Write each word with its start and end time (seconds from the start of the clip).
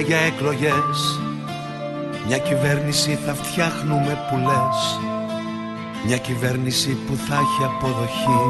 για 0.00 0.18
εκλογές. 0.18 1.20
Μια 2.26 2.38
κυβέρνηση 2.38 3.18
θα 3.26 3.34
φτιάχνουμε 3.34 4.18
που 4.30 4.36
λες. 4.36 5.00
Μια 6.06 6.16
κυβέρνηση 6.16 6.96
που 7.06 7.16
θα 7.16 7.34
έχει 7.34 7.64
αποδοχή 7.64 8.42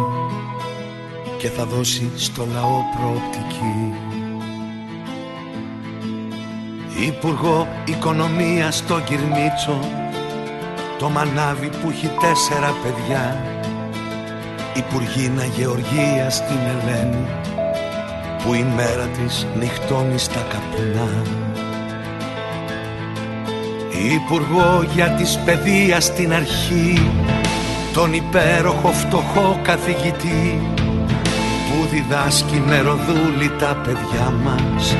Και 1.39 1.49
θα 1.49 1.65
δώσει 1.65 2.11
στο 2.17 2.47
λαό 2.55 2.83
προοπτική. 2.97 3.95
Υπουργό 7.07 7.69
Οικονομίας 7.85 8.77
στο 8.77 9.01
Κυρμίτσο 9.01 9.79
Το 10.99 11.09
μανάβι 11.09 11.69
που 11.69 11.91
έχει 11.91 12.11
τέσσερα 12.21 12.75
παιδιά. 12.83 13.45
Υπουργίνα 14.75 15.45
Γεωργία 15.45 16.31
στην 16.31 16.57
Ελένη 16.57 17.40
που 18.45 18.55
η 18.55 18.65
μέρα 18.77 19.07
της 19.07 19.47
νυχτώνει 19.59 20.19
στα 20.19 20.47
καπνά. 20.49 21.23
Υπουργό 24.15 24.85
για 24.95 25.11
της 25.11 25.39
παιδείας 25.45 26.05
στην 26.05 26.33
αρχή 26.33 27.11
τον 27.93 28.15
υπέροχο 28.15 28.89
φτωχό 28.89 29.61
καθηγητή 29.63 30.61
που 31.67 31.87
διδάσκει 31.91 32.63
νεροδούλη 32.67 33.51
τα 33.59 33.77
παιδιά 33.85 34.33
μας 34.45 34.97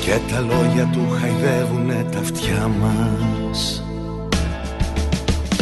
και 0.00 0.18
τα 0.32 0.40
λόγια 0.40 0.88
του 0.92 1.16
χαϊδεύουνε 1.20 2.06
τα 2.12 2.18
αυτιά 2.18 2.70
μας. 2.80 3.84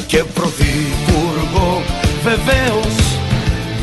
Και 0.07 0.25
πρωθυπουργό 0.35 1.83
βεβαίως 2.23 3.19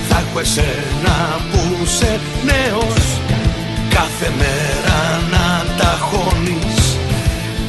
θα 0.09 0.17
έχω 0.17 0.39
εσένα 0.39 1.39
που 1.51 1.85
σε 1.85 2.19
νέος 2.45 3.24
Κάθε 3.97 4.31
μέρα 4.37 4.99
να 5.33 5.47
τα 5.77 5.97
χώνεις 6.07 6.97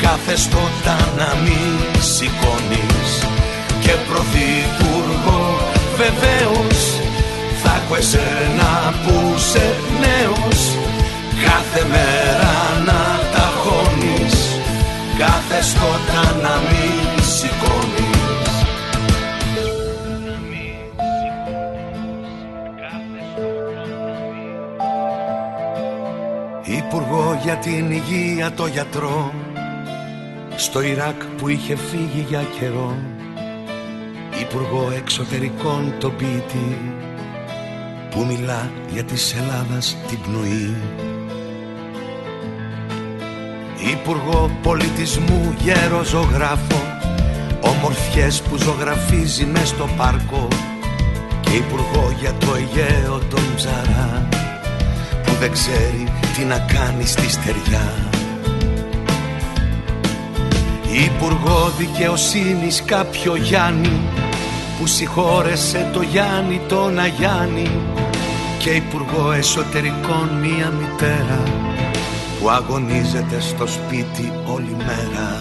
Κάθε 0.02 0.36
στότα 0.36 0.96
να 1.16 1.28
μην 1.42 2.02
σηκώνεις. 2.02 3.10
Και 3.80 3.94
πρωθυπουργό 4.08 5.58
βεβαίως 5.96 6.78
Θα 7.62 7.80
έχω 7.84 7.96
εσένα 7.96 8.94
που 9.02 9.38
σε 9.50 9.74
νέος. 10.00 10.60
Κάθε 11.44 11.86
μέρα 11.94 12.54
να 12.88 13.02
τα 13.34 13.46
χώνεις 13.62 14.34
Κάθε 15.18 15.62
στότα 15.62 16.15
για 27.46 27.56
την 27.56 27.90
υγεία 27.90 28.52
το 28.52 28.66
γιατρό. 28.66 29.34
Στο 30.56 30.80
Ιράκ 30.80 31.24
που 31.24 31.48
είχε 31.48 31.76
φύγει 31.76 32.26
για 32.28 32.42
καιρό. 32.58 32.96
Υπουργό 34.40 34.92
εξωτερικών 34.96 35.94
το 35.98 36.10
ποιητή. 36.10 36.78
Που 38.10 38.24
μιλά 38.24 38.70
για 38.92 39.04
της 39.04 39.34
Ελλάδας 39.34 39.96
την 40.08 40.18
πνοή. 40.20 40.76
Υπουργό 43.92 44.50
πολιτισμού 44.62 45.54
γέρο 45.58 46.02
ζωγράφο 46.02 46.82
Ομορφιές 47.60 48.42
που 48.42 48.56
ζωγραφίζει 48.56 49.44
μες 49.44 49.68
στο 49.68 49.88
πάρκο. 49.96 50.48
Και 51.40 51.56
υπουργό 51.56 52.14
για 52.20 52.32
το 52.32 52.54
Αιγαίο 52.54 53.18
τον 53.30 53.54
ψαρά 53.56 54.28
Που 55.24 55.32
δεν 55.40 55.52
ξέρει 55.52 56.15
τι 56.36 56.44
να 56.44 56.58
κάνεις 56.58 57.10
στη 57.10 57.30
στεριά. 57.30 57.92
Υπουργό 61.04 61.72
δικαιοσύνης 61.78 62.82
κάποιο 62.84 63.36
Γιάννη 63.36 64.00
που 64.78 64.86
συγχώρεσε 64.86 65.90
το 65.92 66.02
Γιάννη 66.02 66.60
τον 66.68 66.98
Αγιάννη 66.98 67.70
και 68.58 68.70
Υπουργό 68.70 69.32
Εσωτερικών 69.32 70.28
μία 70.40 70.70
μητέρα 70.70 71.42
που 72.40 72.50
αγωνίζεται 72.50 73.40
στο 73.40 73.66
σπίτι 73.66 74.32
όλη 74.46 74.76
μέρα. 74.78 75.40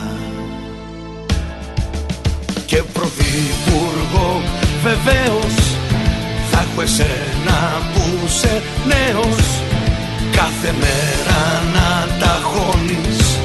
Και 2.66 2.84
Πρωθυπουργό 2.94 4.42
βεβαίως 4.84 5.78
θα 6.52 6.60
έχω 6.60 6.82
εσένα 6.82 7.82
που 7.94 8.28
σε 8.28 8.62
νέος 8.88 9.65
Κάθε 10.36 10.72
μέρα 10.80 11.42
να 11.74 12.08
τα 12.20 12.40
χώνεις 12.44 13.40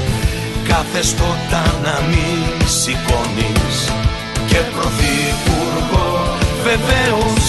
Κάθε 0.68 1.02
στότα 1.02 1.62
να 1.82 1.94
μην 2.08 2.68
σηκώνεις. 2.68 3.76
Και 4.46 4.56
πρωθυπουργό 4.74 6.36
βεβαίως 6.62 7.44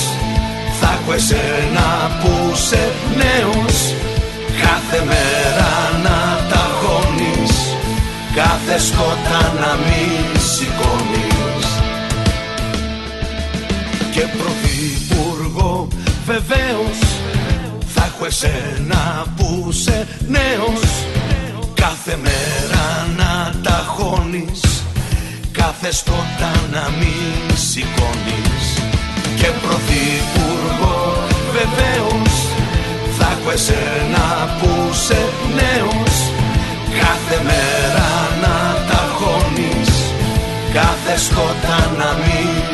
Θα 0.80 0.98
έχω 1.02 1.14
εσένα 1.14 2.12
που 2.22 2.56
σε 2.56 2.92
νέος. 3.18 3.94
Κάθε 4.62 5.04
μέρα 5.06 5.72
να 6.04 6.48
τα 6.50 6.64
χώνεις 6.82 7.54
Κάθε 8.36 8.80
στότα 8.80 9.54
να 9.60 9.72
μην 9.86 10.40
σηκώνεις. 10.54 11.68
Και 14.12 14.22
πρωθυπουργό 14.38 15.88
βεβαίως 16.26 17.11
έχω 18.22 18.30
εσένα 18.30 19.26
που 19.36 19.72
σε 19.72 20.08
νέος. 20.28 20.92
Κάθε 21.74 22.18
μέρα 22.24 23.08
να 23.18 23.60
τα 23.64 23.84
χώνεις. 23.88 24.84
Κάθε 25.52 25.92
στότα 25.92 26.52
να 26.72 26.90
μην 27.00 27.58
σηκώνεις. 27.58 28.66
Και 29.36 29.50
πρωθυπουργό 29.62 31.28
βεβαίως. 31.52 32.34
Θα 33.18 33.38
έχω 33.40 33.52
εσένα 33.52 34.26
που 34.60 34.94
σε 35.06 35.20
νέος. 35.56 36.16
Κάθε 37.00 37.44
μέρα 37.44 38.10
να 38.42 38.56
τα 38.90 39.02
χώνεις. 39.18 39.90
Κάθε 40.74 41.18
στότα 41.18 41.78
να 41.98 42.10
μην 42.24 42.71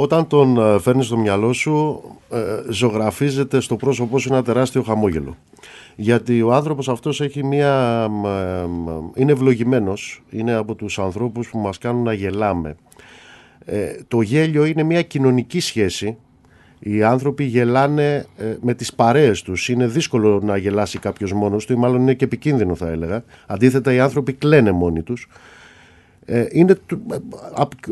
όταν 0.00 0.26
τον 0.26 0.58
ε, 0.58 0.78
φέρνεις 0.78 1.06
στο 1.06 1.16
μυαλό 1.16 1.52
σου, 1.52 2.02
ε, 2.30 2.72
ζωγραφίζεται 2.72 3.60
στο 3.60 3.76
πρόσωπό 3.76 4.18
σου 4.18 4.32
ένα 4.32 4.42
τεράστιο 4.42 4.82
χαμόγελο. 4.82 5.36
Γιατί 5.96 6.42
ο 6.42 6.54
άνθρωπος 6.54 6.88
αυτός 6.88 7.20
έχει 7.20 7.44
μια, 7.44 8.06
ε, 8.24 8.66
είναι 9.14 9.32
ευλογημένος, 9.32 10.22
είναι 10.30 10.52
από 10.52 10.74
τους 10.74 10.98
ανθρώπους 10.98 11.48
που 11.48 11.58
μας 11.58 11.78
κάνουν 11.78 12.02
να 12.02 12.12
γελάμε. 12.12 12.76
το 14.08 14.20
γέλιο 14.20 14.64
είναι 14.64 14.82
μια 14.82 15.02
κοινωνική 15.02 15.60
σχέση. 15.60 16.16
Οι 16.78 17.02
άνθρωποι 17.02 17.44
γελάνε 17.44 18.26
με 18.60 18.74
τις 18.74 18.94
παρέες 18.94 19.42
τους. 19.42 19.68
Είναι 19.68 19.86
δύσκολο 19.86 20.40
να 20.42 20.56
γελάσει 20.56 20.98
κάποιος 20.98 21.32
μόνος 21.32 21.66
του 21.66 21.72
ή 21.72 21.76
μάλλον 21.76 22.00
είναι 22.00 22.14
και 22.14 22.24
επικίνδυνο 22.24 22.74
θα 22.74 22.88
έλεγα. 22.88 23.24
Αντίθετα 23.46 23.92
οι 23.92 24.00
άνθρωποι 24.00 24.32
κλαίνε 24.32 24.70
μόνοι 24.70 25.02
τους. 25.02 25.28
Ε, 26.30 26.46
είναι 26.50 26.78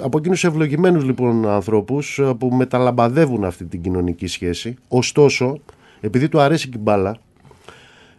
από 0.03 0.19
εκείνους 0.19 0.45
ευλογημένους 0.45 1.05
λοιπόν 1.05 1.49
ανθρώπους 1.49 2.19
ε, 2.19 2.35
που 2.39 2.49
μεταλαμπαδεύουν 2.49 3.45
αυτή 3.45 3.65
την 3.65 3.83
κοινωνική 3.83 4.27
σχέση. 4.27 4.77
Ωστόσο, 4.89 5.61
επειδή 6.01 6.29
του 6.29 6.41
αρέσει 6.41 6.69
και 6.69 6.77
η 6.77 6.81
μπάλα, 6.83 7.17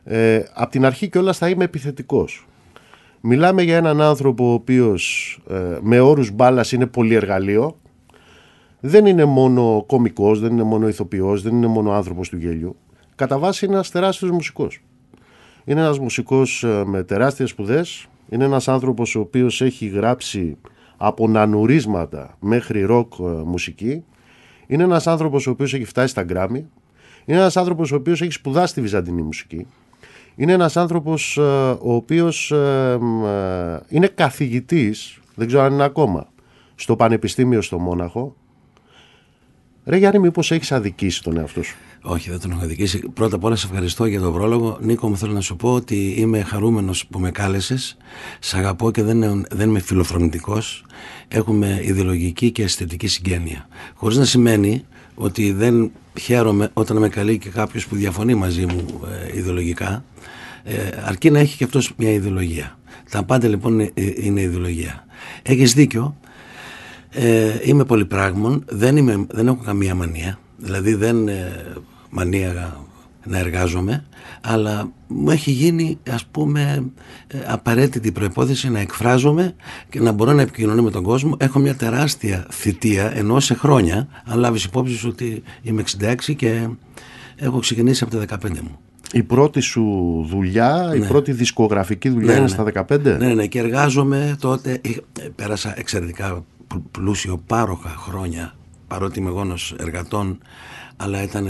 ε, 0.04 0.44
από 0.54 0.72
την 0.72 0.86
αρχή 0.86 1.10
κιόλας 1.10 1.38
θα 1.38 1.50
είμαι 1.50 1.64
επιθετικός. 1.64 2.48
Μιλάμε 3.22 3.62
για 3.62 3.78
έναν 3.78 4.02
άνθρωπο 4.02 4.50
ο 4.50 4.54
οποίος 4.54 5.40
ε, 5.50 5.78
με 5.81 6.00
όρους 6.00 6.31
μπάλας 6.31 6.72
είναι 6.72 6.86
πολυεργαλείο. 6.86 7.78
Δεν 8.80 9.06
είναι 9.06 9.25
μόνο 9.25 9.84
κομικός, 9.88 10.40
δεν 10.40 10.52
είναι 10.52 10.64
μόνο 10.64 10.88
ηθοποιός, 10.88 11.42
δεν 11.42 11.56
είναι 11.56 11.68
μόνο 11.68 11.92
άνθρωπος 11.92 12.30
του 12.30 12.38
γέλιου. 12.38 12.75
Κατά 13.16 13.40
βάση 13.40 13.66
είναι 13.66 13.74
ένας 13.74 13.92
τεράστιος 13.92 14.31
μουσικός. 14.31 14.81
Είναι 15.66 15.80
ένας 15.80 16.00
μουσικός 16.00 16.66
με 16.86 17.04
τεράστιες 17.04 17.50
σπουδές, 17.50 18.08
είναι 18.30 18.44
ένας 18.44 18.68
άνθρωπος 18.68 19.16
ο 19.16 19.20
οποίος 19.20 19.62
έχει 19.62 19.88
γράψει 19.88 20.58
από 20.98 21.28
νανουρίσματα 21.28 22.38
μέχρι 22.40 22.84
ροκ 22.84 23.14
ε, 23.20 23.24
μουσική. 23.24 24.04
Είναι 24.68 24.84
ένας 24.84 25.08
άνθρωπος 25.08 25.48
ο 25.48 25.52
οποίος 25.52 25.74
έχει 25.74 25.86
φτάσει 25.86 26.08
στα 26.08 26.24
γκράμμι. 26.24 26.66
Είναι 27.26 27.38
ένας 27.38 27.58
άνθρωπος 27.58 27.92
ο 27.92 27.96
οποίος 27.96 28.22
έχει 28.22 28.32
σπουδάσει 28.32 28.74
τη 28.74 28.82
βυζαντινή 28.82 29.22
μουσική. 29.22 29.68
Είναι 30.36 30.52
ένας 30.52 30.78
άνθρωπος 30.78 31.38
ε, 31.38 31.42
ο 31.82 31.94
οποίος 31.94 32.52
ε, 32.52 33.00
είναι 33.88 34.08
καθηγητής, 34.08 35.20
δεν 35.36 35.48
ξέρω 35.48 35.64
αν 35.64 35.74
είναι 35.74 35.84
ακόμα, 35.84 36.28
στο 36.76 36.96
Πανεπιστήμιο 36.96 37.62
στο 37.62 37.80
Μόναχο. 37.80 38.36
Ρε 39.86 39.98
Γιάννη, 39.98 40.20
μήπως 40.20 40.52
έχεις 40.52 40.72
αδικήσει 40.72 41.24
τον 41.24 41.38
εαυτό 41.38 41.64
σου; 41.64 41.76
Όχι, 42.09 42.30
δεν 42.30 42.39
τον 42.39 42.51
έχω 42.51 42.65
δικήσει. 42.65 43.00
Πρώτα 43.13 43.36
απ' 43.36 43.44
όλα 43.44 43.56
σε 43.56 43.68
ευχαριστώ 43.68 44.06
για 44.06 44.19
τον 44.19 44.33
πρόλογο. 44.33 44.77
Νίκο, 44.81 45.09
μου 45.09 45.18
θέλω 45.18 45.33
να 45.33 45.42
σου 45.42 45.56
πω 45.56 45.74
ότι 45.74 46.13
είμαι 46.18 46.42
χαρούμενος 46.42 47.07
που 47.07 47.19
με 47.19 47.31
κάλεσες. 47.31 47.98
Σε 48.39 48.57
αγαπώ 48.57 48.92
και 48.92 49.04
δεν, 49.04 49.45
δεν 49.50 49.69
είμαι 49.69 49.80
φιλοφρονητικός. 49.80 50.86
Έχουμε 51.27 51.80
ιδεολογική 51.83 52.51
και 52.51 52.63
αισθητική 52.63 53.07
συγγένεια. 53.07 53.68
Χωρίς 53.94 54.18
να 54.18 54.25
σημαίνει 54.25 54.86
ότι 55.15 55.51
δεν 55.51 55.92
χαίρομαι 56.19 56.69
όταν 56.74 56.98
με 56.98 57.09
καλεί 57.09 57.38
και 57.38 57.50
κάποιος 57.50 57.88
που 57.88 57.95
διαφωνεί 57.95 58.36
μαζί 58.36 58.65
μου 58.65 58.86
ε, 59.33 59.38
ιδεολογικά 59.38 60.04
ε, 60.63 60.75
αρκεί 61.06 61.31
να 61.31 61.39
έχει 61.39 61.57
και 61.57 61.63
αυτός 61.63 61.94
μια 61.98 62.12
ιδεολογία. 62.12 62.77
Τα 63.09 63.24
πάντα 63.24 63.48
λοιπόν 63.48 63.92
είναι 64.15 64.42
ιδεολογία. 64.42 65.06
Έχεις 65.42 65.74
δίκιο, 65.74 66.18
ε, 67.09 67.59
είμαι 67.63 67.86
πολυπράγμων, 67.86 68.63
δεν, 68.68 68.98
είμαι, 68.98 69.25
δεν 69.30 69.48
έχω 69.48 69.62
καμία 69.65 69.95
μανία, 69.95 70.39
δηλαδή 70.57 70.94
δεν 70.94 71.27
ε, 71.27 71.75
μανία 72.09 72.77
να 73.27 73.38
εργάζομαι, 73.38 74.06
αλλά 74.42 74.92
μου 75.07 75.30
έχει 75.30 75.51
γίνει 75.51 75.98
ας 76.09 76.25
πούμε 76.25 76.92
ε, 77.27 77.38
απαραίτητη 77.48 78.12
προϋπόθεση 78.12 78.69
να 78.69 78.80
εκφράζομαι 78.80 79.56
και 79.89 80.00
να 80.00 80.12
μπορώ 80.12 80.33
να 80.33 80.42
επικοινωνώ 80.42 80.81
με 80.81 80.92
τον 80.92 81.04
κόσμο. 81.04 81.36
Έχω 81.39 81.59
μια 81.59 81.75
τεράστια 81.75 82.48
θητεία, 82.51 83.18
ενώ 83.18 83.39
σε 83.39 83.54
χρόνια, 83.54 84.07
αν 84.25 84.39
λάβεις 84.39 84.63
υπόψη 84.63 85.07
ότι 85.07 85.44
είμαι 85.62 85.83
66 86.00 86.36
και 86.36 86.68
έχω 87.36 87.59
ξεκινήσει 87.59 88.04
από 88.04 88.18
τα 88.18 88.38
15 88.45 88.50
μου. 88.50 88.80
Η 89.12 89.24
πρώτη 89.24 89.59
σου 89.59 89.83
δουλειά, 90.30 90.92
η 90.95 91.00
ναι. 91.00 91.07
πρώτη 91.07 91.31
δισκογραφική 91.31 92.09
δουλειά 92.09 92.27
ναι, 92.27 92.33
είναι 92.33 92.42
ναι. 92.42 92.71
στα 92.71 92.86
15. 92.89 93.18
Ναι, 93.18 93.33
ναι, 93.33 93.45
και 93.48 93.59
εργάζομαι 93.59 94.36
τότε. 94.39 94.81
Πέρασα 95.36 95.74
εξαιρετικά 95.77 96.45
πλούσιο 96.92 97.44
πάροχα 97.48 97.89
χρόνια, 97.89 98.56
παρότι 98.88 99.19
είμαι 99.19 99.30
γόνος 99.30 99.75
εργατών 99.80 100.39
αλλά 100.98 101.24
ήταν 101.24 101.48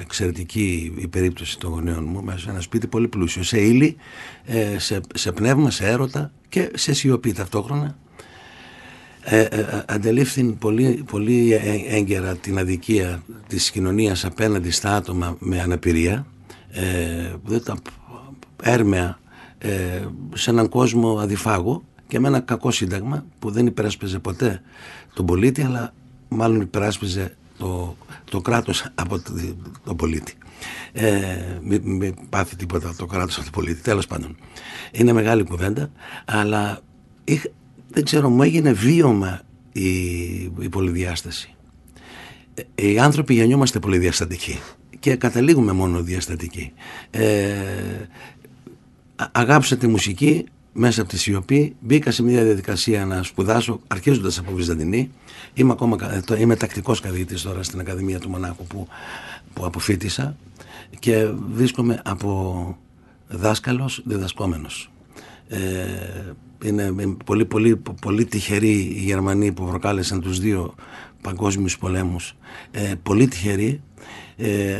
εξαιρετική 0.00 0.92
η 0.96 1.08
περίπτωση 1.08 1.58
των 1.58 1.70
γονέων 1.70 2.04
μου 2.04 2.22
μέσα 2.22 2.38
σε 2.38 2.50
ένα 2.50 2.60
σπίτι 2.60 2.86
πολύ 2.86 3.08
πλούσιο 3.08 3.42
σε 3.42 3.60
ύλη, 3.60 3.96
ε, 4.44 4.78
σε, 4.78 5.00
σε 5.14 5.32
πνεύμα, 5.32 5.70
σε 5.70 5.86
έρωτα 5.86 6.32
και 6.48 6.70
σε 6.74 6.92
σιωπή 6.92 7.32
ταυτόχρονα. 7.32 7.96
Ε, 9.22 9.40
ε, 9.40 9.84
αντελήφθην 9.86 10.58
πολύ, 10.58 11.04
πολύ 11.10 11.60
έγκαιρα 11.88 12.36
την 12.36 12.58
αδικία 12.58 13.22
της 13.46 13.70
κοινωνίας 13.70 14.24
απέναντι 14.24 14.70
στα 14.70 14.94
άτομα 14.94 15.36
με 15.38 15.60
αναπηρία 15.60 16.26
ε, 16.70 17.58
τα 17.64 17.76
έρμεα 18.62 19.18
ε, 19.58 20.02
σε 20.34 20.50
έναν 20.50 20.68
κόσμο 20.68 21.18
αδιφάγο 21.18 21.82
και 22.08 22.20
με 22.20 22.28
ένα 22.28 22.40
κακό 22.40 22.70
σύνταγμα 22.70 23.24
που 23.38 23.50
δεν 23.50 23.66
υπεράσπιζε 23.66 24.18
ποτέ 24.18 24.62
τον 25.14 25.26
πολίτη 25.26 25.62
αλλά 25.62 25.94
μάλλον 26.28 26.60
υπεράσπιζε 26.60 27.36
το, 27.58 27.96
το 28.30 28.40
κράτος 28.40 28.86
από 28.94 29.18
τον 29.18 29.56
το 29.84 29.94
πολίτη. 29.94 30.34
Ε, 30.92 31.36
μην 31.82 32.14
πάθει 32.28 32.56
τίποτα 32.56 32.94
το 32.96 33.06
κράτος 33.06 33.34
από 33.34 33.44
τον 33.44 33.52
πολίτη. 33.52 33.82
Τέλος 33.82 34.06
πάντων. 34.06 34.36
Είναι 34.92 35.12
μεγάλη 35.12 35.42
κουβέντα, 35.42 35.90
αλλά 36.24 36.80
δεν 37.90 38.04
ξέρω, 38.04 38.28
μου 38.28 38.42
έγινε 38.42 38.72
βίωμα 38.72 39.40
η, 39.72 39.90
η 40.40 40.68
πολυδιάσταση. 40.70 41.54
Ε, 42.74 42.90
οι 42.90 42.98
άνθρωποι 42.98 43.34
γεννιόμαστε 43.34 43.78
πολυδιαστατικοί 43.78 44.58
και 44.98 45.16
καταλήγουμε 45.16 45.72
μόνο 45.72 46.02
διαστατικοί. 46.02 46.72
Ε, 47.10 47.52
αγάπησα 49.32 49.76
τη 49.76 49.86
μουσική 49.86 50.44
μέσα 50.72 51.00
από 51.00 51.10
τη 51.10 51.18
σιωπή, 51.18 51.74
μπήκα 51.80 52.10
σε 52.10 52.22
μια 52.22 52.44
διαδικασία 52.44 53.06
να 53.06 53.22
σπουδάσω 53.22 53.80
αρχίζοντας 53.86 54.38
από 54.38 54.52
Βυζαντινή 54.52 55.10
Είμαι, 55.54 55.72
ακόμα, 55.72 55.96
είμαι 56.38 56.56
τακτικός 56.56 57.00
καθηγητής 57.00 57.42
τώρα 57.42 57.62
στην 57.62 57.80
Ακαδημία 57.80 58.18
του 58.18 58.28
Μονάχου 58.30 58.64
που, 58.64 58.88
που 59.52 59.64
αποφύτησα 59.64 60.36
και 60.98 61.30
βρίσκομαι 61.52 62.00
από 62.04 62.76
δάσκαλος 63.28 64.02
διδασκόμενος. 64.04 64.90
Ε, 65.48 65.58
είναι 66.64 66.92
πολύ, 67.24 67.44
πολύ, 67.44 67.82
πολύ 68.00 68.24
τυχεροί 68.24 68.72
οι 68.72 69.00
Γερμανοί 69.00 69.52
που 69.52 69.66
προκάλεσαν 69.66 70.20
τους 70.20 70.38
δύο 70.40 70.74
παγκόσμιους 71.22 71.78
πολέμους. 71.78 72.36
Ε, 72.70 72.92
πολύ 73.02 73.28
τυχεροί. 73.28 73.80
Ε, 74.36 74.78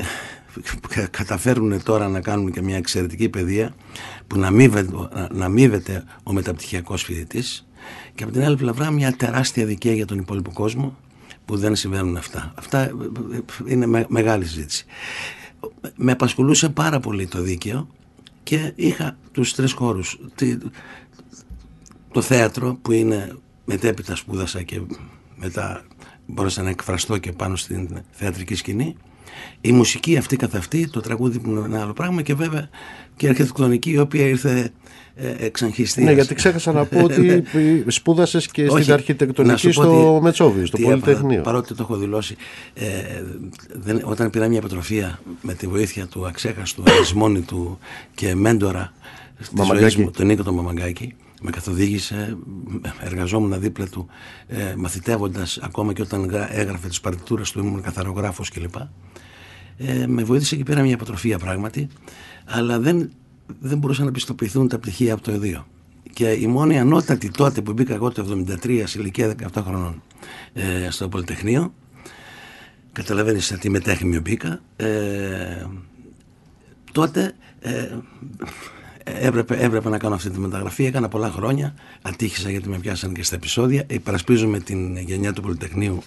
καταφέρουν 1.19 1.83
τώρα 1.83 2.09
να 2.09 2.21
κάνουν 2.21 2.53
και 2.53 2.63
μια 2.63 2.77
εξαιρετική 2.77 3.29
παιδεία 3.29 3.75
που 4.27 4.39
να 4.39 4.47
αμείβεται, 4.47 5.23
να 5.33 5.47
ο 6.23 6.33
μεταπτυχιακός 6.33 7.03
φοιτητής 7.03 7.67
και 8.21 8.27
από 8.27 8.35
την 8.35 8.45
άλλη 8.45 8.57
πλευρά 8.57 8.91
μια 8.91 9.13
τεράστια 9.13 9.67
δικαία 9.67 9.95
για 9.95 10.07
τον 10.07 10.19
υπόλοιπο 10.19 10.51
κόσμο 10.53 10.97
που 11.45 11.57
δεν 11.57 11.77
συμβαίνουν 11.77 12.17
αυτά. 12.17 12.53
Αυτά 12.57 12.79
ε, 12.81 12.93
ε, 13.33 13.73
είναι 13.73 14.07
μεγάλη 14.09 14.45
συζήτηση. 14.45 14.85
Με 15.97 16.13
απασχολούσε 16.13 16.69
πάρα 16.69 17.01
πολύ 17.01 17.27
το 17.27 17.43
δίκαιο 17.43 17.89
και 18.43 18.73
είχα 18.75 19.17
τους 19.33 19.55
τρεις 19.55 19.73
χώρους. 19.73 20.19
Το 22.13 22.21
θέατρο 22.21 22.79
που 22.83 22.93
είναι 22.93 23.37
μετέπειτα 23.65 24.17
σπούδασα 24.17 24.63
και 24.63 24.81
μετά 25.37 25.85
μπόρεσα 26.27 26.63
να 26.63 26.71
εκφραστώ 26.71 27.19
και 27.19 27.33
πάνω 27.33 27.57
στην 27.57 28.03
θεατρική 28.11 28.55
σκηνή. 28.55 28.97
Η 29.61 29.73
μουσική 29.73 30.17
αυτή 30.17 30.37
καθ' 30.37 30.55
αυτή, 30.55 30.89
το 30.89 31.01
τραγούδι 31.01 31.39
που 31.39 31.51
είναι 31.51 31.61
ένα 31.65 31.81
άλλο 31.83 31.93
πράγμα 31.93 32.23
και 32.23 32.35
βέβαια 32.35 32.69
και 33.17 33.27
η 33.27 33.29
αρχιτεκτονική 33.29 33.91
η 33.91 33.99
οποία 33.99 34.27
ήρθε 34.27 34.71
ε, 35.15 35.51
Ναι, 35.97 36.13
γιατί 36.13 36.35
ξέχασα 36.35 36.73
να 36.73 36.85
πω 36.85 37.03
ότι 37.03 37.21
ναι. 37.25 37.91
σπούδασες 37.91 38.47
και 38.47 38.69
στην 38.69 38.93
αρχιτεκτονική 38.93 39.71
στο 39.71 40.15
ότι, 40.15 40.23
Μετσόβι, 40.23 40.67
στο 40.67 40.79
Πολυτεχνείο. 40.79 41.43
Παρότι 41.43 41.75
το 41.75 41.83
έχω 41.83 41.97
δηλώσει, 41.97 42.37
ε, 42.75 42.87
δεν, 43.73 44.01
όταν 44.05 44.31
πήρα 44.31 44.49
μια 44.49 44.59
επιτροφία 44.59 45.21
με 45.43 45.55
τη 45.55 45.67
βοήθεια 45.67 46.07
του 46.07 46.27
αξέχαστου 46.27 46.83
αισμόνη 47.01 47.41
του 47.41 47.79
και 48.15 48.35
μέντορα 48.35 48.93
τη 49.39 49.89
ζωή 49.89 50.03
μου, 50.03 50.11
τον 50.11 50.27
Νίκο 50.27 50.43
τον 50.43 50.55
Μαμαγκάκη, 50.55 51.15
με 51.41 51.51
καθοδήγησε, 51.51 52.37
εργαζόμουν 53.01 53.61
δίπλα 53.61 53.87
του, 53.87 54.07
ε, 54.47 54.75
μαθητεύοντας 54.77 55.59
ακόμα 55.63 55.93
και 55.93 56.03
όταν 56.03 56.49
έγραφε 56.51 56.89
τις 56.89 57.01
παρτιτούρες 57.01 57.51
του, 57.51 57.59
ήμουν 57.59 57.83
καθαρογράφος 57.83 58.51
κλπ. 58.51 58.75
Ε, 59.83 60.07
με 60.07 60.23
βοήθησε 60.23 60.57
και 60.57 60.63
πήρα 60.63 60.83
μια 60.83 60.95
αποτροφία 60.95 61.39
πράγματι, 61.39 61.89
αλλά 62.45 62.79
δεν 62.79 63.11
δεν 63.59 63.79
μπορούσαν 63.79 64.05
να 64.05 64.13
πιστοποιηθούν 64.13 64.69
τα 64.69 64.79
πτυχία 64.79 65.13
από 65.13 65.23
το 65.23 65.31
ΕΔΙΟ. 65.31 65.67
Και 66.13 66.31
η 66.31 66.47
μόνη 66.47 66.79
ανώτατη 66.79 67.31
τότε 67.31 67.61
που 67.61 67.73
μπήκα 67.73 67.95
εγώ 67.95 68.11
το 68.11 68.45
1973 68.65 68.83
σε 68.85 68.99
ηλικία 68.99 69.35
17 69.55 69.63
χρονών 69.65 70.03
ε, 70.53 70.91
στο 70.91 71.09
Πολυτεχνείο, 71.09 71.75
καταλαβαίνεις 72.93 73.45
σε 73.45 73.59
τι 73.59 73.71
μετέχνημιο 73.71 74.21
μπήκα, 74.21 74.61
ε, 74.77 75.67
τότε 76.93 77.33
ε, 77.61 77.89
έπρεπε, 79.05 79.57
έπρεπε 79.57 79.89
να 79.89 79.99
κάνω 79.99 80.15
αυτή 80.15 80.31
τη 80.31 80.39
μεταγραφή. 80.39 80.85
Έκανα 80.85 81.09
πολλά 81.09 81.31
χρόνια. 81.31 81.75
Ατύχησα 82.03 82.51
γιατί 82.51 82.69
με 82.69 82.79
πιάσαν 82.79 83.13
και 83.13 83.23
στα 83.23 83.35
επεισόδια. 83.35 83.85
Υπερασπίζομαι 83.89 84.61
την 84.61 84.97
γενιά 84.97 85.33
του 85.33 85.43
Πολυτεχνείου, 85.43 86.03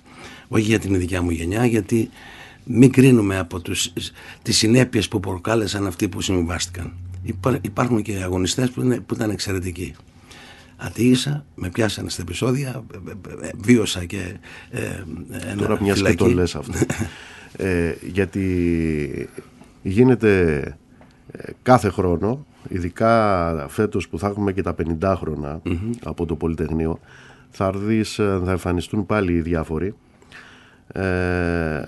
όχι 0.47 0.63
για 0.63 0.79
την 0.79 0.97
δικιά 0.97 1.21
μου 1.21 1.29
γενιά, 1.29 1.65
γιατί 1.65 2.09
μην 2.65 2.91
κρίνουμε 2.91 3.37
από 3.37 3.59
τους, 3.59 3.93
τις 4.41 4.57
συνέπειες 4.57 5.07
που 5.07 5.19
προκάλεσαν 5.19 5.87
αυτοί 5.87 6.09
που 6.09 6.21
συμβάστηκαν 6.21 6.93
υπάρχουν 7.61 8.01
και 8.01 8.21
αγωνιστές 8.23 8.69
που, 8.69 9.03
που 9.05 9.13
ήταν 9.13 9.29
εξαιρετικοί. 9.29 9.95
Ατύγησα, 10.77 11.45
με 11.55 11.69
πιάσανε 11.69 12.09
στα 12.09 12.21
επεισόδια, 12.21 12.83
ε, 12.93 12.97
ε, 13.43 13.47
ε, 13.47 13.51
βίωσα 13.57 14.05
και 14.05 14.37
ένα 15.29 15.55
Τώρα 15.55 15.81
μιας 15.81 16.01
και 16.01 16.15
το 16.15 16.27
λες 16.27 16.55
αυτό. 16.55 16.73
ε, 17.57 17.95
γιατί 18.11 19.29
γίνεται 19.81 20.63
κάθε 21.61 21.89
χρόνο, 21.89 22.45
ειδικά 22.69 23.65
φέτος 23.69 24.09
που 24.09 24.19
θα 24.19 24.27
έχουμε 24.27 24.53
και 24.53 24.61
τα 24.61 24.75
50 25.01 25.15
χρόνια 25.17 25.61
από 26.03 26.25
το 26.25 26.35
Πολυτεχνείο, 26.35 26.99
θα, 27.49 27.65
αρδείς, 27.65 28.13
θα 28.15 28.51
εμφανιστούν 28.51 29.05
πάλι 29.05 29.33
οι 29.33 29.41
διάφοροι 29.41 29.95
ε, 30.87 31.01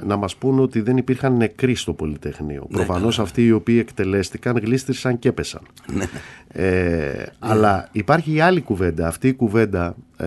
να 0.03 0.15
μας 0.15 0.35
πούν 0.35 0.59
ότι 0.59 0.81
δεν 0.81 0.97
υπήρχαν 0.97 1.37
νεκροί 1.37 1.75
στο 1.75 1.93
Πολυτεχνείο. 1.93 2.67
Ναι, 2.69 2.75
Προφανώς 2.75 3.19
αυτοί 3.19 3.45
οι 3.45 3.51
οποίοι 3.51 3.77
εκτελέστηκαν 3.81 4.57
γλίστρισαν 4.57 5.19
και 5.19 5.29
έπεσαν. 5.29 5.61
Ναι. 5.93 6.05
Ε, 6.47 7.25
αλλά 7.39 7.89
υπάρχει 7.91 8.33
η 8.33 8.39
άλλη 8.39 8.61
κουβέντα, 8.61 9.07
αυτή 9.07 9.27
η 9.27 9.33
κουβέντα 9.33 9.95
ε, 10.17 10.25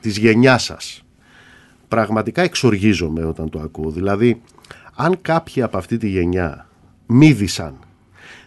της 0.00 0.16
γενιάς 0.16 0.62
σας. 0.62 1.04
Πραγματικά 1.88 2.42
εξοργίζομαι 2.42 3.24
όταν 3.24 3.50
το 3.50 3.60
ακούω. 3.60 3.90
Δηλαδή, 3.90 4.42
αν 4.94 5.18
κάποιοι 5.22 5.62
από 5.62 5.78
αυτή 5.78 5.96
τη 5.96 6.08
γενιά 6.08 6.66
μύδισαν 7.06 7.74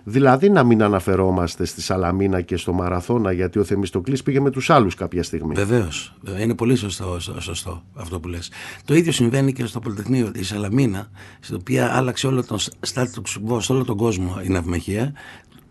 Δηλαδή 0.03 0.49
να 0.49 0.63
μην 0.63 0.83
αναφερόμαστε 0.83 1.65
στη 1.65 1.81
Σαλαμίνα 1.81 2.41
και 2.41 2.57
στο 2.57 2.73
Μαραθώνα 2.73 3.31
γιατί 3.31 3.59
ο 3.59 3.63
Θεμιστοκλής 3.63 4.23
πήγε 4.23 4.39
με 4.39 4.49
τους 4.49 4.69
άλλους 4.69 4.95
κάποια 4.95 5.23
στιγμή. 5.23 5.53
Βεβαίως. 5.55 6.15
Είναι 6.39 6.55
πολύ 6.55 6.75
σωστό, 6.75 7.19
σωστό 7.39 7.83
αυτό 7.93 8.19
που 8.19 8.27
λες. 8.27 8.51
Το 8.85 8.95
ίδιο 8.95 9.11
συμβαίνει 9.11 9.53
και 9.53 9.65
στο 9.65 9.79
Πολυτεχνείο. 9.79 10.31
Η 10.35 10.43
Σαλαμίνα, 10.43 11.09
στην 11.39 11.55
οποία 11.55 11.95
άλλαξε 11.95 12.27
όλο 12.27 12.43
τον 12.43 12.57
στάτη 12.79 13.21
του 13.21 13.61
σε 13.61 13.73
όλο 13.73 13.83
τον 13.83 13.97
κόσμο 13.97 14.41
η 14.43 14.49
ναυμαχία, 14.49 15.13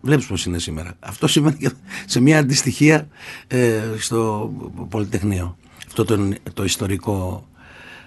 Βλέπεις 0.05 0.25
πώς 0.25 0.45
είναι 0.45 0.59
σήμερα. 0.59 0.93
Αυτό 0.99 1.27
σημαίνει 1.27 1.57
και 1.57 1.71
σε 2.05 2.19
μια 2.19 2.39
αντιστοιχία 2.39 3.07
ε, 3.47 3.81
στο 3.97 4.51
Πολυτεχνείο. 4.89 5.57
Αυτό 5.87 6.05
το, 6.05 6.33
το 6.53 6.63
ιστορικό 6.63 7.47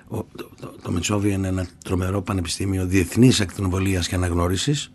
το, 0.09 0.27
το, 0.83 1.01
το 1.01 1.23
είναι 1.29 1.49
ένα 1.49 1.67
τρομερό 1.85 2.23
πανεπιστήμιο 2.23 2.87
διεθνής 2.87 3.41
ακτινοβολίας 3.41 4.09
και 4.09 4.15
αναγνώρισης 4.15 4.93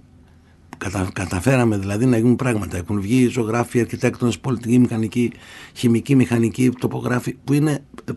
Κατα, 0.84 1.10
καταφέραμε 1.14 1.78
δηλαδή 1.78 2.06
να 2.06 2.18
γίνουν 2.18 2.36
πράγματα. 2.36 2.78
Έχουν 2.78 3.02
βγει 3.02 3.28
ζωγράφοι, 3.28 3.80
αρχιτέκτονες, 3.80 4.40
πολιτική, 4.40 4.80
μηχανική, 4.80 5.32
χημική, 5.74 6.16
μηχανική, 6.16 6.70
τοπογράφοι 6.80 7.38
που 7.44 7.54
είναι 7.54 7.84
ε, 8.06 8.12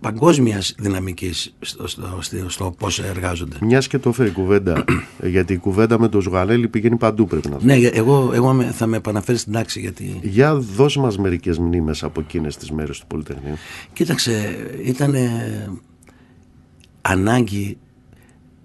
παγκόσμιας 0.00 0.74
δυναμικής 0.78 1.54
στο, 1.60 1.86
στο, 1.86 2.18
στο, 2.20 2.48
στο 2.48 2.74
πώς 2.78 2.98
εργάζονται. 2.98 3.56
Μιας 3.60 3.86
και 3.86 3.98
το 3.98 4.08
έφερε 4.08 4.28
η 4.28 4.32
κουβέντα, 4.32 4.84
γιατί 5.34 5.52
η 5.52 5.56
κουβέντα 5.56 5.98
με 5.98 6.08
τον 6.08 6.20
Ζουγανέλη 6.20 6.68
πηγαίνει 6.68 6.96
παντού 6.96 7.26
πρέπει 7.26 7.48
να 7.48 7.56
Ναι, 7.60 7.74
εγώ, 7.74 8.30
εγώ 8.34 8.62
θα 8.62 8.86
με 8.86 8.96
επαναφέρεις 8.96 9.40
στην 9.40 9.52
τάξη. 9.52 9.80
Γιατί... 9.80 10.20
Για 10.22 10.54
δώσ' 10.54 10.96
μας 10.96 11.18
μερικές 11.18 11.58
μνήμες 11.58 12.02
από 12.02 12.20
εκείνες 12.20 12.56
τις 12.56 12.70
μέρες 12.70 12.98
του 12.98 13.06
Πολυτεχνείου. 13.06 13.54
Κοίταξε, 13.92 14.56
ήταν 14.84 15.14
ανάγκη 17.00 17.78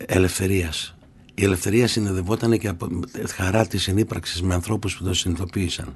ελευθερίας. 0.05 0.95
Η 1.33 1.43
ελευθερία 1.43 1.87
συνεδευόταν 1.87 2.57
και 2.57 2.67
από 2.67 2.87
χαρά 3.35 3.67
της 3.67 3.81
συνύπαρξης 3.81 4.41
με 4.41 4.53
ανθρώπους 4.53 4.97
που 4.97 5.03
το 5.03 5.13
συνειδητοποίησαν. 5.13 5.95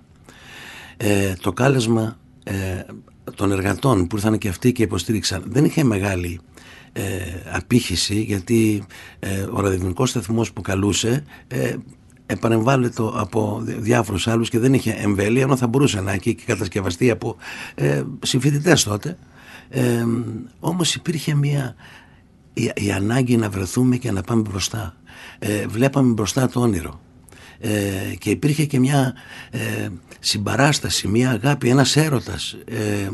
Ε, 0.97 1.33
το 1.41 1.53
κάλεσμα 1.53 2.17
ε, 2.43 2.53
των 3.35 3.51
εργατών 3.51 4.07
που 4.07 4.15
ήρθαν 4.15 4.37
και 4.37 4.47
αυτοί 4.47 4.71
και 4.71 4.83
υποστήριξαν 4.83 5.43
δεν 5.47 5.65
είχε 5.65 5.83
μεγάλη 5.83 6.39
ε, 6.93 7.03
απήχηση 7.51 8.21
γιατί 8.21 8.83
ε, 9.19 9.41
ο 9.41 9.59
ραδιοφωνικός 9.59 10.09
σταθμός 10.09 10.53
που 10.53 10.61
καλούσε 10.61 11.23
ε, 11.47 11.75
επανεμβάλλεται 12.25 13.03
από 13.13 13.61
διάφορους 13.63 14.27
άλλους 14.27 14.49
και 14.49 14.59
δεν 14.59 14.73
είχε 14.73 14.91
εμβέλεια 14.91 15.41
ενώ 15.41 15.55
θα 15.55 15.67
μπορούσε 15.67 16.01
να 16.01 16.11
έχει 16.11 16.35
και 16.35 16.43
κατασκευαστεί 16.45 17.09
από 17.09 17.35
ε, 17.75 18.03
συμφοιτητές 18.21 18.83
τότε 18.83 19.17
ε, 19.69 20.05
όμως 20.59 20.95
υπήρχε 20.95 21.35
μια 21.35 21.75
η, 22.53 22.71
η, 22.75 22.91
ανάγκη 22.91 23.37
να 23.37 23.49
βρεθούμε 23.49 23.97
και 23.97 24.11
να 24.11 24.21
πάμε 24.21 24.41
μπροστά 24.41 24.95
ε, 25.39 25.67
βλέπαμε 25.67 26.13
μπροστά 26.13 26.49
το 26.49 26.59
όνειρο 26.59 26.99
ε, 27.59 28.15
και 28.17 28.29
υπήρχε 28.29 28.65
και 28.65 28.79
μια 28.79 29.13
ε, 29.51 29.87
συμπαράσταση, 30.19 31.07
μια 31.07 31.29
αγάπη, 31.29 31.69
ένας 31.69 31.95
έρωτας. 31.95 32.57
Ε, 32.65 33.09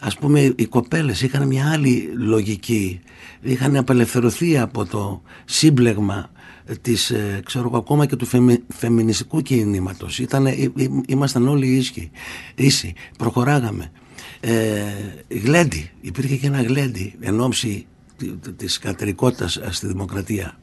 ας 0.00 0.16
πούμε 0.16 0.40
οι 0.56 0.66
κοπέλες 0.66 1.22
είχαν 1.22 1.46
μια 1.46 1.70
άλλη 1.72 2.10
λογική, 2.16 3.00
είχαν 3.40 3.76
απελευθερωθεί 3.76 4.58
από 4.58 4.84
το 4.86 5.22
σύμπλεγμα 5.44 6.30
της, 6.80 7.10
ε, 7.10 7.40
ξέρω 7.44 7.70
ακόμα 7.74 8.06
και 8.06 8.16
του 8.16 8.26
φεμι, 8.26 8.58
φεμινιστικού 8.68 9.42
κινήματος. 9.42 10.18
Ήτανε, 10.18 10.72
ήμασταν 11.06 11.48
όλοι 11.48 11.66
ίσοι, 11.66 12.10
ίσοι 12.54 12.94
προχωράγαμε. 13.18 13.90
Ε, 14.40 14.82
γλέντι, 15.28 15.90
υπήρχε 16.00 16.36
και 16.36 16.46
ένα 16.46 16.62
γλέντι 16.62 17.14
εν 17.20 17.40
ώψη 17.40 17.86
της 18.56 18.78
κατερικότητας 18.78 19.60
στη 19.70 19.86
δημοκρατία. 19.86 20.58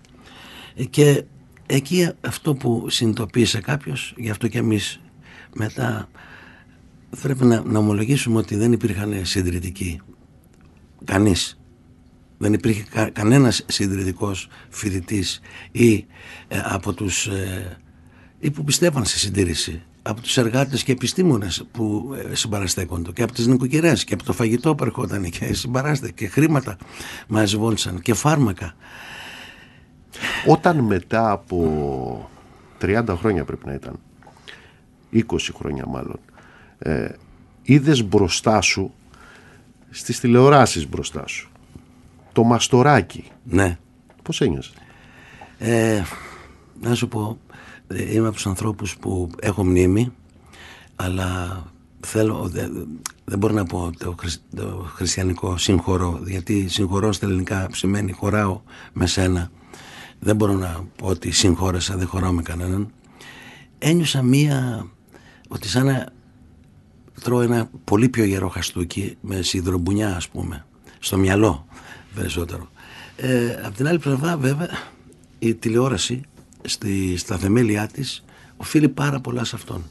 Και 0.90 1.24
εκεί 1.66 2.10
αυτό 2.22 2.56
που 2.56 2.90
συνειδητοποίησε 2.90 3.60
κάποιος, 3.60 4.14
γι' 4.18 4.30
αυτό 4.30 4.48
και 4.48 4.58
εμείς 4.58 5.02
μετά 5.56 6.10
πρέπει 7.22 7.46
να, 7.46 7.62
να 7.62 7.80
ομολογήσουμε 7.80 8.38
ότι 8.38 8.56
δεν 8.56 8.72
υπήρχαν 8.72 9.26
συντηρητικοί. 9.26 10.02
Κανείς. 11.06 11.60
Δεν 12.38 12.54
υπήρχε 12.54 12.84
κα, 12.90 13.10
κανένας 13.10 13.66
συντηρητικός 13.68 14.48
φοιτητής 14.70 15.40
ή 15.72 15.94
ε, 16.48 16.62
από 16.64 16.94
τους 16.94 17.28
ε, 17.28 17.78
ή 18.40 18.52
που 18.52 18.64
πιστεύαν 18.64 19.06
στη 19.06 19.20
συντήρηση. 19.20 19.82
Από 20.02 20.22
τους 20.22 20.38
εργάτες 20.38 20.84
και 20.84 20.92
επιστήμονες 20.92 21.66
που 21.72 22.16
ε, 22.32 22.36
συμπαραστέκονται. 22.36 23.12
Και 23.12 23.24
από 23.24 23.34
τις 23.34 23.48
νοικοκυρές. 23.48 24.04
Και 24.04 24.14
από 24.14 24.24
το 24.24 24.34
φαγητό 24.34 24.76
που 24.76 24.84
ερχόταν 24.84 25.30
και 25.30 25.54
συμπαράστηκε. 25.54 26.14
Και 26.14 26.28
χρήματα 26.28 26.78
μαζευόντουσαν 27.28 28.00
και 28.02 28.14
φάρμακα 28.14 28.76
όταν 30.48 30.80
μετά 30.80 31.32
από 31.32 32.30
30 32.82 33.16
χρόνια 33.18 33.46
πρέπει 33.46 33.66
να 33.66 33.74
ήταν, 33.74 34.00
20 35.14 35.22
χρόνια 35.54 35.86
μάλλον, 35.88 36.20
ε, 36.80 37.10
είδες 37.62 38.04
μπροστά 38.04 38.62
σου, 38.62 38.94
στις 39.90 40.20
τηλεοράσεις 40.20 40.90
μπροστά 40.90 41.28
σου, 41.28 41.50
το 42.32 42.44
μαστοράκι. 42.44 43.24
Ναι. 43.44 43.78
Πώς 44.24 44.42
ένιωσες; 44.42 44.74
Ε, 45.58 46.02
να 46.82 46.96
σου 46.96 47.08
πω, 47.08 47.38
ε, 47.88 48.14
είμαι 48.14 48.28
από 48.28 48.36
τους 48.36 48.48
ανθρώπους 48.48 48.98
που 48.98 49.30
έχω 49.40 49.66
μνήμη, 49.66 50.12
αλλά 50.96 51.64
θέλω, 52.00 52.48
δεν, 52.48 52.88
δεν 53.26 53.38
μπορώ 53.38 53.54
να 53.54 53.66
πω 53.66 53.90
το, 53.98 54.16
το 54.56 54.90
χριστιανικό 54.96 55.58
συγχωρώ, 55.58 56.20
γιατί 56.26 56.68
συγχωρώ 56.68 57.12
στα 57.12 57.26
ελληνικά 57.26 57.68
σημαίνει 57.72 58.12
χωράω 58.12 58.62
με 58.94 59.08
σένα 59.08 59.52
δεν 60.24 60.36
μπορώ 60.36 60.54
να 60.54 60.86
πω 60.96 61.08
ότι 61.08 61.32
συγχώρεσα, 61.32 61.96
δεν 61.98 62.08
χωράω 62.08 62.32
με 62.32 62.42
κανέναν. 62.42 62.92
Ένιωσα 63.78 64.22
μία, 64.22 64.88
ότι 65.48 65.68
σαν 65.68 65.86
να 65.86 66.08
τρώω 67.22 67.42
ένα 67.42 67.70
πολύ 67.84 68.10
πιο 68.10 68.24
γερό 68.24 68.48
χαστούκι 68.48 69.18
με 69.22 69.42
σιδρομπουνιά 69.42 70.16
ας 70.16 70.28
πούμε, 70.30 70.66
στο 71.00 71.18
μυαλό 71.18 71.66
περισσότερο. 72.16 72.70
Ε, 73.16 73.60
απ' 73.64 73.76
την 73.76 73.88
άλλη 73.88 74.00
πλευρά 74.00 74.38
βέβαια 74.38 74.70
η 75.40 75.56
τηλεόραση 75.56 76.22
στη, 76.62 77.18
στα 77.18 77.38
θεμέλια 77.38 77.88
της 77.88 78.24
οφείλει 78.58 78.90
πάρα 78.90 79.20
πολλά 79.20 79.44
σε 79.44 79.56
αυτόν. 79.56 79.84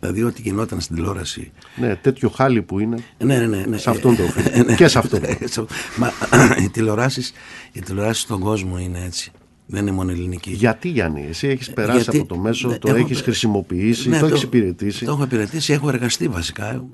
Δηλαδή 0.00 0.22
ό,τι 0.22 0.42
γινόταν 0.42 0.80
στην 0.80 0.96
τηλεόραση. 0.96 1.52
Ναι, 1.76 1.96
τέτοιο 1.96 2.28
χάλι 2.28 2.62
που 2.62 2.78
είναι. 2.78 2.96
Ναι, 3.18 3.38
ναι, 3.38 3.46
ναι. 3.46 3.64
ναι. 3.66 3.78
Σε 3.78 3.90
αυτόν 3.90 4.16
το 4.16 4.22
οφείλει. 4.28 4.64
Ναι. 4.64 4.74
και 4.74 4.88
σε 4.88 4.98
αυτόν. 4.98 5.20
Μα, 6.00 6.12
οι 6.62 6.68
τηλεοράσεις, 6.68 7.32
οι 7.72 7.80
τηλεοράσεις 7.80 8.22
στον 8.22 8.40
κόσμο 8.40 8.78
είναι 8.78 9.04
έτσι. 9.04 9.32
Δεν 9.66 9.82
είναι 9.82 9.90
μόνο 9.90 10.10
ελληνική. 10.10 10.50
Γιατί 10.50 10.88
Γιάννη, 10.88 11.26
εσύ 11.28 11.48
έχεις 11.48 11.72
περάσει 11.72 12.02
Γιατί, 12.02 12.18
από 12.18 12.26
το 12.26 12.36
μέσο, 12.36 12.68
ναι, 12.68 12.78
το 12.78 12.88
έχω, 12.88 12.96
έχεις 12.96 13.20
χρησιμοποιήσει, 13.20 14.08
ναι, 14.08 14.18
το, 14.18 14.28
το 14.28 14.34
έχει 14.34 14.44
υπηρετήσει. 14.44 15.04
Το 15.04 15.10
έχω 15.12 15.22
υπηρετήσει, 15.22 15.72
έχω 15.72 15.88
εργαστεί 15.88 16.28
βασικά. 16.28 16.84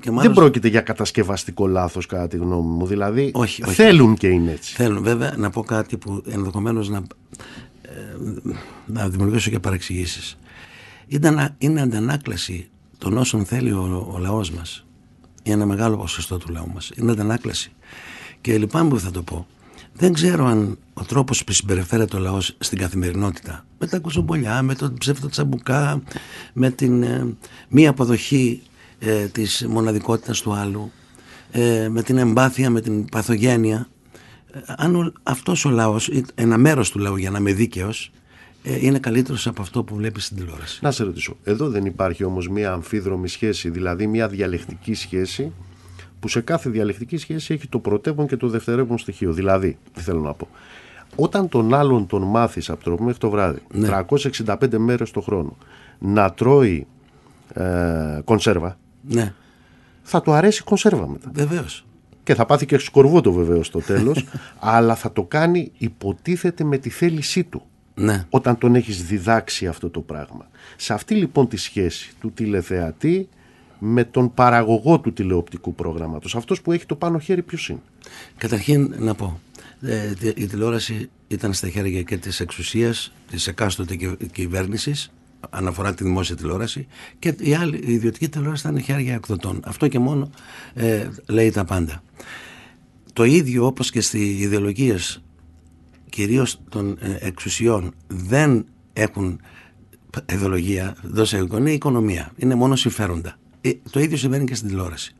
Και 0.00 0.10
μάλλον... 0.10 0.22
Δεν 0.22 0.32
πρόκειται 0.32 0.68
για 0.68 0.80
κατασκευαστικό 0.80 1.66
λάθος, 1.66 2.06
κατά 2.06 2.28
τη 2.28 2.36
γνώμη 2.36 2.68
μου. 2.68 2.86
Δηλαδή 2.86 3.30
όχι, 3.34 3.62
όχι, 3.64 3.74
θέλουν 3.74 4.16
και 4.16 4.26
είναι 4.26 4.50
έτσι. 4.50 4.74
Θέλουν, 4.74 5.02
βέβαια, 5.02 5.34
να 5.36 5.50
πω 5.50 5.62
κάτι 5.62 5.96
που 5.96 6.22
ενδεχομένως 6.28 6.88
να, 6.88 7.02
ε, 7.82 7.90
να 8.86 9.08
δημιουργήσω 9.08 9.50
και 9.50 9.58
παρεξηγήσεις. 9.58 10.38
Είναι 11.58 11.80
αντανάκλαση 11.80 12.68
των 12.98 13.16
όσων 13.16 13.44
θέλει 13.44 13.72
ο, 13.72 14.10
ο 14.14 14.18
λαός 14.18 14.50
μας. 14.50 14.86
Είναι 15.42 15.54
ένα 15.54 15.66
μεγάλο 15.66 15.96
ποσοστό 15.96 16.38
του 16.38 16.52
λαού 16.52 16.70
μας. 16.74 16.90
Είναι 16.96 17.12
αντανάκλαση. 17.12 17.72
Και 18.40 18.58
λυπάμαι 18.58 18.88
που 18.88 18.98
θα 19.00 19.10
το 19.10 19.22
πω. 19.22 19.46
Δεν 19.98 20.12
ξέρω 20.12 20.46
αν 20.46 20.78
ο 20.94 21.04
τρόπος 21.04 21.44
που 21.44 21.52
συμπεριφέρεται 21.52 22.16
ο 22.16 22.18
λαός 22.18 22.56
στην 22.58 22.78
καθημερινότητα, 22.78 23.64
με 23.78 23.86
τα 23.86 23.98
κουζομπολιά, 23.98 24.62
με 24.62 24.74
τον 24.74 24.94
ψεύτο 24.98 25.28
τσαμπουκά, 25.28 26.02
με 26.52 26.70
την 26.70 27.02
ε, 27.02 27.34
μη 27.68 27.86
αποδοχή 27.86 28.62
ε, 28.98 29.26
της 29.26 29.66
μοναδικότητας 29.68 30.40
του 30.40 30.52
άλλου, 30.52 30.92
ε, 31.50 31.88
με 31.88 32.02
την 32.02 32.18
εμπάθεια, 32.18 32.70
με 32.70 32.80
την 32.80 33.04
παθογένεια, 33.04 33.88
ε, 34.52 34.58
αν 34.66 35.12
αυτός 35.22 35.64
ο 35.64 35.70
λαός, 35.70 36.10
ένα 36.34 36.58
μέρος 36.58 36.90
του 36.90 36.98
λαού 36.98 37.16
για 37.16 37.30
να 37.30 37.38
είμαι 37.38 37.52
δίκαιος, 37.52 38.10
ε, 38.62 38.86
είναι 38.86 38.98
καλύτερος 38.98 39.46
από 39.46 39.62
αυτό 39.62 39.84
που 39.84 39.94
βλέπεις 39.94 40.24
στην 40.24 40.36
τηλεόραση. 40.36 40.78
Να 40.82 40.90
σε 40.90 41.04
ρωτήσω, 41.04 41.36
εδώ 41.44 41.68
δεν 41.68 41.84
υπάρχει 41.84 42.24
όμως 42.24 42.48
μια 42.48 42.72
αμφίδρομη 42.72 43.28
σχέση, 43.28 43.70
δηλαδή 43.70 44.06
μια 44.06 44.28
διαλεκτική 44.28 44.94
σχέση 44.94 45.52
που 46.20 46.28
σε 46.28 46.40
κάθε 46.40 46.70
διαλεκτική 46.70 47.16
σχέση 47.16 47.54
έχει 47.54 47.68
το 47.68 47.78
πρωτεύον 47.78 48.26
και 48.26 48.36
το 48.36 48.48
δευτερεύον 48.48 48.98
στοιχείο. 48.98 49.32
Δηλαδή, 49.32 49.78
τι 49.92 50.00
θέλω 50.00 50.20
να 50.20 50.32
πω. 50.32 50.48
Όταν 51.16 51.48
τον 51.48 51.74
άλλον 51.74 52.06
τον 52.06 52.22
μάθεις 52.22 52.70
από 52.70 52.84
το 52.84 53.02
μέχρι 53.02 53.18
το 53.18 53.30
βράδυ, 53.30 53.62
ναι. 53.72 53.88
365 54.44 54.56
μέρες 54.76 55.10
το 55.10 55.20
χρόνο, 55.20 55.56
να 55.98 56.32
τρώει 56.32 56.86
ε, 57.54 58.20
κονσέρβα, 58.24 58.78
ναι. 59.02 59.34
θα 60.02 60.22
του 60.22 60.32
αρέσει 60.32 60.60
η 60.62 60.64
κονσέρβα 60.64 61.08
μετά. 61.08 61.30
Βεβαίως. 61.34 61.86
Και 62.22 62.34
θα 62.34 62.46
πάθει 62.46 62.66
και 62.66 62.78
σκορβότο 62.78 63.32
βεβαίως 63.32 63.66
στο 63.66 63.80
τέλος, 63.80 64.26
αλλά 64.58 64.94
θα 64.94 65.12
το 65.12 65.22
κάνει 65.22 65.72
υποτίθεται 65.78 66.64
με 66.64 66.78
τη 66.78 66.90
θέλησή 66.90 67.44
του. 67.44 67.62
Ναι. 67.94 68.24
Όταν 68.30 68.58
τον 68.58 68.74
έχεις 68.74 69.04
διδάξει 69.04 69.66
αυτό 69.66 69.90
το 69.90 70.00
πράγμα. 70.00 70.48
Σε 70.76 70.92
αυτή 70.92 71.14
λοιπόν 71.14 71.48
τη 71.48 71.56
σχέση 71.56 72.12
του 72.20 72.32
τηλεθεατή 72.32 73.28
με 73.78 74.04
τον 74.04 74.34
παραγωγό 74.34 75.00
του 75.00 75.12
τηλεοπτικού 75.12 75.74
προγράμματος. 75.74 76.34
Αυτός 76.36 76.62
που 76.62 76.72
έχει 76.72 76.86
το 76.86 76.94
πάνω 76.94 77.18
χέρι 77.18 77.42
ποιος 77.42 77.68
είναι; 77.68 77.80
Καταρχήν 78.36 78.94
να 78.98 79.14
πω, 79.14 79.40
ε, 79.80 80.12
η 80.34 80.46
τηλεόραση 80.46 81.10
ήταν 81.28 81.52
στα 81.52 81.68
χέρια 81.68 82.02
και 82.02 82.16
της 82.16 82.40
εξουσίας, 82.40 83.12
της 83.30 83.46
εκάστοτε 83.46 83.96
κυβέρνησης, 84.32 85.10
αναφορά 85.50 85.94
τη 85.94 86.04
δημόσια 86.04 86.36
τηλεόραση 86.36 86.86
και 87.18 87.34
η, 87.38 87.54
άλλη, 87.54 87.80
η 87.86 87.92
ιδιωτική 87.92 88.28
τηλεόραση 88.28 88.68
ήταν 88.68 88.82
χέρια 88.82 89.14
εκδοτών. 89.14 89.60
Αυτό 89.64 89.88
και 89.88 89.98
μόνο 89.98 90.30
ε, 90.74 91.08
λέει 91.26 91.50
τα 91.50 91.64
πάντα. 91.64 92.02
Το 93.12 93.24
ίδιο 93.24 93.66
όπως 93.66 93.90
και 93.90 94.00
στις 94.00 94.40
ιδεολογίες 94.40 95.22
κυρίως 96.10 96.60
των 96.68 96.98
ε, 97.00 97.16
εξουσιών 97.20 97.94
δεν 98.06 98.66
έχουν 98.92 99.40
ιδεολογία, 100.32 100.96
δώσε 101.02 101.46
είναι 101.52 101.70
η 101.70 101.74
οικονομία. 101.74 102.32
Είναι 102.36 102.54
μόνο 102.54 102.76
συμφέροντα. 102.76 103.38
Ε, 103.68 103.72
το 103.90 104.00
ίδιο 104.00 104.16
συμβαίνει 104.16 104.44
και 104.44 104.54
στην 104.54 104.68
τηλεόραση. 104.68 105.14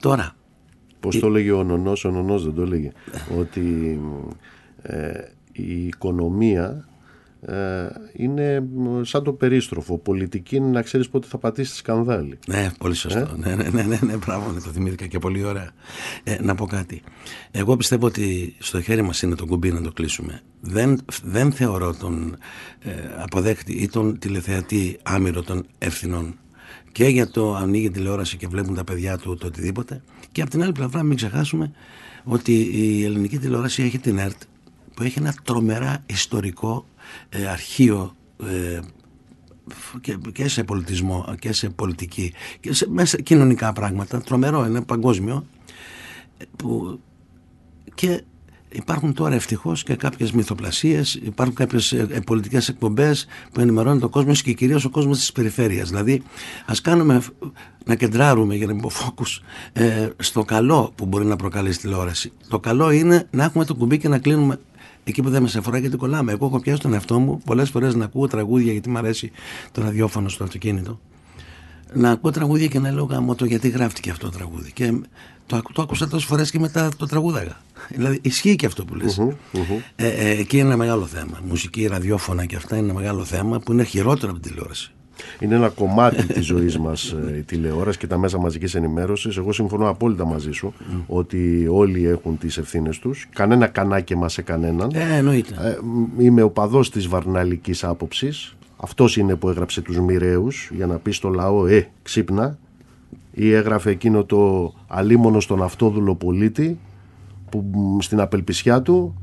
Τώρα. 0.00 0.36
Πώς 1.00 1.18
το 1.18 1.26
έλεγε 1.26 1.52
ο 1.52 1.62
Νονός, 1.62 2.04
ο 2.04 2.10
Νονός 2.10 2.44
δεν 2.44 2.54
το 2.54 2.62
έλεγε. 2.62 2.92
ότι 3.38 4.00
ε, 4.82 5.12
η 5.52 5.86
οικονομία 5.86 6.88
ε, 7.46 7.86
είναι 8.12 8.68
σαν 9.02 9.22
το 9.22 9.32
περίστροφο. 9.32 9.98
Πολιτική 9.98 10.56
είναι 10.56 10.68
να 10.70 10.82
ξέρεις 10.82 11.08
πότε 11.08 11.26
θα 11.26 11.38
πατήσεις 11.38 11.72
τη 11.72 11.78
σκανδάλη. 11.78 12.38
Ναι, 12.46 12.70
πολύ 12.78 12.94
σωστό. 12.94 13.18
Ε; 13.18 13.26
Ναι, 13.36 13.54
ναι, 13.54 13.68
ναι, 13.68 13.82
ναι, 13.82 13.98
ναι, 14.02 14.16
μπράβο, 14.16 14.52
ναι, 14.52 14.60
το 14.60 14.70
θυμήθηκα 14.70 15.06
και 15.06 15.18
πολύ 15.18 15.44
ωραία. 15.44 15.70
Ε, 16.24 16.42
να 16.42 16.54
πω 16.54 16.66
κάτι. 16.66 17.02
Εγώ 17.50 17.76
πιστεύω 17.76 18.06
ότι 18.06 18.54
στο 18.58 18.80
χέρι 18.80 19.02
μας 19.02 19.22
είναι 19.22 19.34
το 19.34 19.46
κουμπί 19.46 19.72
να 19.72 19.80
το 19.80 19.92
κλείσουμε. 19.92 20.40
Δεν, 20.60 20.98
δεν 21.24 21.52
θεωρώ 21.52 21.94
τον 21.94 22.36
ε, 22.80 22.90
αποδέκτη 23.18 23.72
ή 23.72 23.88
τον 23.88 24.18
τηλεθεατή 24.18 24.98
άμυρο 25.02 25.42
των 25.42 25.66
ευθυνών 25.78 26.36
και 26.92 27.04
για 27.04 27.30
το 27.30 27.54
ανοίγει 27.54 27.90
τηλεόραση 27.90 28.36
και 28.36 28.46
βλέπουν 28.46 28.74
τα 28.74 28.84
παιδιά 28.84 29.18
του 29.18 29.36
το 29.36 29.46
οτιδήποτε. 29.46 30.02
Και 30.32 30.42
από 30.42 30.50
την 30.50 30.62
άλλη 30.62 30.72
πλευρά, 30.72 31.02
μην 31.02 31.16
ξεχάσουμε 31.16 31.72
ότι 32.24 32.52
η 32.72 33.04
ελληνική 33.04 33.38
τηλεόραση 33.38 33.82
έχει 33.82 33.98
την 33.98 34.18
ΕΡΤ 34.18 34.42
που 34.94 35.02
έχει 35.02 35.18
ένα 35.18 35.34
τρομερά 35.44 36.02
ιστορικό 36.06 36.86
ε, 37.28 37.46
αρχείο 37.46 38.16
ε, 38.46 38.80
και, 40.00 40.18
και, 40.32 40.48
σε 40.48 40.64
πολιτισμό 40.64 41.34
και 41.38 41.52
σε 41.52 41.68
πολιτική 41.68 42.32
και 42.60 42.72
σε 42.72 42.90
μέσα 42.90 43.20
κοινωνικά 43.20 43.72
πράγματα 43.72 44.20
τρομερό 44.20 44.64
είναι 44.64 44.82
παγκόσμιο 44.82 45.46
που 46.56 47.00
και 47.94 48.22
υπάρχουν 48.72 49.14
τώρα 49.14 49.34
ευτυχώς 49.34 49.82
και 49.82 49.94
κάποιες 49.94 50.32
μυθοπλασίες, 50.32 51.14
υπάρχουν 51.14 51.54
κάποιες 51.54 51.92
ε, 51.92 52.06
πολιτικές 52.26 52.68
εκπομπές 52.68 53.26
που 53.52 53.60
ενημερώνουν 53.60 54.00
τον 54.00 54.10
κόσμο 54.10 54.32
και 54.32 54.52
κυρίως 54.52 54.84
ο 54.84 54.90
κόσμος 54.90 55.18
της 55.18 55.32
περιφέρειας. 55.32 55.88
Δηλαδή, 55.88 56.22
ας 56.66 56.80
κάνουμε 56.80 57.22
να 57.84 57.94
κεντράρουμε 57.94 58.54
για 58.54 58.66
να 58.66 58.72
μην 58.72 58.82
πω 58.82 58.90
focus, 58.90 59.42
ε, 59.72 60.08
στο 60.18 60.44
καλό 60.44 60.92
που 60.94 61.06
μπορεί 61.06 61.24
να 61.24 61.36
προκαλέσει 61.36 61.78
τηλεόραση. 61.78 62.32
Το 62.48 62.58
καλό 62.58 62.90
είναι 62.90 63.28
να 63.30 63.44
έχουμε 63.44 63.64
το 63.64 63.74
κουμπί 63.74 63.98
και 63.98 64.08
να 64.08 64.18
κλείνουμε 64.18 64.58
εκεί 65.04 65.22
που 65.22 65.30
δεν 65.30 65.42
μας 65.42 65.56
αφορά 65.56 65.78
γιατί 65.78 65.96
κολλάμε. 65.96 66.32
Εγώ 66.32 66.46
έχω 66.46 66.60
πιάσει 66.60 66.80
τον 66.80 66.92
εαυτό 66.92 67.18
μου 67.18 67.40
πολλές 67.44 67.70
φορές 67.70 67.94
να 67.94 68.04
ακούω 68.04 68.26
τραγούδια 68.26 68.72
γιατί 68.72 68.90
μου 68.90 68.98
αρέσει 68.98 69.30
το 69.72 69.82
ραδιόφωνο 69.82 70.28
στο 70.28 70.44
αυτοκίνητο. 70.44 71.00
Να 71.94 72.10
ακούω 72.10 72.30
τραγούδια 72.30 72.66
και 72.66 72.78
να 72.78 72.92
λέω 72.92 73.04
γάμο 73.04 73.34
το 73.34 73.44
γιατί 73.44 73.68
γράφτηκε 73.68 74.10
αυτό 74.10 74.30
το 74.30 74.36
τραγούδι. 74.36 74.72
Και 74.72 74.92
το, 75.46 75.62
το 75.72 75.82
άκουσα 75.82 76.08
τόσες 76.08 76.28
φορές 76.28 76.50
και 76.50 76.58
μετά 76.58 76.88
το 76.96 77.06
τραγούδαγα. 77.06 77.56
Δηλαδή 77.88 78.18
ισχύει 78.22 78.56
και 78.56 78.66
αυτό 78.66 78.84
που 78.84 78.94
λες. 78.94 79.18
Ε, 79.96 80.08
ε, 80.08 80.30
εκεί 80.30 80.58
είναι 80.58 80.66
ένα 80.66 80.76
μεγάλο 80.76 81.06
θέμα. 81.06 81.40
Μουσική, 81.48 81.86
ραδιόφωνα 81.86 82.44
και 82.44 82.56
αυτά 82.56 82.76
είναι 82.76 82.84
ένα 82.84 82.94
μεγάλο 83.00 83.24
θέμα 83.24 83.58
που 83.58 83.72
είναι 83.72 83.84
χειρότερο 83.84 84.32
από 84.32 84.40
την 84.40 84.50
τηλεόραση. 84.50 84.92
Είναι 85.38 85.54
ένα 85.54 85.68
κομμάτι 85.68 86.26
της 86.26 86.46
ζωής 86.46 86.78
μας 86.78 87.10
ε, 87.10 87.36
η 87.36 87.42
τηλεόραση 87.42 87.98
και 87.98 88.06
τα 88.06 88.18
μέσα 88.18 88.38
μαζικής 88.38 88.74
ενημέρωσης. 88.74 89.36
Εγώ 89.36 89.52
συμφωνώ 89.52 89.88
απόλυτα 89.88 90.24
μαζί 90.24 90.52
σου 90.52 90.74
ότι 91.06 91.66
όλοι 91.70 92.06
έχουν 92.06 92.38
τις 92.38 92.58
ευθύνες 92.58 92.98
τους. 92.98 93.26
Κανένα 93.34 93.66
κανάκι 93.66 94.14
σε 94.26 94.42
κανέναν. 94.42 94.90
Ε, 94.94 95.16
εννοείται. 95.16 95.54
Ε, 95.60 95.78
είμαι 96.24 96.42
οπαδό 96.42 96.80
της 96.80 97.06
βαρναλικής 97.08 97.84
άποψης. 97.84 98.56
Αυτός 98.84 99.16
είναι 99.16 99.36
που 99.36 99.48
έγραψε 99.48 99.80
τους 99.80 100.00
μοιραίους 100.00 100.70
για 100.74 100.86
να 100.86 100.98
πεις 100.98 101.16
στο 101.16 101.28
λαό, 101.28 101.66
Ε, 101.66 101.88
ξύπνα. 102.02 102.58
Ή 103.32 103.52
έγραφε 103.52 103.90
εκείνο 103.90 104.24
το 104.24 104.72
αλίμονο 104.86 105.40
στον 105.40 105.62
αυτόδουλο 105.62 106.14
πολίτη 106.14 106.78
που 107.50 107.98
στην 108.00 108.20
απελπισιά 108.20 108.82
του 108.82 109.14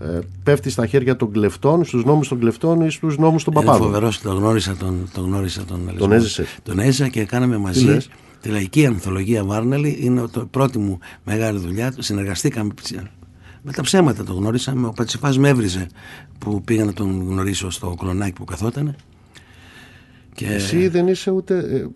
ε, 0.00 0.18
πέφτει 0.42 0.70
στα 0.70 0.86
χέρια 0.86 1.16
των 1.16 1.32
κλεφτών, 1.32 1.84
στους 1.84 2.04
νόμους 2.04 2.28
των 2.28 2.38
κλεφτών 2.38 2.80
ή 2.80 2.90
στους 2.90 3.18
νόμους 3.18 3.44
των 3.44 3.54
παπάδων. 3.54 3.82
Είναι 3.82 3.86
φοβερός, 3.86 4.20
τον 4.20 4.36
γνώρισα 4.36 4.76
τον, 4.76 5.08
τον, 5.14 5.24
γνώρισα 5.24 5.64
τον, 5.64 5.90
τον 5.98 6.12
έζησε. 6.12 6.46
Τον 6.62 6.78
έζησα 6.78 7.08
και 7.08 7.24
κάναμε 7.24 7.58
μαζί 7.58 7.98
τη 8.40 8.48
λαϊκή 8.48 8.86
ανθολογία 8.86 9.44
Βάρναλη. 9.44 9.98
Είναι 10.00 10.26
το 10.26 10.46
πρώτη 10.46 10.78
μου 10.78 10.98
μεγάλη 11.24 11.58
δουλειά. 11.58 11.94
Συνεργαστήκαμε 11.98 12.74
με 13.66 13.72
τα 13.72 13.82
ψέματα 13.82 14.24
τον 14.24 14.36
γνώρισα. 14.36 14.74
Ο 14.84 14.92
Πατσιφάς 14.92 15.38
με 15.38 15.48
έβριζε 15.48 15.86
που 16.38 16.62
πήγα 16.62 16.84
να 16.84 16.92
τον 16.92 17.28
γνωρίσω 17.28 17.70
στο 17.70 17.94
κλονάκι 17.98 18.32
που 18.32 18.44
καθότανε. 18.44 18.96
Και... 20.34 20.46
Εσύ 20.46 20.88
δεν 20.88 21.08
είσαι 21.08 21.30
ούτε 21.30 21.58
ε, 21.58 21.86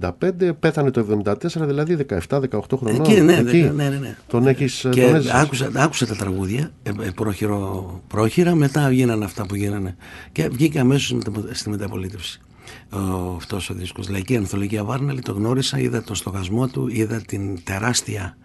55, 0.00 0.50
πέθανε 0.60 0.90
το 0.90 1.22
74, 1.24 1.34
δηλαδή 1.42 2.06
17-18 2.28 2.48
χρονών. 2.76 3.00
Εκεί, 3.00 3.20
ναι, 3.20 3.36
Εκεί. 3.36 3.70
ναι, 3.74 3.88
ναι, 3.88 3.96
ναι. 3.96 4.16
Τον 4.26 4.46
έχεις, 4.46 4.86
και 4.90 5.06
τον 5.06 5.30
άκουσα, 5.32 5.70
άκουσα 5.74 6.06
τα 6.06 6.16
τραγούδια 6.16 6.70
ε, 6.82 6.90
ε, 7.00 7.10
πρόχειρο, 7.14 8.00
πρόχειρα, 8.06 8.54
μετά 8.54 8.90
γίνανε 8.90 9.24
αυτά 9.24 9.46
που 9.46 9.54
γίνανε. 9.54 9.96
Και 10.32 10.48
βγήκα 10.48 10.80
αμέσως 10.80 11.22
στη 11.50 11.70
μεταπολίτευση. 11.70 12.40
Ο, 12.90 12.98
αυτός 13.36 13.70
ο 13.70 13.74
δίσκος 13.74 14.08
Λαϊκή 14.08 14.36
Ανθολογία 14.36 14.84
Βάρναλη 14.84 15.20
το 15.20 15.32
γνώρισα, 15.32 15.78
είδα 15.78 16.02
τον 16.02 16.16
στοχασμό 16.16 16.68
του 16.68 16.88
είδα 16.90 17.22
την 17.26 17.64
τεράστια 17.64 18.36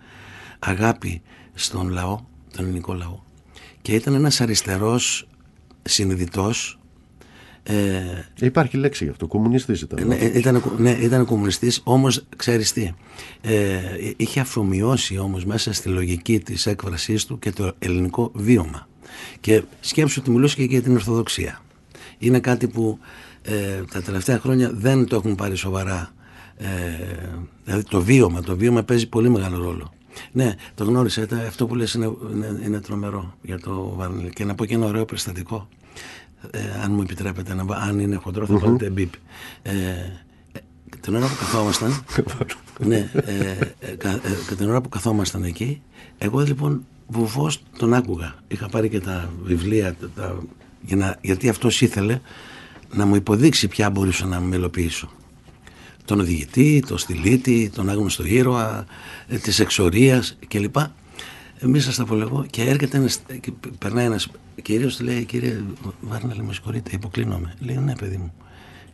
αγάπη 0.59 1.21
στον 1.53 1.89
λαό 1.89 2.19
τον 2.55 2.65
ελληνικό 2.65 2.93
λαό 2.93 3.19
και 3.81 3.95
ήταν 3.95 4.13
ένας 4.13 4.41
αριστερός 4.41 5.27
συνειδητός 5.81 6.79
ε, 7.67 8.45
Υπάρχει 8.45 8.77
λέξη 8.77 9.03
γι' 9.03 9.09
αυτό. 9.09 9.27
Κομμουνιστής 9.27 9.81
ήταν. 9.81 10.07
Ναι, 10.07 10.15
ήταν, 10.15 10.63
ναι, 10.77 10.91
ήταν 10.91 11.25
κομμουνιστής, 11.25 11.81
όμως 11.83 12.25
ξέρεις 12.35 12.73
τι. 12.73 12.91
Ε, 13.41 13.79
είχε 14.17 14.39
αφομοιώσει 14.39 15.17
όμως 15.17 15.45
μέσα 15.45 15.73
στη 15.73 15.89
λογική 15.89 16.39
της 16.39 16.65
έκφρασής 16.65 17.25
του 17.25 17.39
και 17.39 17.51
το 17.51 17.71
ελληνικό 17.79 18.31
βίωμα. 18.33 18.87
Και 19.39 19.63
σκέψου 19.79 20.19
ότι 20.21 20.31
μιλούσε 20.31 20.55
και 20.55 20.63
για 20.63 20.81
την 20.81 20.93
Ορθοδοξία. 20.93 21.61
Είναι 22.17 22.39
κάτι 22.39 22.67
που 22.67 22.99
ε, 23.41 23.81
τα 23.91 24.01
τελευταία 24.01 24.39
χρόνια 24.39 24.71
δεν 24.73 25.05
το 25.05 25.15
έχουν 25.15 25.35
πάρει 25.35 25.55
σοβαρά. 25.55 26.13
Ε, 26.57 26.67
δηλαδή 27.63 27.83
το 27.83 28.01
βίωμα, 28.01 28.41
το 28.41 28.57
βίωμα 28.57 28.83
παίζει 28.83 29.09
πολύ 29.09 29.29
μεγάλο 29.29 29.63
ρόλο. 29.63 29.93
Ναι, 30.31 30.55
το 30.75 30.83
γνώρισα. 30.83 31.27
Αυτό 31.47 31.67
που 31.67 31.75
λες 31.75 31.93
είναι, 31.93 32.11
είναι, 32.33 32.59
είναι 32.63 32.79
τρομερό 32.79 33.33
για 33.41 33.59
το 33.59 33.93
Βαρνίλ. 33.95 34.29
Και 34.29 34.45
να 34.45 34.55
πω 34.55 34.65
και 34.65 34.73
ένα 34.73 34.85
ωραίο 34.85 35.05
περιστατικό 35.05 35.67
ε, 36.51 36.59
αν 36.83 36.91
μου 36.91 37.01
επιτρέπετε, 37.01 37.53
να, 37.53 37.75
αν 37.75 37.99
είναι 37.99 38.15
χοντρό, 38.15 38.45
θα 38.45 38.57
βάλετε 38.57 38.89
μπίπ. 38.89 39.13
Ε, 39.61 39.73
την 40.99 41.15
ώρα 41.15 41.27
που 41.27 41.35
καθόμασταν, 41.39 42.03
ναι, 42.89 43.09
ε, 43.13 43.57
ε, 43.79 44.55
την 44.57 44.69
ώρα 44.69 44.81
που 44.81 44.89
καθόμασταν 44.89 45.43
εκεί, 45.43 45.81
εγώ 46.17 46.39
λοιπόν 46.39 46.85
βουβό 47.07 47.51
τον 47.77 47.93
άκουγα. 47.93 48.35
Είχα 48.47 48.69
πάρει 48.69 48.89
και 48.89 48.99
τα 48.99 49.29
βιβλία, 49.43 49.95
τα, 50.15 50.37
για 50.81 50.95
να, 50.95 51.17
γιατί 51.21 51.49
αυτός 51.49 51.81
ήθελε 51.81 52.19
να 52.93 53.05
μου 53.05 53.15
υποδείξει 53.15 53.67
ποια 53.67 53.89
μπορούσα 53.89 54.25
να 54.25 54.39
μελοποιήσω. 54.39 55.09
Τον 56.05 56.19
οδηγητή, 56.19 56.83
τον 56.87 56.97
στυλίτη, 56.97 57.69
τον 57.73 57.89
άγνωστο 57.89 58.25
ήρωα, 58.25 58.85
ε, 59.27 59.37
της 59.37 59.59
εξορίας 59.59 60.37
κλπ. 60.47 60.75
Εμείς 61.59 61.83
σας 61.83 61.95
τα 61.95 62.05
πω 62.05 62.19
εγώ 62.19 62.45
και 62.49 62.61
έρχεται 62.61 62.97
ένας. 62.97 63.21
Περνάει 63.77 64.05
ένας 64.05 64.29
κυρίω, 64.61 64.89
λέει: 65.01 65.25
Κύριε 65.25 65.63
Βάρναλη, 66.01 66.43
με 66.43 66.53
συγχωρείτε, 66.53 66.91
υποκλίνομαι. 66.93 67.53
Λέει: 67.59 67.77
Ναι, 67.77 67.95
παιδί 67.95 68.17
μου, 68.17 68.33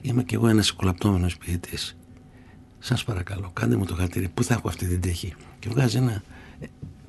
είμαι 0.01 0.23
κι 0.23 0.35
εγώ 0.35 0.47
ένας 0.47 0.71
κολαπτόμενο 0.71 1.27
ποιητής. 1.39 1.95
Σας 2.79 3.03
παρακαλώ, 3.03 3.51
κάντε 3.53 3.75
μου 3.75 3.85
το 3.85 3.95
χαρτί, 3.95 4.31
πού 4.33 4.43
θα 4.43 4.53
έχω 4.53 4.67
αυτή 4.67 4.87
την 4.87 5.01
τύχη. 5.01 5.33
Και 5.59 5.69
βγάζει 5.69 5.97
ένα 5.97 6.23
ε, 6.59 6.65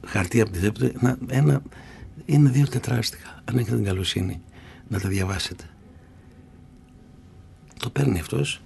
χαρτί 0.06 0.40
από 0.40 0.50
τη 0.50 0.58
δέπτου, 0.58 0.92
ένα, 1.00 1.18
ένα, 1.26 1.62
είναι 2.24 2.50
δύο 2.50 2.66
τετράστιχα. 2.68 3.42
Αν 3.44 3.58
έχετε 3.58 3.76
την 3.76 3.84
καλοσύνη 3.84 4.40
να 4.88 5.00
τα 5.00 5.08
διαβάσετε. 5.08 5.64
Το 7.78 7.90
παίρνει 7.90 8.18
αυτός, 8.18 8.62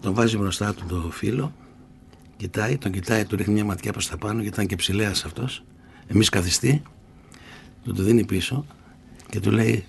τον 0.00 0.14
βάζει 0.14 0.36
μπροστά 0.36 0.74
του 0.74 0.84
το 0.88 1.10
φίλο 1.10 1.52
Κοιτάει, 2.40 2.78
τον 2.78 2.92
κοιτάει, 2.92 3.24
του 3.24 3.36
ρίχνει 3.36 3.54
μια 3.54 3.64
ματιά 3.64 3.92
προς 3.92 4.08
τα 4.08 4.16
πάνω 4.16 4.40
γιατί 4.40 4.54
ήταν 4.54 4.66
και 4.66 4.76
ψηλέας 4.76 5.24
αυτός. 5.24 5.62
Εμείς 6.06 6.28
καθιστή, 6.28 6.82
του 7.84 7.94
το 7.94 8.02
δίνει 8.02 8.24
πίσω 8.24 8.66
και 9.28 9.40
του 9.40 9.50
λέει 9.50 9.86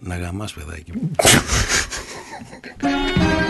να 0.00 0.16
γαμάς 0.16 0.52
παιδάκι 0.52 0.92
μου. 0.92 1.10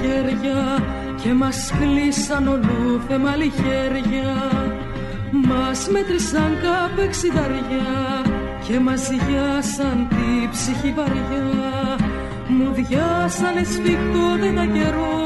τα 0.00 0.06
χέρια 0.06 0.84
και 1.22 1.32
μας 1.32 1.72
κλείσαν 1.78 2.48
ολούθεμα 2.48 3.30
χέρια 3.32 4.34
μας 5.32 5.88
μέτρησαν 5.88 6.56
κάπου 6.62 7.00
εξιδαριά 7.00 8.22
και 8.68 8.80
μας 8.80 9.10
γιάσαν 9.10 10.08
τη 10.08 10.48
ψυχή 10.50 10.92
βαριά. 10.96 11.96
Μου 12.48 12.74
διάσανε 12.74 13.64
σφιχτό 13.64 14.28
τα 14.54 14.64
καιρό 14.64 15.18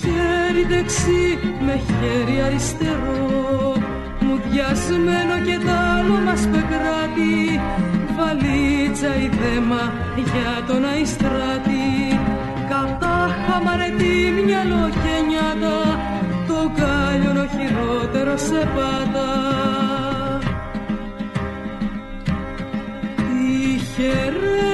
χέρι 0.00 0.64
δεξί 0.68 1.38
με 1.66 1.80
χέρι 1.86 2.42
αριστερό. 2.46 3.74
Μου 4.20 4.40
διασμένο 4.50 5.38
και 5.44 5.58
τ' 5.64 5.68
άλλο 5.68 6.20
μας 6.24 6.40
πεκράτη 6.40 7.60
βαλίτσα 8.16 8.92
τζαϊδέμα 8.92 9.92
για 10.16 10.64
τον 10.66 10.84
Αϊστράτη 10.84 12.18
Κατά 12.68 13.07
χαμαρετή 13.68 14.42
μυαλό 14.44 14.88
και 14.90 15.24
νιάτα 15.28 15.98
Το 16.46 16.72
κάλιον 16.80 17.36
ο 17.36 17.46
χειρότερος 17.46 18.40
σε 18.40 18.68
πάτα 18.74 19.28
Είχε 23.60 24.32
δάσκαλο 24.32 24.67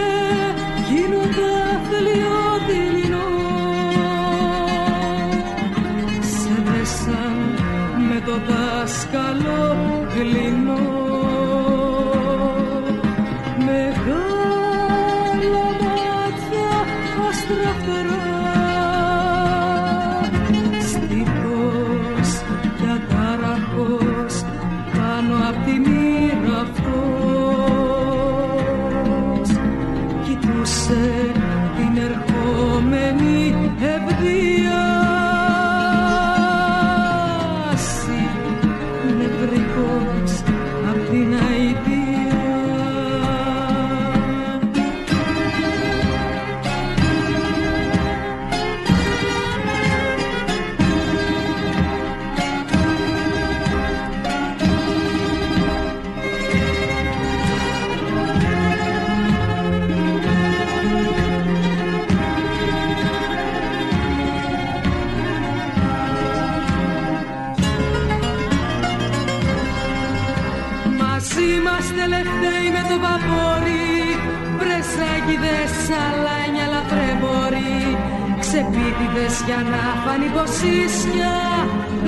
για 79.55 79.71
να 79.75 79.85
φανεί 80.05 80.29
πως 80.37 80.55
ίσια 80.83 81.35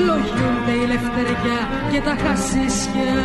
λογιούνται 0.06 0.74
η 0.82 0.84
λευτεριά 0.92 1.60
και 1.90 2.00
τα 2.06 2.14
χασίσια. 2.22 3.18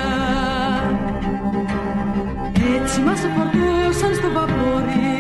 Έτσι 2.76 2.98
μας 3.06 3.22
φορτώσαν 3.36 4.14
στο 4.20 4.30
βαπόρι 4.36 5.16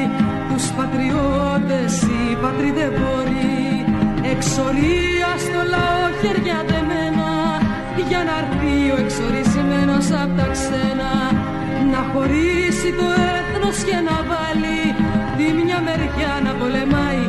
τους 0.49 0.65
πατριώτες 0.77 1.93
οι 2.11 2.21
πατριδεμπόροι 2.41 3.59
εξορία 4.33 5.29
στο 5.45 5.61
λαό 5.73 6.05
χέρια 6.21 6.57
δεμένα 6.69 7.31
για 8.09 8.21
να 8.27 8.33
έρθει 8.41 8.75
ο 8.93 8.97
εξορισμένος 9.03 10.05
απ' 10.21 10.33
τα 10.39 10.47
ξένα. 10.55 11.11
Να 11.91 12.01
χωρίσει 12.11 12.89
το 12.99 13.07
έθνος 13.35 13.77
και 13.87 13.97
να 14.07 14.17
βάλει 14.29 14.81
τη 15.37 15.45
μια 15.59 15.79
μεριά 15.87 16.33
να 16.45 16.51
πολεμάει 16.59 17.23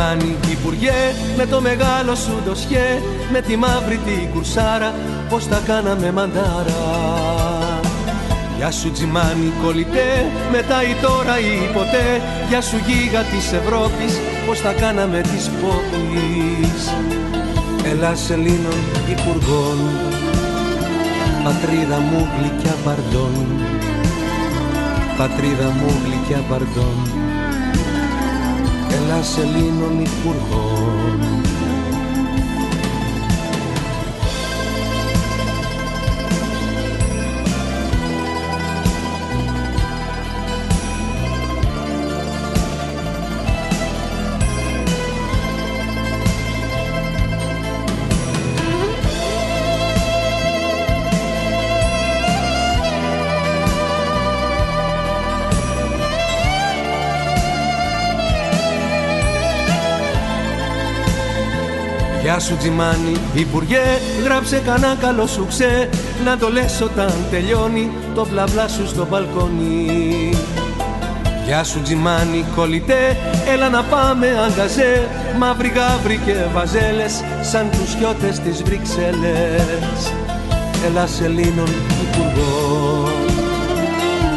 Τζιμάνι 0.00 0.36
Υπουργέ 0.50 1.14
με 1.36 1.46
το 1.46 1.60
μεγάλο 1.60 2.14
σου 2.14 2.40
ντοσιέ 2.44 3.02
Με 3.32 3.40
τη 3.40 3.56
μαύρη 3.56 3.96
την 3.96 4.30
κουρσάρα 4.32 4.94
πως 5.28 5.48
τα 5.48 5.60
κάναμε 5.66 6.12
μαντάρα. 6.12 6.82
Γεια 8.56 8.70
σου 8.70 8.92
Τζιμάνι 8.92 9.52
κολλητέ 9.62 10.26
μετά 10.52 10.82
ή 10.82 10.94
τώρα 11.02 11.38
ή 11.38 11.72
ποτέ. 11.72 12.22
Γεια 12.48 12.60
σου 12.60 12.76
γίγα 12.86 13.22
της 13.22 13.52
Ευρώπης 13.52 14.12
πως 14.46 14.60
τα 14.60 14.72
κάναμε 14.72 15.20
της 15.20 15.50
πόλης. 15.60 16.82
Ελλάς 17.84 18.30
Ελλήνων 18.30 18.80
Υπουργών 19.10 19.78
Πατρίδα 21.44 21.98
μου 21.98 22.28
γλυκιά 22.38 22.74
παρδόν. 22.84 23.34
Πατρίδα 25.16 25.70
μου 25.70 26.00
γλυκιά 26.04 26.44
παρδόν 26.48 27.19
Ελλάς 29.22 29.38
Ελλήνων 29.38 30.00
Υπουργών 30.00 31.39
σου 62.40 62.56
Τζιμάνι, 62.56 63.16
Υπουργέ, 63.34 63.82
γράψε 64.24 64.62
κανένα 64.64 64.96
καλό 65.00 65.26
σου 65.26 65.46
ξέ. 65.48 65.88
Να 66.24 66.38
το 66.38 66.50
λες 66.50 66.80
όταν 66.80 67.12
τελειώνει 67.30 67.90
το 68.14 68.24
βλαβλά 68.24 68.68
σου 68.68 68.86
στο 68.86 69.06
μπαλκόνι. 69.10 70.34
Γεια 71.46 71.64
σου 71.64 71.82
Τζιμάνι, 71.82 72.44
κολλητέ, 72.56 73.16
έλα 73.52 73.68
να 73.68 73.82
πάμε 73.82 74.26
αγκαζέ. 74.46 75.08
Μαύροι 75.38 75.68
γάβροι 75.68 76.20
και 76.24 76.34
βαζέλες, 76.54 77.24
σαν 77.42 77.70
τους 77.70 77.94
γιώτες 77.94 78.38
της 78.38 78.62
Βρυξέλλες. 78.62 80.12
Έλα 80.86 81.08
Ελλήνων 81.24 81.68
Υπουργό, 82.02 83.08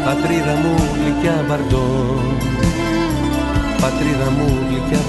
πατρίδα 0.04 0.54
μου 0.54 0.74
γλυκιά 0.94 1.44
μπαρντών 1.48 2.36
Πατρίδα 3.80 4.30
μου 4.30 4.58
γλυκιά 4.68 5.00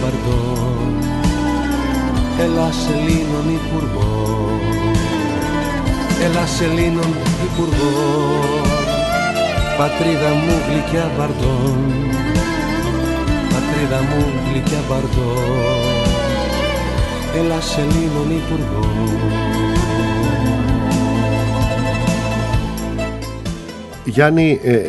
μπαρντών 2.37 2.45
Ελλάς 2.45 2.87
Ελλήνων 2.93 3.49
Υπουργό. 3.49 4.59
Ελλάς 6.23 6.61
Ελλήνων 6.61 7.15
Υπουργό. 7.43 7.93
Πατρίδα 9.77 10.29
μου 10.29 10.53
γλυκιά 10.69 11.11
βαρδόν 11.17 11.93
Πατρίδα 13.49 14.01
μου 14.01 14.25
γλυκιά 14.49 14.77
βαρδόν 14.89 16.03
Ελλάς 17.37 17.77
Ελλήνων 17.77 18.31
Υπουργό. 18.37 18.89
Γιάννη, 24.05 24.59
ε, 24.63 24.79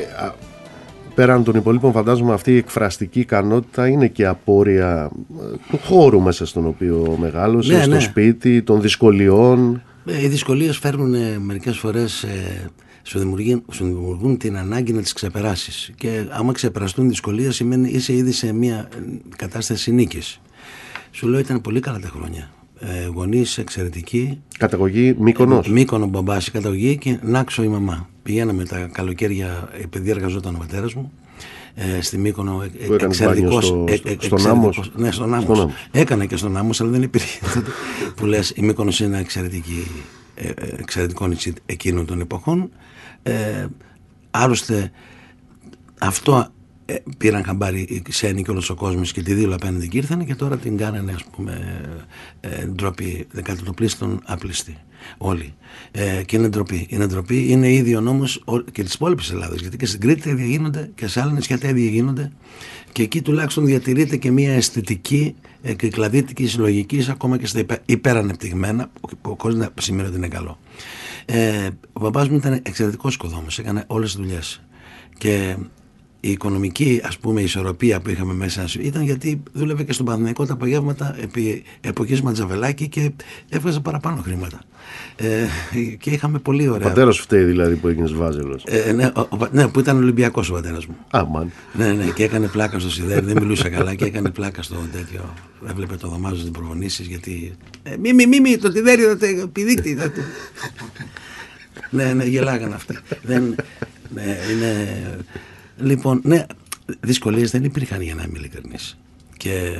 πέραν 1.16 1.44
των 1.44 1.55
υπολείπων 1.55 1.92
φαντάζομαι 1.92 2.33
αυτή 2.33 2.52
η 2.52 2.57
εκφραστική 2.57 3.20
ικανότητα 3.20 3.88
είναι 3.88 4.09
και 4.09 4.26
απόρρια 4.26 5.11
ε, 5.40 5.57
του 5.70 5.79
χώρου 5.85 6.20
μέσα 6.20 6.46
στον 6.46 6.66
οποίο 6.66 7.16
μεγάλωσε, 7.20 7.72
ναι, 7.72 7.83
στο 7.83 7.90
ναι. 7.90 8.00
σπίτι, 8.00 8.62
των 8.62 8.81
δυσκολιών. 8.81 9.83
Ε, 10.07 10.22
οι 10.22 10.29
δυσκολίες 10.29 10.79
φέρνουν 10.79 11.14
ε, 11.14 11.38
μερικές 11.38 11.79
φορές 11.79 12.22
ε, 12.22 12.70
σου, 13.02 13.18
δημιουργούν, 13.18 13.62
σου 13.70 13.85
δημιουργούν 13.85 14.37
την 14.37 14.57
ανάγκη 14.57 14.92
να 14.92 15.02
τις 15.02 15.12
ξεπεράσεις 15.12 15.92
και 15.96 16.24
άμα 16.31 16.52
ξεπεραστούν 16.52 17.09
δυσκολίες 17.09 17.55
σημαίνει 17.55 17.88
είσαι 17.88 18.12
ήδη 18.12 18.33
σε 18.33 18.52
μια 18.52 18.88
κατάσταση 19.37 19.92
νίκης. 19.92 20.40
Σου 21.11 21.29
λέω 21.29 21.40
ήταν 21.40 21.61
πολύ 21.61 21.81
καλά 21.81 21.98
τα 21.98 22.09
χρόνια. 22.09 22.50
ε, 22.81 23.07
γονείς 23.14 23.59
εξαιρετικοί. 23.59 24.40
Καταγωγή 24.59 25.14
Μύκονος. 25.18 25.66
Ε, 25.66 25.70
Μύκονο 25.70 26.07
μπαμπάς 26.07 26.50
καταγωγή 26.50 26.96
και 26.96 27.18
Νάξο 27.22 27.62
η 27.62 27.68
μαμά. 27.68 28.09
Πηγαίναμε 28.27 28.65
τα 28.65 28.89
καλοκαίρια, 28.93 29.69
επειδή 29.83 30.11
εργαζόταν 30.11 30.55
ο 30.55 30.59
πατέρας 30.59 30.95
μου, 30.95 31.12
ε, 31.75 32.01
στη 32.01 32.19
Μύκονο 32.19 32.62
εξαιρετικός. 33.01 33.65
Στο, 33.65 33.85
ε, 33.89 34.17
στον 34.19 34.47
Άμμος. 34.47 34.91
Ναι, 34.95 35.11
στον 35.11 35.35
Άμμος. 35.35 35.67
Έκανε 35.91 36.27
και 36.27 36.37
στον 36.37 36.57
Άμμος, 36.57 36.81
αλλά 36.81 36.91
δεν 36.91 37.03
υπήρχε. 37.03 37.41
που 38.17 38.27
λες, 38.27 38.53
η 38.57 38.62
Μύκονος 38.62 39.01
είναι 39.01 39.19
εξαιρετική, 39.19 39.87
ε, 40.35 40.51
εξαιρετικό 40.79 41.27
νησί 41.27 41.53
εκείνων 41.67 42.07
των 42.07 42.21
εποχών. 42.21 42.71
Ε, 43.23 43.67
άλλωστε, 44.31 44.91
αυτό 45.99 46.49
ε, 46.87 46.94
πήραν 47.18 47.44
χαμπάρι 47.44 47.81
οι 47.81 48.03
ξένοι 48.03 48.42
και 48.42 48.51
όλος 48.51 48.70
ο 48.70 48.75
κόσμος 48.75 49.12
και 49.12 49.22
τη 49.22 49.35
δήλω 49.35 49.55
απέναντι 49.55 49.88
και 49.88 49.96
ήρθαν 49.96 50.25
και 50.25 50.35
τώρα 50.35 50.57
την 50.57 50.77
κάνανε 50.77 51.12
ας 51.12 51.25
πούμε 51.25 51.81
ε, 52.40 52.66
ντροπή. 52.66 53.27
Δεκατοτοπλίστων 53.31 54.20
άπληστη 54.25 54.77
όλοι. 55.18 55.55
Ε, 55.90 56.22
και 56.22 56.37
είναι 56.37 56.49
ντροπή. 56.49 56.87
Είναι 56.90 57.07
ντροπή. 57.07 57.46
Είναι 57.49 57.72
ίδιο 57.72 58.01
νόμος 58.01 58.44
και 58.72 58.83
της 58.83 58.94
υπόλοιπης 58.94 59.31
Ελλάδας. 59.31 59.61
γιατί 59.61 59.77
και 59.77 59.87
στην 59.87 60.01
Κρήτη 60.01 60.20
τα 60.20 60.31
ίδια 60.31 60.46
γίνονται 60.46 60.90
και 60.94 61.07
σε 61.07 61.20
άλλα 61.20 61.33
νησιά 61.33 61.59
τα 61.59 61.68
ίδια 61.68 61.90
γίνονται. 61.90 62.33
Και 62.92 63.03
εκεί 63.03 63.22
τουλάχιστον 63.22 63.64
διατηρείται 63.64 64.16
και 64.16 64.31
μια 64.31 64.53
αισθητική 64.53 65.35
ε, 65.62 65.75
κυκλαδίτικη 65.75 66.46
συλλογική 66.46 67.07
ακόμα 67.09 67.38
και 67.38 67.46
στα 67.46 67.59
υπε, 67.59 67.83
υπερανεπτυγμένα 67.87 68.90
ο 69.22 69.37
κόσμος 69.37 69.61
να 69.61 69.83
σημαίνει 69.83 70.09
ότι 70.09 70.16
είναι 70.16 70.29
καλό. 70.29 70.59
Ε, 71.25 71.68
ο 71.92 72.01
παπάς 72.01 72.29
μου 72.29 72.37
ήταν 72.37 72.61
εξαιρετικός 72.62 73.14
οικοδόμος. 73.14 73.59
Έκανε 73.59 73.85
όλες 73.87 74.14
τις 74.14 74.20
δουλειές. 74.20 74.61
και 75.18 75.57
η 76.27 76.31
οικονομική 76.31 77.01
ας 77.05 77.19
πούμε 77.19 77.41
ισορροπία 77.41 78.01
που 78.01 78.11
είχαμε 78.11 78.35
μέσα 78.35 78.65
ήταν 78.81 79.03
γιατί 79.03 79.43
δούλευε 79.53 79.83
και 79.83 79.93
στον 79.93 80.07
Παναθηναϊκό 80.07 80.47
τα 80.47 80.53
απογεύματα 80.53 81.17
επί 81.21 81.62
εποχής 81.81 82.23
Ματζαβελάκη 82.23 82.89
και 82.89 83.11
έβγαζε 83.49 83.81
παραπάνω 83.81 84.23
χρήματα. 84.23 84.61
Ε, 85.17 85.47
και 85.99 86.11
είχαμε 86.11 86.39
πολύ 86.39 86.69
ωραία. 86.69 86.87
Ο 86.87 86.89
πατέρας 86.89 87.15
σου 87.17 87.23
φταίει 87.23 87.45
δηλαδή 87.45 87.75
που 87.75 87.89
έγινες 87.89 88.12
βάζελος. 88.12 88.65
Ε, 88.67 88.93
ναι, 88.93 89.12
ναι, 89.51 89.69
που 89.69 89.81
ήταν 89.81 89.97
Ολυμπιακός 89.97 90.51
ο 90.51 90.53
πατέρας 90.53 90.87
μου. 90.87 90.97
Α, 91.11 91.25
μαν. 91.25 91.53
Ναι, 91.73 91.93
ναι, 91.93 92.05
και 92.05 92.25
έκανε 92.25 92.47
πλάκα 92.47 92.79
στο 92.79 92.91
σιδέρι, 92.91 93.27
δεν 93.27 93.37
μιλούσε 93.43 93.69
καλά 93.69 93.95
και 93.95 94.05
έκανε 94.05 94.31
πλάκα 94.31 94.62
στο 94.62 94.77
τέτοιο. 94.93 95.35
Έβλεπε 95.69 95.97
το 95.97 96.09
δωμάζο 96.09 96.43
την 96.43 96.53
προπονήσεις 96.53 97.07
γιατί. 97.07 97.53
Ε, 97.83 97.97
μη, 97.97 98.12
μη, 98.12 98.27
μη, 98.27 98.41
μη, 98.41 98.57
το 98.57 98.73
τιδέρι, 98.73 99.03
το 99.17 99.49
πηδίκτη. 99.49 99.99
ναι, 101.91 102.12
ναι, 102.12 102.25
γελάγαν 102.25 102.73
αυτοί. 102.73 102.99
δεν, 103.23 103.55
ναι, 104.15 104.37
είναι 104.53 104.77
Λοιπόν, 105.77 106.21
ναι, 106.25 106.47
δυσκολίες 107.01 107.51
δεν 107.51 107.65
υπήρχαν 107.65 108.01
για 108.01 108.15
να 108.15 108.23
είμαι 108.23 108.39
ειλικρινής. 108.39 108.99
Και 109.37 109.73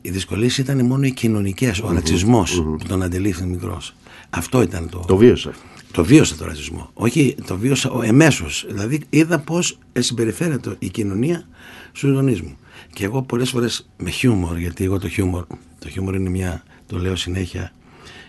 οι 0.00 0.10
δυσκολίες 0.10 0.58
ήταν 0.58 0.86
μόνο 0.86 1.06
οι 1.06 1.12
κοινωνικές, 1.12 1.80
ο 1.80 1.92
ρατσισμός 1.92 2.62
που 2.62 2.86
τον 2.88 3.02
αντελήφθη 3.02 3.44
μικρός. 3.44 3.94
Αυτό 4.30 4.62
ήταν 4.62 4.88
το... 4.88 4.98
Το 5.06 5.16
βίωσα. 5.16 5.52
Το 5.92 6.04
βίωσα 6.04 6.36
το 6.36 6.44
ρατσισμό. 6.44 6.90
Όχι, 6.94 7.36
το 7.46 7.56
βίωσα 7.56 7.92
εμέσως. 8.02 8.64
Δηλαδή 8.68 9.00
είδα 9.10 9.38
πώς 9.38 9.78
συμπεριφέρεται 9.98 10.76
η 10.78 10.88
κοινωνία 10.88 11.48
στους 11.92 12.12
γονείς 12.12 12.40
μου. 12.40 12.56
Και 12.92 13.04
εγώ 13.04 13.22
πολλές 13.22 13.50
φορές 13.50 13.88
με 13.96 14.10
χιούμορ, 14.10 14.58
γιατί 14.58 14.84
εγώ 14.84 14.98
το 14.98 15.08
χιούμορ, 15.08 15.46
το 15.78 15.88
χιούμορ 15.88 16.14
είναι 16.14 16.30
μια, 16.30 16.62
το 16.86 16.98
λέω 16.98 17.16
συνέχεια, 17.16 17.72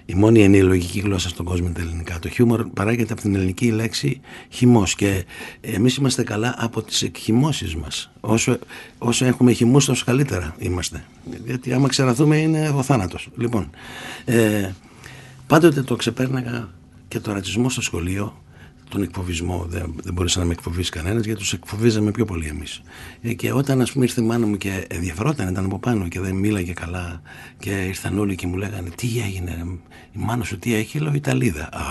η 0.06 0.14
μόνη 0.14 0.44
ενοιολογική 0.44 1.00
γλώσσα 1.00 1.30
στον 1.30 1.46
κόσμο 1.46 1.66
είναι 1.66 1.76
τα 1.76 1.82
ελληνικά. 1.82 2.20
Το 2.20 2.30
χιούμορ 2.30 2.66
παράγεται 2.66 3.14
από 3.14 3.22
την 3.22 3.36
ελληνική 3.36 3.72
λέξη 3.72 4.22
χυμός. 4.50 4.96
Και 4.96 5.26
εμείς 5.62 5.96
είμαστε 5.96 6.24
καλά 6.24 6.56
από 6.58 6.82
τις 6.82 7.02
εκχυμώσεις 7.02 7.76
μας. 7.76 8.12
Όσο, 8.20 8.60
όσο 8.98 9.26
έχουμε 9.26 9.52
χυμούς, 9.52 9.86
τόσο 9.86 10.06
καλύτερα 10.06 10.56
είμαστε. 10.58 11.04
Γιατί 11.46 11.74
άμα 11.74 11.88
ξεραθούμε 11.88 12.38
είναι 12.38 12.70
ο 12.70 12.84
θάνατος. 12.84 13.30
Λοιπόν, 13.38 13.70
ε, 14.26 14.72
πάντοτε 15.48 15.82
το 15.82 15.96
ξεπέρναγα 15.96 16.70
και 17.08 17.20
το 17.20 17.34
ρατσισμό 17.34 17.70
στο 17.70 17.82
σχολείο 17.82 18.43
τον 18.94 19.02
εκφοβισμό. 19.02 19.66
Δεν, 19.70 19.94
δεν 20.04 20.14
μπορούσε 20.14 20.40
να 20.40 20.46
με 20.46 20.52
εκφοβήσει 20.52 20.92
κανένας 20.92 21.26
γιατί 21.26 21.40
τους 21.40 21.54
εκφοβίζαμε 21.54 22.12
πιο 22.12 22.26
πολύ 22.26 22.48
εμείς. 22.48 22.82
Ε, 23.22 23.34
και 23.34 23.52
όταν 23.52 23.82
ας 23.82 23.92
πούμε 23.92 24.06
ήρθε 24.06 24.22
η 24.22 24.26
μάνα 24.26 24.46
μου 24.46 24.58
και 24.58 24.86
ενδιαφερόταν, 24.90 25.48
ήταν 25.48 25.66
από 25.66 25.80
πάνω 25.80 26.08
και 26.08 26.20
δεν 26.20 26.36
μίλαγε 26.36 26.74
καλά 26.74 27.22
και 27.60 27.70
ήρθαν 27.70 28.20
όλοι 28.20 28.36
και 28.36 28.48
μου 28.48 28.58
λέγανε 28.58 28.90
Τι 28.96 29.08
έγινε, 29.26 29.66
η 30.12 30.20
μάνα 30.20 30.44
σου 30.44 30.60
τι 30.60 30.74
έχει, 30.74 31.00
λέω 31.00 31.14
Ιταλίδα. 31.14 31.64
Α, 31.64 31.82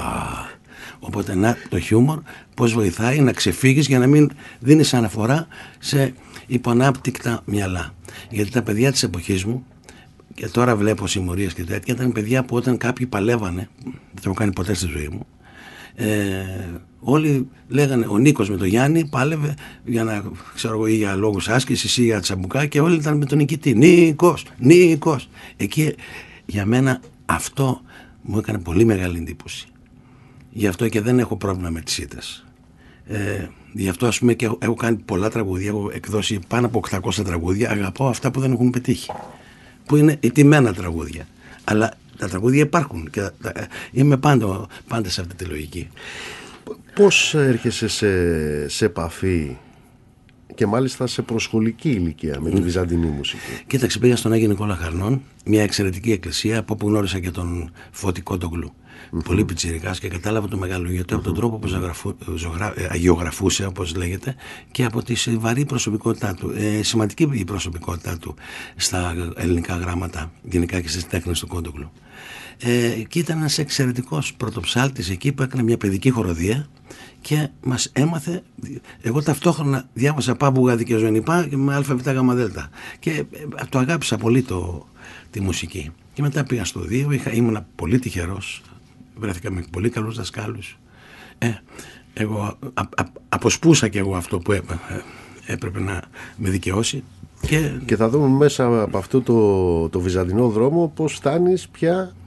οπότε 0.98 1.34
να, 1.34 1.56
το 1.68 1.80
χιούμορ 1.80 2.22
πώς 2.54 2.72
βοηθάει 2.72 3.20
να 3.20 3.32
ξεφύγεις 3.32 3.86
για 3.86 3.98
να 3.98 4.06
μην 4.06 4.30
δίνεις 4.60 4.94
αναφορά 4.94 5.46
σε 5.78 6.14
υποανάπτυκτα 6.46 7.42
μυαλά. 7.44 7.94
Γιατί 8.30 8.50
τα 8.50 8.62
παιδιά 8.62 8.92
της 8.92 9.02
εποχής 9.02 9.44
μου 9.44 9.66
και 10.34 10.48
τώρα 10.48 10.76
βλέπω 10.76 11.06
συμμορίες 11.06 11.54
και 11.54 11.64
τέτοια, 11.64 11.94
ήταν 11.94 12.12
παιδιά 12.12 12.44
που 12.44 12.56
όταν 12.56 12.76
κάποιοι 12.76 13.06
παλεύανε, 13.06 13.68
δεν 13.84 13.94
το 14.14 14.22
έχω 14.24 14.34
κάνει 14.34 14.52
ποτέ 14.52 14.74
στη 14.74 14.86
ζωή 14.86 15.08
μου, 15.08 15.26
ε, 15.94 16.44
όλοι 17.02 17.48
λέγανε 17.68 18.06
ο 18.08 18.18
Νίκος 18.18 18.50
με 18.50 18.56
τον 18.56 18.66
Γιάννη 18.66 19.04
πάλευε 19.04 19.54
για 19.84 20.04
να 20.04 20.22
ξέρω 20.54 20.74
εγώ 20.74 20.86
ή 20.86 20.94
για 20.94 21.14
λόγους 21.14 21.48
άσκησης 21.48 21.96
ή 21.96 22.02
για 22.02 22.20
τσαμπουκά 22.20 22.66
και 22.66 22.80
όλοι 22.80 22.94
ήταν 22.94 23.16
με 23.16 23.24
τον 23.24 23.38
νικητή. 23.38 23.74
Νίκος, 23.74 24.44
Νίκος. 24.58 25.28
Εκεί 25.56 25.94
για 26.46 26.66
μένα 26.66 27.00
αυτό 27.24 27.80
μου 28.22 28.38
έκανε 28.38 28.58
πολύ 28.58 28.84
μεγάλη 28.84 29.18
εντύπωση. 29.18 29.66
Γι' 30.50 30.66
αυτό 30.66 30.88
και 30.88 31.00
δεν 31.00 31.18
έχω 31.18 31.36
πρόβλημα 31.36 31.70
με 31.70 31.80
τις 31.80 31.98
ήττες 31.98 32.44
ε, 33.06 33.46
γι' 33.72 33.88
αυτό 33.88 34.06
ας 34.06 34.18
πούμε 34.18 34.34
και 34.34 34.44
έχω, 34.44 34.58
έχω 34.60 34.74
κάνει 34.74 34.96
πολλά 34.96 35.30
τραγούδια 35.30 35.68
έχω 35.68 35.90
εκδώσει 35.92 36.38
πάνω 36.48 36.66
από 36.66 36.80
800 36.90 37.24
τραγούδια 37.24 37.70
αγαπάω 37.70 38.08
αυτά 38.08 38.30
που 38.30 38.40
δεν 38.40 38.52
έχουν 38.52 38.70
πετύχει 38.70 39.10
που 39.86 39.96
είναι 39.96 40.16
ετοιμένα 40.20 40.74
τραγούδια. 40.74 41.26
Αλλά 41.64 41.92
τα 42.18 42.28
τραγούδια 42.28 42.62
υπάρχουν 42.62 43.10
και 43.10 43.30
είμαι 43.92 44.16
πάντα, 44.16 44.66
πάντα 44.88 45.08
σε 45.08 45.20
αυτή 45.20 45.34
τη 45.34 45.44
λογική. 45.44 45.88
Πώς 46.94 47.34
έρχεσαι 47.34 47.88
σε, 47.88 48.68
σε 48.68 48.84
επαφή 48.84 49.56
και 50.54 50.66
μάλιστα 50.66 51.06
σε 51.06 51.22
προσχολική 51.22 51.90
ηλικία 51.90 52.40
με 52.40 52.50
τη 52.50 52.60
βυζαντινή 52.60 53.06
μουσική; 53.06 53.62
Κοίταξε, 53.66 53.98
πήγα 53.98 54.16
στον 54.16 54.32
Άγιο 54.32 54.48
Νικόλα 54.48 54.76
Χαρνών, 54.76 55.22
μια 55.44 55.62
εξαιρετική 55.62 56.12
εκκλησία 56.12 56.58
από 56.58 56.72
όπου 56.72 56.88
γνώρισα 56.88 57.18
και 57.18 57.30
τον 57.30 57.72
Φωτικό 57.90 58.38
Τογλου. 58.38 58.72
Mm-hmm. 58.72 59.24
Πολύ 59.24 59.44
πιτσιρικάς 59.44 59.98
και 59.98 60.08
κατάλαβα 60.08 60.48
το 60.48 60.56
μεγάλο 60.56 60.90
γιατί 60.90 61.14
από 61.14 61.22
τον 61.22 61.34
τρόπο 61.34 61.58
που 61.58 61.68
ζωγρα... 62.36 62.72
Ε, 62.76 62.86
αγιογραφούσε, 62.90 63.64
όπως 63.64 63.94
λέγεται, 63.94 64.34
και 64.70 64.84
από 64.84 65.02
τη 65.02 65.14
βαρύ 65.36 65.64
προσωπικότητά 65.64 66.34
του. 66.34 66.52
Ε, 66.56 66.82
σημαντική 66.82 67.28
η 67.32 67.44
προσωπικότητά 67.44 68.18
του 68.18 68.34
στα 68.76 69.14
ελληνικά 69.36 69.76
γράμματα, 69.76 70.32
γενικά 70.42 70.80
και 70.80 70.88
στις 70.88 71.06
τέχνες 71.06 71.38
του 71.38 71.46
Κόντογλου. 71.46 71.92
Ε, 72.58 72.88
και 73.08 73.18
ήταν 73.18 73.38
ένας 73.38 73.58
εξαιρετικός 73.58 74.34
πρωτοψάλτης 74.34 75.10
εκεί 75.10 75.32
που 75.32 75.42
έκανε 75.42 75.62
μια 75.62 75.76
παιδική 75.76 76.10
χοροδία 76.10 76.68
και 77.20 77.48
μας 77.64 77.90
έμαθε. 77.92 78.42
Εγώ 79.02 79.22
ταυτόχρονα 79.22 79.88
διάβασα 79.92 80.34
Πάμπου 80.34 80.76
και 80.76 80.96
Ζωενιπά 80.96 81.46
και 81.46 81.56
με 81.56 81.74
ΑΒ 81.74 82.00
δέλτα. 82.34 82.68
Και 82.98 83.10
ε, 83.10 83.24
το 83.68 83.78
αγάπησα 83.78 84.16
πολύ 84.16 84.42
το, 84.42 84.86
τη 85.30 85.40
μουσική. 85.40 85.90
Και 86.12 86.22
μετά 86.22 86.44
πήγα 86.44 86.64
στο 86.64 86.80
δύο, 86.80 87.10
είχα, 87.10 87.32
ήμουν 87.32 87.66
πολύ 87.74 87.98
τυχερός. 87.98 88.62
Βρέθηκα 89.16 89.50
με 89.50 89.64
πολύ 89.70 89.88
καλούς 89.88 90.16
δασκάλους. 90.16 90.78
Ε, 91.38 91.50
εγώ 92.14 92.58
α, 92.74 92.82
α, 92.96 93.04
αποσπούσα 93.28 93.88
και 93.88 93.98
εγώ 93.98 94.16
αυτό 94.16 94.38
που 94.38 94.52
έπρεπε, 94.52 95.04
έπρεπε 95.46 95.80
να 95.80 96.02
με 96.36 96.50
δικαιώσει. 96.50 97.04
Και... 97.40 97.70
και 97.84 97.96
θα 97.96 98.08
δούμε 98.08 98.28
μέσα 98.28 98.82
από 98.82 98.98
αυτό 98.98 99.22
το, 99.22 99.88
το 99.88 100.00
βυζαντινό 100.00 100.48
δρόμο 100.48 100.92
πώς 100.94 101.12
φτάνεις 101.12 101.68
πια 101.68 101.94
ε, 102.00 102.21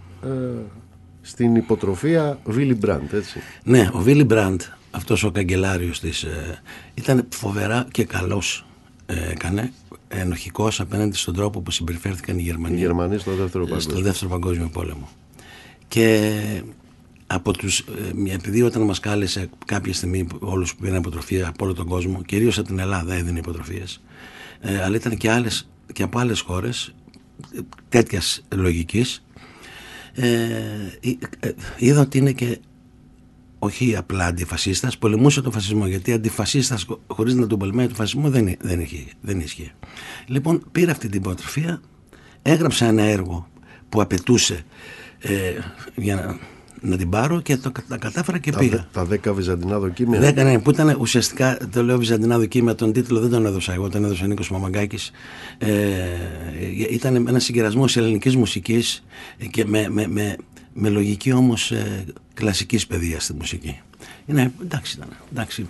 στην 1.22 1.56
υποτροφία 1.56 2.40
Βίλι 2.46 2.74
Μπραντ, 2.76 3.14
έτσι. 3.14 3.40
Ναι, 3.64 3.90
ο 3.94 4.00
Βίλι 4.00 4.24
Μπραντ, 4.24 4.62
αυτός 4.92 5.24
ο 5.24 5.32
καγκελάριος 5.32 6.00
της, 6.00 6.24
ε, 6.24 6.62
ήταν 6.94 7.28
φοβερά 7.30 7.88
και 7.92 8.06
καλός 8.06 8.66
ε, 9.06 9.32
έκανε, 9.32 9.72
ενοχικός 10.08 10.80
απέναντι 10.80 11.18
στον 11.18 11.34
τρόπο 11.34 11.62
που 11.62 11.72
συμπεριφέρθηκαν 11.72 12.38
οι 12.38 12.42
Γερμανοί. 12.42 12.76
Οι 12.76 12.80
Γερμανοί 12.80 13.18
στο 13.18 13.32
δεύτερο 13.32 13.66
παγκόσμιο. 13.66 13.96
Στο 13.96 14.04
δεύτερο 14.04 14.32
παγκόσμιο 14.32 14.70
πόλεμο. 14.74 15.10
Και 15.88 16.32
από 17.28 17.52
τους, 17.52 17.86
επειδή 18.34 18.62
όταν 18.62 18.82
μας 18.82 19.00
κάλεσε 19.00 19.50
κάποια 19.66 19.94
στιγμή 19.94 20.28
όλους 20.40 20.76
που 20.76 20.82
πήραν 20.82 20.98
υποτροφία 20.98 21.48
από 21.48 21.66
όλο 21.66 21.74
τον 21.74 21.88
κόσμο, 21.88 22.22
κυρίως 22.22 22.58
από 22.58 22.68
την 22.68 22.80
Ελλάδα 22.80 23.14
έδινε 23.14 23.40
υποτροφίες, 23.40 24.02
αλλά 24.84 24.96
ήταν 24.96 25.18
και, 25.18 25.32
άλλες, 25.32 25.70
και 25.94 26.04
από 26.04 26.20
άλλες 26.20 26.40
χώρες 26.40 26.94
τέτοιας 27.90 28.44
λογικής 28.56 29.16
ε, 29.18 29.20
ε, 29.20 29.35
είδα 31.78 32.02
ότι 32.02 32.18
είναι 32.18 32.32
και 32.32 32.60
όχι 33.60 33.96
απλά 33.96 34.26
αντιφασίστας, 34.26 34.98
πολεμούσε 34.98 35.42
τον 35.42 35.52
φασισμό. 35.52 35.88
Γιατί 35.88 36.14
αντιφασίστας 36.14 36.86
χωρίς 37.08 37.34
να 37.34 37.48
τον 37.48 37.60
πολεμάει 37.60 37.86
τον 37.86 37.96
φασισμό 37.96 38.30
δεν, 38.30 38.56
δεν, 38.60 38.80
είχε, 38.80 39.06
δεν 39.22 39.40
ίσχυε. 39.40 39.72
Λοιπόν, 40.28 40.64
πήρα 40.72 40.92
αυτή 40.92 41.10
την 41.10 41.20
υποτροφία, 41.20 41.82
έγραψα 42.42 42.86
ένα 42.86 43.04
έργο 43.04 43.48
που 43.90 44.02
απαιτούσε 44.02 44.64
ε, 45.20 45.54
για 45.96 46.16
να, 46.16 46.40
να 46.90 46.98
την 46.98 47.10
πάρω 47.10 47.42
και 47.42 47.58
το, 47.58 47.72
τα 47.88 47.98
κατάφερα 47.98 48.38
και 48.38 48.52
πήγα. 48.52 48.88
Τα 48.92 49.06
δέκα 49.06 49.34
βυζαντινά 49.34 49.80
δοκίμια. 49.80 50.20
Δέκα, 50.20 50.44
ναι, 50.44 50.60
που 50.60 50.70
ήταν 50.70 50.96
ουσιαστικά, 51.00 51.58
το 51.72 51.84
λέω 51.84 51.98
βυζαντινά 51.98 52.38
δοκίμια, 52.38 52.76
τον 52.76 52.94
τίτλο 52.94 53.20
δεν 53.20 53.30
τον 53.30 53.46
έδωσα 53.46 53.74
εγώ, 53.74 53.90
τον 53.90 54.06
έδωσε 54.06 54.24
ο 54.24 54.28
Νίκος 54.28 54.52
Μαμαγκάκης. 54.52 55.12
Ε, 55.58 55.68
ήταν 56.92 57.16
ένα 57.16 57.40
συγκερασμός 57.40 57.98
ελληνικής 57.98 58.36
μουσικής 58.36 59.04
και 59.52 59.66
με, 59.66 59.88
με, 59.90 60.08
με, 60.08 60.36
με 60.74 60.90
λογική 60.90 61.32
όμως 61.32 61.72
ε, 61.72 62.06
κλασικής 62.34 62.88
παιδείας 62.88 63.24
στη 63.24 63.34
μουσική. 63.34 63.80
Είναι, 64.26 64.52
εντάξει 64.62 64.96
ήταν, 64.98 65.08
εντάξει. 65.32 65.68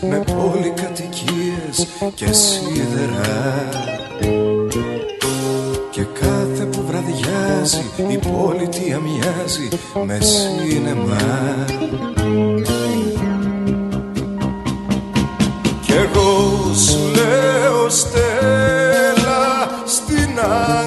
Με 0.00 0.24
πολυκατοικίες 0.34 1.86
και 2.14 2.32
σίδερα. 2.32 3.68
Και 5.90 6.02
κάθε 6.20 6.64
που 6.64 6.84
βραδιάζει 6.86 7.84
η 8.08 8.18
πολιτεία 8.18 8.98
μοιάζει 8.98 9.68
με 10.06 10.18
σίνεμα 10.20 11.16
Κι 15.82 15.92
εγώ 15.92 16.72
σου 16.74 16.98
λέω 17.14 17.88
στέλα 17.88 19.68
στην 19.84 20.38
αγκαλιά 20.38 20.83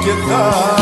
guitar. 0.00 0.79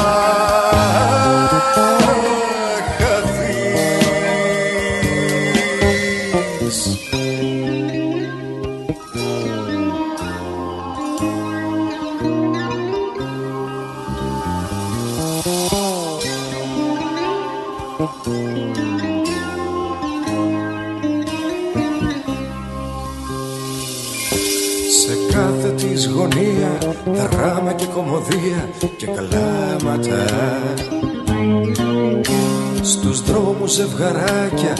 Κομμωδία 27.99 28.69
και 28.97 29.07
καλάματα. 29.07 30.25
Στους 32.83 33.23
δρόμους 33.23 33.73
ζευγαράκια, 33.73 34.77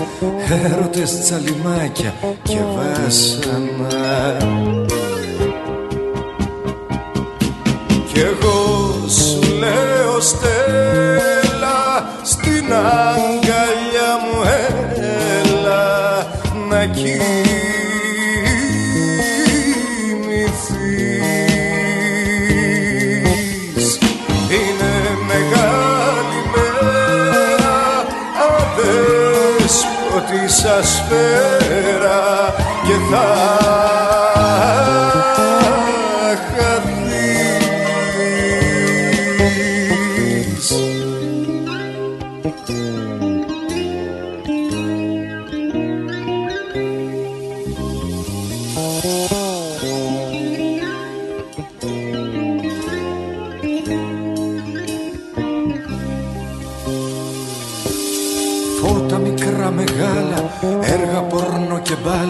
έρωτες 0.65 1.21
τσαλιμάκια 1.21 2.15
και 2.43 2.59
βάσανα. 2.77 4.37
Κι 8.13 8.21
εγώ 8.21 8.93
σου 9.09 9.59
λέω 9.59 10.21
στέλα 10.21 10.58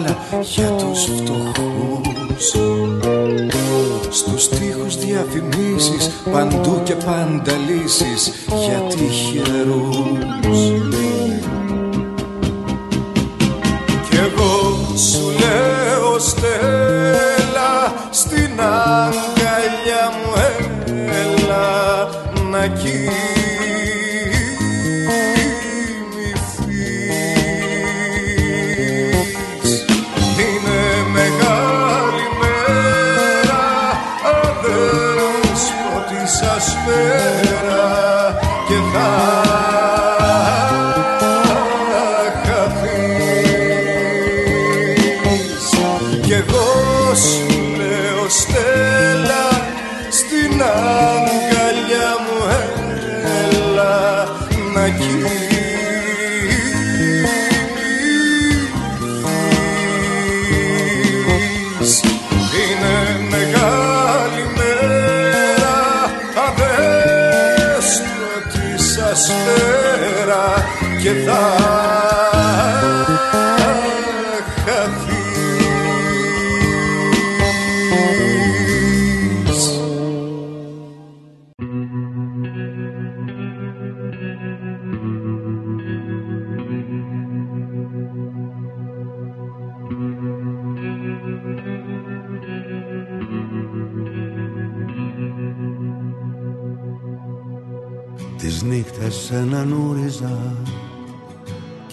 πορνό 0.03 0.39
και 0.39 0.39
μπάλα 0.39 0.41
για 0.41 0.69
τους 0.69 1.03
φτωχούς. 1.03 2.53
Στους 4.11 4.49
τοίχους 4.49 4.97
διαφημίσεις, 4.97 6.09
παντού 6.31 6.81
και 6.83 6.93
πάντα 6.93 7.53
λύσεις 7.67 8.31
για 8.47 8.81
τυχερούς 8.89 10.78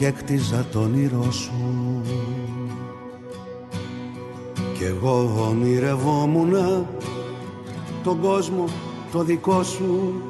και 0.06 0.12
έκτιζα 0.12 0.66
τον 0.72 0.82
όνειρό 0.82 1.30
σου. 1.30 2.02
Κι 4.74 4.84
εγώ 4.84 5.46
ονειρευόμουνα 5.48 6.86
τον 8.02 8.20
κόσμο 8.20 8.64
το 9.12 9.22
δικό 9.22 9.62
σου. 9.62 10.22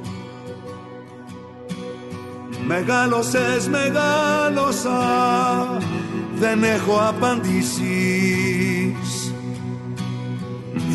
Μεγάλωσες, 2.67 3.69
μεγάλωσα, 3.69 5.01
δεν 6.39 6.63
έχω 6.63 6.99
απαντήσεις. 7.09 7.85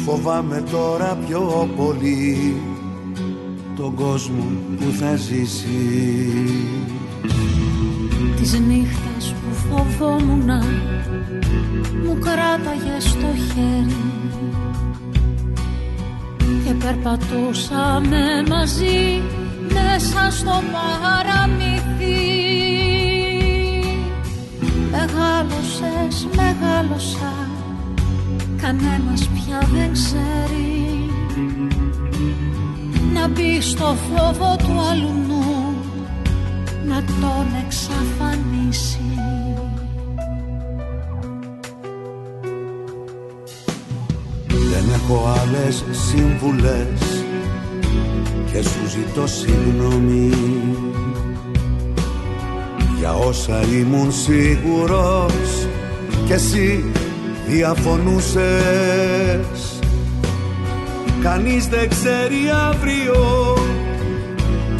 Φοβάμαι 0.05 0.63
τώρα 0.71 1.17
πιο 1.27 1.69
πολύ 1.77 2.55
τον 3.75 3.95
κόσμο 3.95 4.43
που 4.77 4.91
θα 4.99 5.15
ζήσει 5.15 6.71
Της 8.41 8.59
νύχτας 8.59 9.33
που 9.33 9.55
φοβόμουν 9.55 10.49
μου 12.03 12.19
κράταγε 12.19 12.99
στο 12.99 13.27
χέρι. 13.35 14.03
Και 16.65 16.73
περπατούσαμε 16.73 18.43
μαζί 18.49 19.21
μέσα 19.73 20.31
στο 20.31 20.63
παραμύθι. 20.71 22.41
Μεγάλωσες, 24.91 26.27
μεγάλωσα 26.35 27.49
κανένας 28.61 29.27
πια 29.27 29.67
δεν 29.73 29.91
ξέρει. 29.91 31.09
Να 33.13 33.27
μπει 33.27 33.61
στο 33.61 33.95
φόβο 34.09 34.55
του 34.55 34.79
αλουνού 34.91 35.40
να 36.87 37.03
τον 37.03 37.47
εξαφανίσει. 37.65 38.99
Δεν 44.47 44.89
έχω 44.93 45.33
άλλες 45.41 45.83
σύμβουλες 45.91 47.23
και 48.51 48.61
σου 48.61 48.87
ζητώ 48.89 49.27
συγγνώμη. 49.27 50.33
Για 52.97 53.13
όσα 53.13 53.61
ήμουν 53.61 54.11
σίγουρος 54.11 55.67
και 56.25 56.33
εσύ 56.33 56.85
διαφωνούσες. 57.47 58.51
Κανείς 61.21 61.67
δεν 61.67 61.89
ξέρει 61.89 62.49
αύριο 62.69 63.60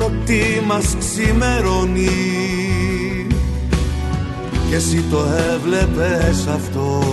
το 0.02 0.12
τι 0.26 0.42
μας 0.68 0.96
ξημερώνει. 1.00 2.10
Και 4.70 4.76
εσύ 4.76 5.04
το 5.10 5.18
έβλεπες 5.54 6.48
αυτό 6.48 7.04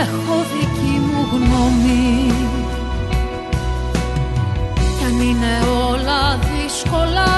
έχω 0.00 0.36
δική 0.52 0.96
μου 1.00 1.22
γνώμη. 1.32 2.32
Κι 4.98 5.04
αν 5.04 5.20
είναι 5.20 5.54
όλα 5.90 6.38
δύσκολα, 6.48 7.37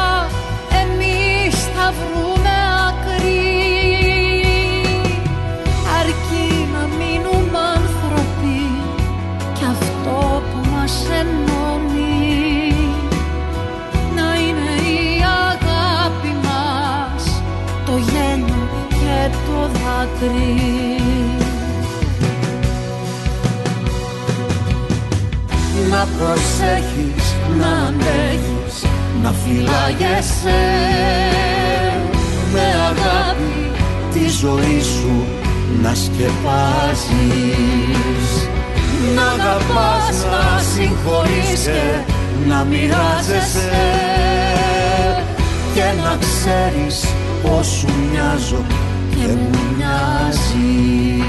το 20.00 20.26
δάκρυ 20.26 20.98
Να 25.90 26.06
προσέχεις, 26.18 27.34
να 27.58 27.86
αντέχεις, 27.86 28.84
να 29.22 29.32
φυλάγεσαι. 29.32 30.60
Με 32.52 32.60
αγάπη 32.60 33.70
τη 34.12 34.28
ζωή 34.28 34.80
σου 34.80 35.24
να 35.82 35.94
σκεπάζεις. 35.94 37.10
Να 39.14 39.22
αγαπάς, 39.22 40.24
να 40.24 40.62
συγχωρείς 40.74 41.62
και 41.64 42.12
να 42.48 42.64
μοιράζεσαι. 42.64 43.70
Και 45.74 45.84
να 46.02 46.16
ξέρεις 46.16 47.04
πως 47.42 47.66
σου 47.66 47.86
μοιάζω 48.10 48.64
και 49.20 49.26
μου 49.26 49.50
μοιάζεις 49.76 51.20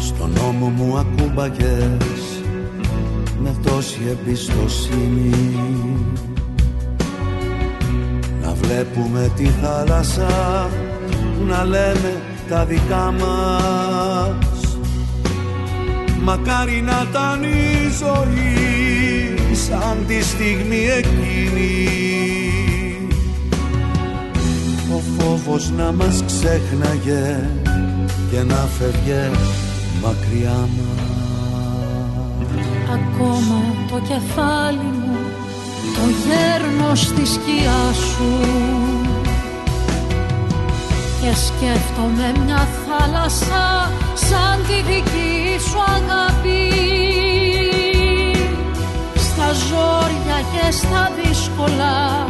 Στον 0.00 0.30
νόμο 0.30 0.68
μου 0.68 0.98
ακούμπαγες 0.98 2.42
με 3.42 3.56
τόση 3.64 4.00
εμπιστοσύνη. 4.10 5.30
Να 8.42 8.52
βλέπουμε 8.52 9.30
τη 9.36 9.44
θάλασσα 9.44 10.68
να 11.48 11.64
λέμε 11.64 12.20
τα 12.48 12.64
δικά 12.64 13.14
μας. 13.18 14.78
Μακάρι 16.22 16.82
να 16.82 17.06
ήταν 17.10 17.42
η 17.42 17.90
ζωή 17.98 19.19
σαν 19.66 20.04
τη 20.06 20.22
στιγμή 20.22 20.86
εκείνη. 20.98 21.88
Ο 24.94 25.00
φόβος 25.18 25.70
να 25.70 25.92
μας 25.92 26.22
ξέχναγε 26.26 27.48
και 28.30 28.42
να 28.42 28.68
φεύγε 28.78 29.30
μακριά 30.02 30.68
μας. 30.76 31.00
Ακόμα 32.92 33.62
το 33.90 33.98
κεφάλι 33.98 34.92
μου 35.00 35.18
το 35.94 36.02
γέρνω 36.24 36.94
στη 36.94 37.26
σκιά 37.26 37.92
σου. 37.92 38.32
Και 41.20 41.34
σκέφτομαι 41.34 42.44
μια 42.44 42.68
θάλασσα 42.86 43.92
σαν 44.14 44.60
τη 44.66 44.92
δική 44.92 45.58
σου 45.68 45.78
αγάπη. 45.80 46.40
στα 46.70 47.19
ζόρια 49.52 50.38
και 50.52 50.72
στα 50.72 51.10
δύσκολα 51.22 52.26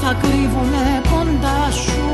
θα 0.00 0.16
κρύβουνε 0.22 1.00
κοντά 1.10 1.70
σου. 1.70 2.10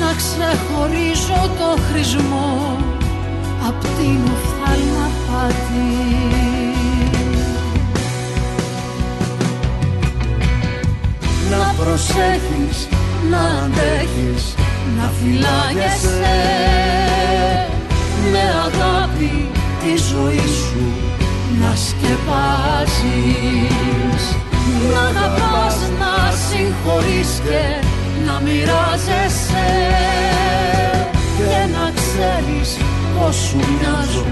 Να 0.00 0.14
ξεχωρίζω 0.16 1.50
το 1.58 1.82
χρησμό 1.90 2.76
απ' 3.68 3.80
την 3.80 4.20
οφθαλμαπάτη 4.34 5.94
Να 11.50 11.74
προσέχεις, 11.84 12.88
να 13.30 13.38
αντέχεις, 13.38 14.54
να 14.96 15.10
φυλάγεσαι 15.20 16.34
Με 18.32 18.38
αγάπη 18.38 19.48
τη 19.82 19.96
ζωή 19.96 20.38
σου 20.38 21.13
να 21.60 21.72
σκεπάζεις. 21.86 23.44
Να 24.92 25.00
αγαπάς, 25.08 25.76
να 26.00 26.14
συγχωρείς 26.46 27.30
και 27.44 27.62
να 28.26 28.40
μοιράζεσαι. 28.44 29.68
Και 31.36 31.54
να 31.74 31.86
ξέρεις 31.98 32.70
πως 33.14 33.36
σου 33.36 33.56
μοιάζω 33.56 34.26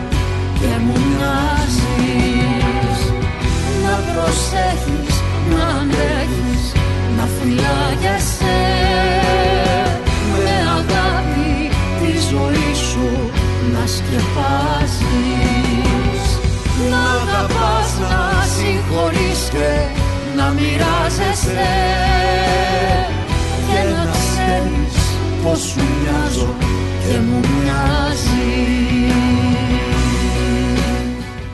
και 0.58 0.72
μου 0.84 0.96
μοιάζεις. 1.08 2.98
Να 3.84 3.94
προσέχεις, 4.12 5.14
να 5.54 5.64
αντέχεις, 5.80 6.64
να 7.16 7.24
φυλάγεσαι 7.34 8.60
Με 10.32 10.54
αγάπη 10.78 11.70
τη 12.00 12.12
ζωή 12.30 12.74
σου 12.74 13.08
να 13.72 13.86
σκεπάζεις 13.86 15.71
Να 16.90 17.02
αγαπάς, 17.20 17.98
να 18.00 18.42
συγχωρείς 18.56 19.48
και 19.50 19.70
να 20.36 20.48
μοιράζεσαι 20.50 21.70
Και 23.68 23.80
να 23.94 24.10
ξέρεις 24.12 24.96
πως 25.42 25.58
σου 25.60 25.80
μοιάζω 25.80 26.54
και 27.08 27.18
μου 27.18 27.40
μοιάζεις 27.40 28.30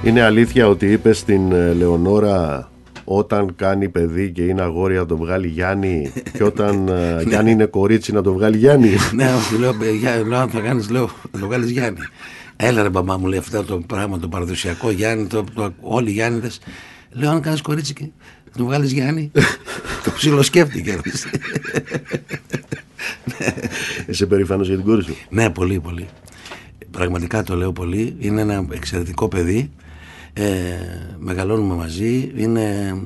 Είναι 0.03 0.22
αλήθεια 0.22 0.68
ότι 0.68 0.87
είπες 0.93 1.18
στην 1.18 1.53
ε, 1.53 1.72
Λεωνόρα 1.72 2.68
όταν 3.05 3.55
κάνει 3.57 3.89
παιδί 3.89 4.31
και 4.31 4.43
είναι 4.43 4.62
αγόρι 4.62 4.95
να 4.97 5.07
το 5.07 5.16
βγάλει 5.16 5.47
Γιάννη 5.47 6.12
και 6.33 6.45
όταν 6.45 6.89
ε, 6.89 7.22
Γιάννη 7.29 7.51
είναι 7.51 7.64
κορίτσι 7.64 8.12
να 8.12 8.22
το 8.22 8.33
βγάλει 8.33 8.57
Γιάννη. 8.57 8.91
Ναι, 9.14 9.24
όχι, 9.39 9.59
λέω, 9.61 9.70
«Ε, 9.83 9.91
Γιά- 9.91 10.26
λέω, 10.29 10.39
αν 10.39 10.49
θα 10.49 10.61
κάνεις, 10.61 10.91
λέω, 10.91 11.11
να 11.31 11.41
το 11.41 11.47
βγάλεις 11.47 11.70
Γιάννη. 11.70 11.99
Έλα 12.61 12.83
ρε 12.83 12.89
μπαμπά 12.89 13.19
μου, 13.19 13.27
λέει 13.27 13.39
αυτό 13.39 13.65
το 13.65 13.79
πράγμα, 13.79 14.19
το 14.19 14.29
παραδοσιακό 14.29 14.91
Γιάννη, 14.91 15.27
το, 15.27 15.45
το, 15.55 15.73
όλοι 15.81 16.09
οι 16.11 16.13
Γιάννηδες. 16.13 16.61
Λέω, 17.11 17.31
αν 17.31 17.41
κάνεις 17.41 17.61
κορίτσι 17.61 17.93
και 17.93 18.03
να 18.45 18.57
το 18.57 18.65
βγάλεις 18.65 18.93
Γιάννη. 18.93 19.31
το 20.05 20.11
ψιλοσκέφτηκε. 20.15 21.01
Είσαι 24.09 24.27
περήφανος 24.27 24.67
για 24.67 24.77
την 24.77 24.85
κόρη 24.85 25.03
σου; 25.03 25.17
ναι, 25.31 25.51
πολύ, 25.51 25.81
πολύ. 25.81 26.07
πραγματικά 26.91 27.43
το 27.43 27.57
λέω 27.57 27.73
πολύ, 27.73 28.17
είναι 28.19 28.41
ένα 28.41 28.67
εξαιρετικό 28.71 29.29
παιδί, 29.29 29.71
ε, 30.33 30.45
μεγαλώνουμε 31.19 31.75
μαζί, 31.75 32.33
είναι, 32.37 32.97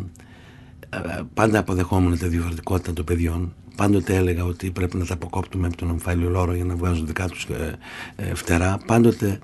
ε, 0.89 1.21
πάντα 1.35 1.59
αποδεχόμουν 1.59 2.19
τη 2.19 2.29
διαφορετικότητα 2.29 2.93
των 2.93 3.05
παιδιών, 3.05 3.55
πάντοτε 3.77 4.17
έλεγα 4.17 4.45
ότι 4.45 4.71
πρέπει 4.71 4.97
να 4.97 5.07
τα 5.07 5.15
αποκόπτουμε 5.15 5.67
από 5.67 5.77
τον 5.77 5.91
ομφάλιο 5.91 6.29
λόρο 6.31 6.55
για 6.55 6.65
να 6.65 6.77
βγάζουν 6.77 7.07
δικά 7.07 7.29
τους 7.29 7.45
ε, 7.45 7.79
ε, 8.17 8.35
φτερά, 8.35 8.79
πάντοτε 8.87 9.39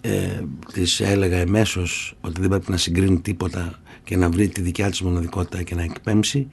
ε, 0.00 0.40
της 0.72 1.00
έλεγα 1.00 1.36
εμέσως 1.36 2.16
ότι 2.20 2.40
δεν 2.40 2.48
πρέπει 2.48 2.70
να 2.70 2.76
συγκρίνει 2.76 3.20
τίποτα 3.20 3.78
και 4.04 4.16
να 4.16 4.30
βρει 4.30 4.48
τη 4.48 4.60
δικιά 4.60 4.90
της 4.90 5.00
μοναδικότητα 5.00 5.62
και 5.62 5.74
να 5.74 5.82
εκπέμψει, 5.82 6.48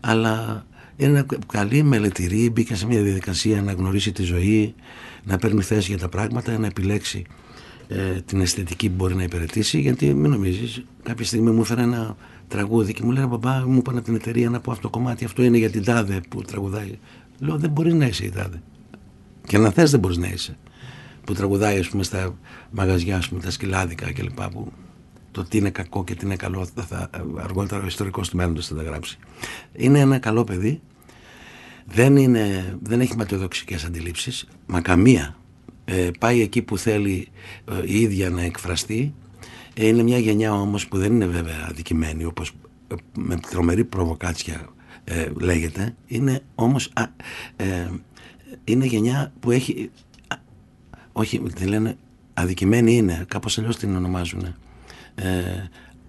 αλλά 0.00 0.66
είναι 0.96 1.26
καλή 1.52 1.82
μελετηρή, 1.82 2.50
μπήκε 2.50 2.74
σε 2.74 2.86
μια 2.86 3.02
διαδικασία 3.02 3.62
να 3.62 3.72
γνωρίσει 3.72 4.12
τη 4.12 4.22
ζωή, 4.22 4.74
να 5.24 5.38
παίρνει 5.38 5.62
θέση 5.62 5.88
για 5.90 5.98
τα 5.98 6.08
πράγματα, 6.08 6.58
να 6.58 6.66
επιλέξει 6.66 7.24
ε, 7.88 8.20
την 8.26 8.40
αισθητική 8.40 8.88
που 8.88 8.94
μπορεί 8.94 9.14
να 9.14 9.22
υπηρετήσει. 9.22 9.80
Γιατί 9.80 10.14
μην 10.14 10.30
νομίζεις, 10.30 10.82
κάποια 11.02 11.24
στιγμή 11.24 11.50
μου 11.50 11.60
έφερε 11.60 11.82
ένα 11.82 12.16
τραγούδι 12.50 12.92
και 12.92 13.02
μου 13.04 13.10
λέει: 13.10 13.26
Μπαμπά, 13.26 13.66
μου 13.66 13.78
είπαν 13.78 13.96
από 13.96 14.04
την 14.04 14.14
εταιρεία 14.14 14.50
να 14.50 14.60
πω 14.60 14.70
αυτό 14.70 14.82
το 14.82 14.90
κομμάτι. 14.90 15.24
Αυτό 15.24 15.42
είναι 15.42 15.58
για 15.58 15.70
την 15.70 15.84
τάδε 15.84 16.20
που 16.28 16.42
τραγουδάει. 16.42 16.98
Λέω: 17.38 17.58
Δεν 17.58 17.70
μπορεί 17.70 17.94
να 17.94 18.06
είσαι 18.06 18.24
η 18.24 18.30
τάδε. 18.30 18.62
Και 19.46 19.58
να 19.58 19.70
θες 19.70 19.90
δεν 19.90 20.00
μπορείς 20.00 20.16
να 20.16 20.28
είσαι. 20.28 20.56
Που 21.24 21.34
τραγουδάει, 21.34 21.78
ας 21.78 21.88
πούμε, 21.88 22.02
στα 22.02 22.38
μαγαζιά, 22.70 23.16
ας 23.16 23.28
πούμε, 23.28 23.40
τα 23.40 23.50
σκυλάδικα 23.50 24.12
κλπ. 24.12 24.40
Που 24.42 24.72
το 25.30 25.44
τι 25.44 25.58
είναι 25.58 25.70
κακό 25.70 26.04
και 26.04 26.14
τι 26.14 26.26
είναι 26.26 26.36
καλό 26.36 26.66
θα, 26.74 26.82
θα, 26.82 27.10
αργότερα 27.36 27.82
ο 27.82 27.86
ιστορικός 27.86 28.28
του 28.28 28.36
μέλλοντος 28.36 28.66
θα 28.66 28.74
τα 28.74 28.82
γράψει. 28.82 29.18
Είναι 29.72 29.98
ένα 29.98 30.18
καλό 30.18 30.44
παιδί. 30.44 30.80
Δεν, 31.86 32.16
είναι, 32.16 32.76
δεν 32.82 33.00
έχει 33.00 33.16
ματιοδοξικές 33.16 33.84
αντιλήψεις, 33.84 34.48
μα 34.66 34.80
καμία 34.80 35.36
ε, 35.84 36.10
πάει 36.18 36.40
εκεί 36.40 36.62
που 36.62 36.78
θέλει 36.78 37.28
ε, 37.70 37.82
η 37.84 38.00
ίδια 38.00 38.30
να 38.30 38.42
εκφραστεί. 38.42 39.14
Ε, 39.74 39.86
είναι 39.86 40.02
μια 40.02 40.18
γενιά 40.18 40.52
όμως 40.52 40.88
που 40.88 40.98
δεν 40.98 41.12
είναι 41.12 41.26
βέβαια 41.26 41.66
αδικημένη 41.68 42.24
όπως 42.24 42.52
ε, 42.88 42.94
με 43.18 43.36
τρομερή 43.50 43.84
προβοκάτσια 43.84 44.68
λέγεται. 45.40 45.94
Είναι 46.06 46.42
όμως 46.54 46.92
είναι 48.64 48.84
γενιά 48.84 49.32
που 49.40 49.50
έχει 49.50 49.90
όχι 51.12 51.38
τη 51.40 51.64
λένε 51.64 51.96
αδικημένη 52.34 52.96
είναι 52.96 53.24
κάπως 53.28 53.58
αλλιώς 53.58 53.76
την 53.76 53.96
ονομάζουν 53.96 54.54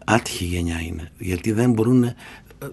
άτυχη 0.06 0.46
γενιά 0.46 0.80
είναι 0.80 1.12
γιατί 1.18 1.52
δεν 1.52 1.72
μπορούν 1.72 2.14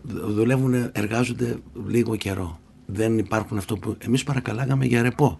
δουλεύουν, 0.05 0.91
εργάζονται 0.93 1.57
λίγο 1.87 2.17
καιρό. 2.17 2.61
Δεν 2.87 3.19
υπάρχουν 3.19 3.59
αυτό 3.59 3.77
που 3.77 3.97
εμείς 3.99 4.23
παρακαλάγαμε 4.23 4.85
για 4.85 5.03
ρεπό 5.03 5.39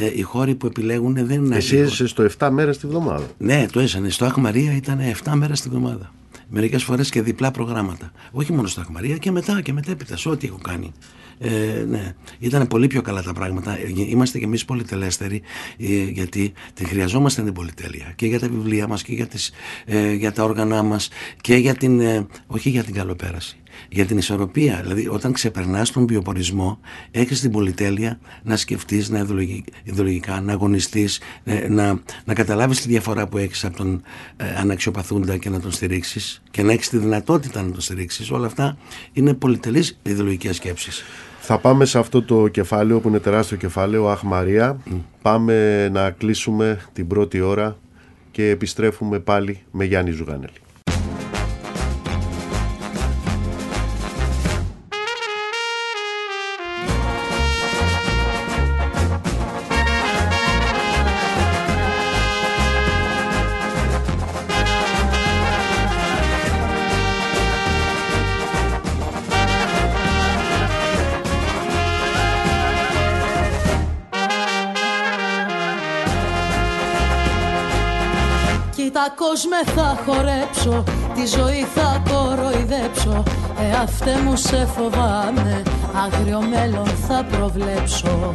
ε, 0.00 0.10
οι 0.14 0.22
χώροι 0.22 0.54
που 0.54 0.66
επιλέγουν 0.66 1.14
δεν 1.26 1.44
είναι. 1.44 1.56
Εσύ 1.56 1.76
είσαι 1.76 2.06
στο 2.06 2.28
7 2.38 2.48
μέρες 2.50 2.78
τη 2.78 2.86
βδομάδα. 2.86 3.26
Ναι, 3.38 3.66
το 3.72 3.80
έσανε. 3.80 4.10
Στο 4.10 4.24
Αχμαρία 4.24 4.72
ήταν 4.76 5.00
7 5.24 5.32
μέρες 5.34 5.60
τη 5.60 5.68
βδομάδα. 5.68 6.12
Μερικές 6.48 6.82
φορές 6.82 7.10
και 7.10 7.22
διπλά 7.22 7.50
προγράμματα. 7.50 8.12
Όχι 8.30 8.52
μόνο 8.52 8.68
στο 8.68 8.80
Αχμαρία 8.80 9.16
και 9.16 9.30
μετά 9.30 9.60
και 9.60 9.72
μετέπειτα 9.72 10.16
σε 10.16 10.28
ό,τι 10.28 10.46
έχω 10.46 10.58
κάνει. 10.62 10.92
Ε, 11.38 11.84
ναι. 11.88 12.14
Ήταν 12.38 12.66
πολύ 12.66 12.86
πιο 12.86 13.02
καλά 13.02 13.22
τα 13.22 13.32
πράγματα. 13.32 13.72
Ε, 13.72 13.92
είμαστε 14.08 14.38
κι 14.38 14.44
εμείς 14.44 14.64
πολυτελέστεροι, 14.64 15.42
ε, 15.78 16.04
γιατί 16.04 16.52
την 16.74 16.86
χρειαζόμαστε 16.86 17.42
την 17.42 17.52
πολυτέλεια 17.52 18.12
και 18.16 18.26
για 18.26 18.38
τα 18.38 18.48
βιβλία 18.48 18.86
μας 18.86 19.02
και 19.02 19.12
για, 19.12 19.26
τις, 19.26 19.50
ε, 19.84 20.12
για 20.12 20.32
τα 20.32 20.44
όργανα 20.44 20.82
μας 20.82 21.08
και 21.40 21.56
για 21.56 21.74
την. 21.74 22.00
Ε, 22.00 22.26
όχι 22.46 22.70
για 22.70 22.84
την 22.84 22.94
καλοπέραση 22.94 23.56
για 23.88 24.06
την 24.06 24.18
ισορροπία. 24.18 24.80
Δηλαδή, 24.82 25.08
όταν 25.08 25.32
ξεπερνάς 25.32 25.90
τον 25.90 26.06
βιοπορισμό, 26.06 26.80
έχεις 27.10 27.40
την 27.40 27.50
πολυτέλεια 27.50 28.18
να 28.42 28.56
σκεφτείς, 28.56 29.08
να 29.08 29.26
ιδεολογικά, 29.84 30.40
να 30.40 30.52
αγωνιστείς, 30.52 31.20
ε, 31.44 31.68
να, 31.68 32.00
να 32.24 32.34
καταλάβεις 32.34 32.80
τη 32.80 32.88
διαφορά 32.88 33.26
που 33.26 33.38
έχεις 33.38 33.64
από 33.64 33.76
τον 33.76 34.02
ε, 34.36 34.44
αναξιοπαθούντα 34.58 35.36
και 35.36 35.50
να 35.50 35.60
τον 35.60 35.72
στηρίξεις 35.72 36.42
και 36.50 36.62
να 36.62 36.72
έχεις 36.72 36.88
τη 36.88 36.96
δυνατότητα 36.96 37.62
να 37.62 37.70
τον 37.70 37.80
στηρίξεις. 37.80 38.30
Όλα 38.30 38.46
αυτά 38.46 38.76
είναι 39.12 39.34
πολυτελείς 39.34 39.98
ιδεολογικές 40.02 40.56
σκέψεις. 40.56 41.04
Θα 41.40 41.58
πάμε 41.58 41.84
σε 41.84 41.98
αυτό 41.98 42.22
το 42.22 42.48
κεφάλαιο 42.48 43.00
που 43.00 43.08
είναι 43.08 43.18
τεράστιο 43.18 43.56
κεφάλαιο, 43.56 44.08
Αχ 44.08 44.22
Μαρία. 44.22 44.80
Πάμε 45.22 45.88
να 45.88 46.10
κλείσουμε 46.10 46.80
την 46.92 47.06
πρώτη 47.06 47.40
ώρα 47.40 47.78
και 48.30 48.48
επιστρέφουμε 48.48 49.18
πάλι 49.18 49.60
με 49.70 49.84
Γιάννη 49.84 50.10
Ζουγάνελη. 50.10 50.52
Με 79.46 79.70
θα 79.72 79.98
χορέψω 80.06 80.84
Τη 81.14 81.26
ζωή 81.26 81.66
θα 81.74 82.02
κοροϊδέψω. 82.10 83.22
Εαυτέ 83.60 84.18
μου 84.24 84.36
σε 84.36 84.68
φοβάμαι 84.76 85.62
Άγριο 86.04 86.40
μέλλον 86.40 86.86
θα 86.86 87.24
προβλέψω. 87.30 88.34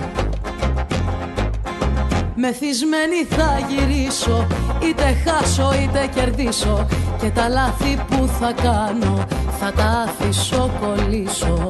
Μεθυσμένη 2.36 3.24
θα 3.30 3.60
γυρίσω 3.70 4.48
Είτε 4.84 5.18
χάσω 5.26 5.74
είτε 5.74 6.10
κερδίσω. 6.16 6.88
Και 7.20 7.30
τα 7.30 7.48
λάθη 7.48 8.06
που 8.08 8.30
θα 8.40 8.54
κάνω 8.62 9.28
Θα 9.60 9.72
τα 9.72 10.08
αφήσω 10.08 10.72
κολλήσω 10.80 11.68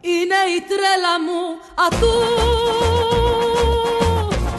Είναι 0.00 0.40
η 0.56 0.60
τρέλα 0.68 1.14
μου 1.24 1.40
ατού 1.86 3.23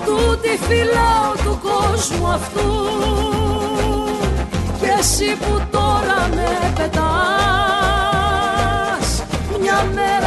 Τούτη 0.06 0.60
φυλάω 0.68 1.32
του 1.44 1.60
κόσμου 1.64 2.28
αυτού. 2.28 2.70
Και 4.80 4.92
εσύ 5.00 5.30
που 5.40 5.62
τώρα 5.72 6.30
με 6.36 6.50
πετάς 6.76 7.06
Μια 9.62 9.80
μέρα 9.94 10.25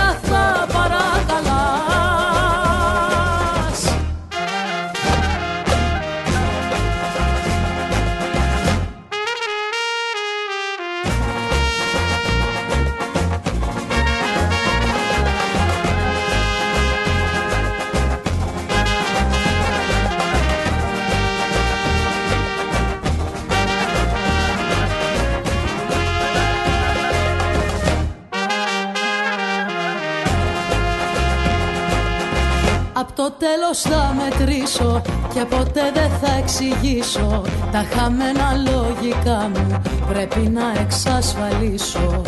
το 33.06 33.30
τέλος 33.30 33.80
θα 33.80 34.14
μετρήσω 34.16 35.02
και 35.34 35.44
ποτέ 35.44 35.90
δεν 35.94 36.10
θα 36.20 36.32
εξηγήσω. 36.38 37.42
Τα 37.72 37.84
χαμένα 37.94 38.52
λογικά 38.70 39.50
μου 39.54 39.80
πρέπει 40.08 40.40
να 40.40 40.80
εξασφαλίσω. 40.80 42.22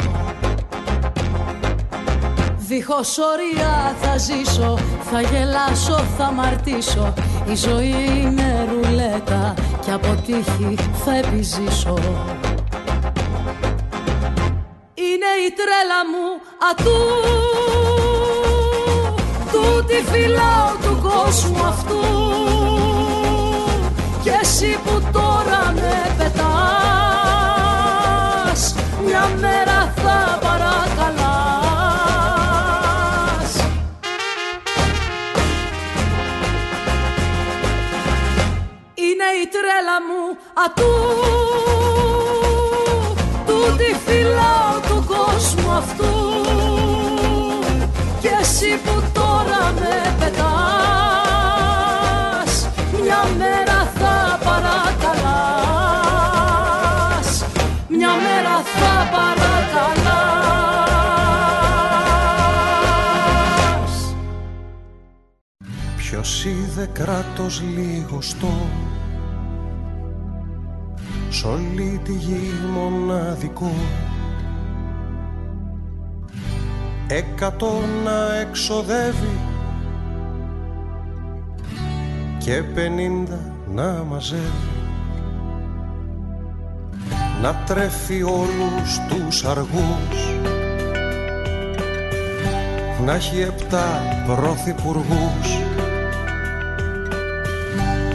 Δίχως 2.56 3.18
όρια 3.18 3.94
θα 4.00 4.16
ζήσω, 4.16 4.78
θα 5.10 5.20
γελάσω, 5.20 6.04
θα 6.18 6.32
μαρτήσω 6.32 7.12
Η 7.50 7.54
ζωή 7.54 7.94
είναι 8.20 8.68
ρουλέτα 8.70 9.54
και 9.84 9.90
από 9.90 10.22
τύχη 10.26 10.74
θα 11.04 11.16
επιζήσω. 11.16 11.98
Είναι 14.94 15.30
η 15.46 15.50
τρέλα 15.58 16.00
μου 16.10 16.26
ατού 16.70 17.39
Τούτη 19.60 20.04
φυλάω 20.12 20.70
του 20.82 20.98
κόσμου 21.02 21.64
αυτού. 21.64 22.00
Και 24.22 24.30
εσύ 24.42 24.78
που 24.84 25.02
τώρα 25.12 25.72
με 25.74 26.14
πετάς 26.18 26.50
μια 29.04 29.30
μέρα 29.40 29.94
θα 29.96 30.38
παρακαλάς. 30.40 31.50
Είναι 38.94 39.28
η 39.42 39.44
τρέλα 39.52 39.98
μου 40.06 40.22
ατού 40.64 40.94
τούτη 43.46 43.96
φυλάω 44.04 44.74
του 44.88 45.04
κόσμου 45.06 45.70
αυτού 45.70 46.29
με 49.78 49.96
πετάς 50.18 50.90
Μια 53.02 53.22
μέρα 53.38 53.78
θα 53.94 54.38
παρακαλάς. 54.44 55.30
Μια 57.88 58.12
μέρα 58.24 58.56
θα 58.76 58.94
παρακαλάς. 59.14 59.40
Ποιος 65.96 66.44
είδε 66.44 66.86
κράτος 66.92 67.62
λίγο 67.76 68.20
στο 68.20 68.52
Σ' 71.28 71.44
όλη 71.44 72.00
τη 72.04 72.12
γη 72.12 72.52
μοναδικό; 72.72 73.72
Εκατό 77.12 77.72
να 78.04 78.34
εξοδεύει 78.40 79.38
Και 82.38 82.62
πενήντα 82.74 83.38
να 83.74 84.04
μαζεύει. 84.08 84.70
Να 87.42 87.54
τρέφει 87.66 88.22
όλους 88.22 88.98
τους 89.08 89.44
αργούς. 89.44 90.34
Να 93.04 93.12
έχει 93.14 93.40
επτά 93.40 94.02
πρωθυπουργούς. 94.26 95.58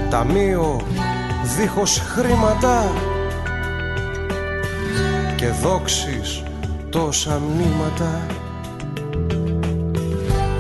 Ταμείο 0.09 0.81
δίχως 1.57 1.99
χρήματα 1.99 2.83
και 5.35 5.47
δόξεις 5.47 6.43
τόσα 6.89 7.39
μνήματα 7.39 8.34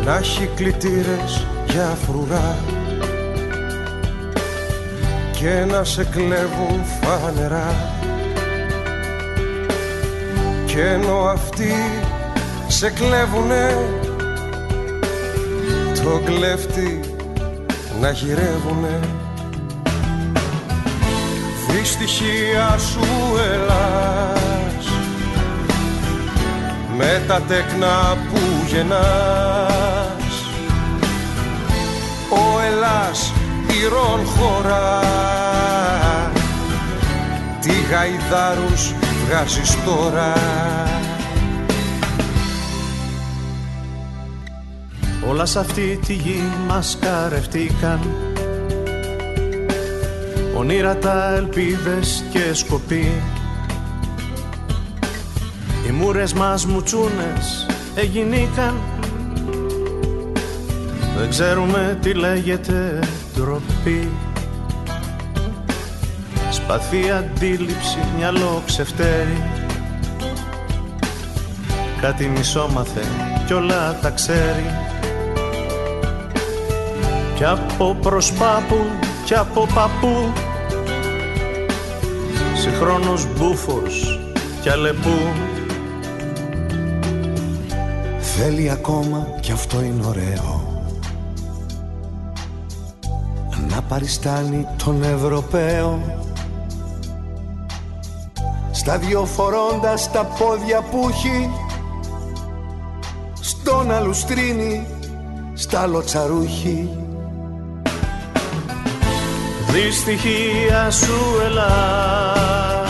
να 0.05 0.17
έχει 0.17 0.49
κλητήρες 0.55 1.47
για 1.69 1.97
φρουρά 2.05 2.55
και 5.31 5.65
να 5.71 5.83
σε 5.83 6.03
κλέβουν 6.03 6.81
φανερά. 7.01 7.73
Και 10.65 10.81
ενώ 10.81 11.17
αυτοί 11.17 11.73
σε 12.67 12.89
κλέβουνε 12.89 13.77
το 16.03 16.21
κλέφτη 16.25 16.99
να 17.99 18.11
γυρεύουνε. 18.11 18.99
Δυστυχία 21.69 22.77
σου 22.77 23.05
Ελλάς 23.53 24.87
με 26.97 27.23
τα 27.27 27.41
τέκνα 27.41 28.17
που 28.31 28.39
γεννάς 28.67 29.64
Ελλάς 32.65 33.33
ηρών 33.83 34.25
χώρα. 34.25 34.99
Τι 37.61 37.71
γαϊδάρους 37.91 38.93
βγάζεις 39.25 39.77
τώρα. 39.85 40.33
Όλα 45.29 45.45
σε 45.45 45.59
αυτή 45.59 45.99
τη 46.05 46.13
γη 46.13 46.43
μας 46.67 46.97
καρευτήκαν. 47.01 47.99
Ονείρατα 50.57 51.35
ελπίδες 51.35 52.23
και 52.31 52.53
σκοπή. 52.53 53.21
Οι 55.87 55.91
μούρες 55.91 56.33
μας 56.33 56.65
μουτσούνες 56.65 57.65
εγινήκαν 57.95 58.75
Δεν 61.17 61.29
ξέρουμε 61.29 61.97
τι 62.01 62.13
λέγεται 62.13 62.99
ντροπή. 63.35 64.09
Σπαθή 66.51 67.11
αντίληψη, 67.11 67.97
μυαλό 68.17 68.61
ξεφτέρι 68.65 69.43
Κάτι 72.01 72.27
μισόμαθε 72.27 73.01
κι 73.45 73.53
όλα 73.53 73.99
τα 74.01 74.09
ξέρει. 74.09 74.65
Κι 77.35 77.45
από 77.45 77.97
προσπάπου 78.01 78.75
κι 79.25 79.33
από 79.33 79.67
παππού. 79.73 80.33
Συγχρόνως 82.55 83.27
μπούφος 83.33 84.19
κι 84.61 84.69
αλεπού. 84.69 85.19
Θέλει 88.19 88.71
ακόμα 88.71 89.27
κι 89.39 89.51
αυτό 89.51 89.81
είναι 89.81 90.05
ωραίο 90.05 90.64
παριστάνει 93.87 94.67
τον 94.83 95.03
Ευρωπαίο. 95.03 95.99
Στα 98.71 98.97
δυο 98.97 99.25
φορώντας 99.25 100.11
τα 100.11 100.23
πόδια 100.23 100.81
που 100.81 101.07
έχει 101.09 101.51
Στον 103.39 103.91
αλουστρίνι, 103.91 104.87
στα 105.53 105.87
λοτσαρούχι. 105.87 106.89
Δυστυχία 109.71 110.91
σου 110.91 111.19
Ελλάς 111.45 112.85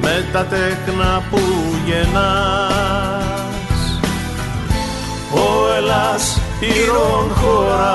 με 0.00 0.24
τα 0.32 0.44
τέκνα 0.44 1.22
που 1.30 1.38
γεννάς. 1.86 2.76
Ο 5.32 5.74
Ελλάς 5.76 6.40
ήρων 6.60 7.34
χώρα. 7.34 7.94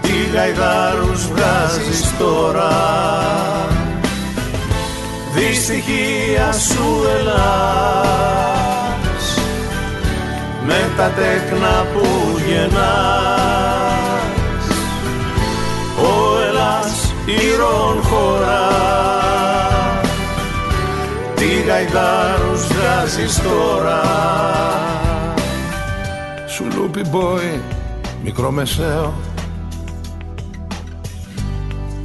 Τι 0.00 0.12
γαϊδάρους 0.34 1.26
βγάζεις 1.26 2.14
τώρα. 2.18 2.70
Δυστυχία 5.34 6.52
σου 6.52 7.06
Ελλάς. 7.18 7.38
Με 10.66 10.90
τα 10.96 11.10
τέκνα 11.10 11.86
που 11.92 12.06
γεννάς. 12.46 13.30
Ήρων 17.30 18.02
χώρα. 18.02 18.68
Τι 21.34 21.44
γαϊδάρους 21.44 22.66
βγάζεις 22.66 23.42
τώρα 23.42 24.00
Σου 26.60 26.80
λούπι 26.80 27.08
μπόι, 27.08 27.60
μικρομεσαίο 28.24 29.14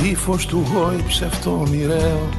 Ήφος 0.03 0.45
του 0.45 0.65
γόη 0.73 1.03
ψευτό 1.07 1.63
μοιραίο. 1.69 2.29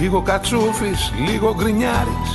Λίγο 0.00 0.22
κατσούφις, 0.22 1.12
λίγο 1.28 1.54
γκρινιάρης. 1.54 2.30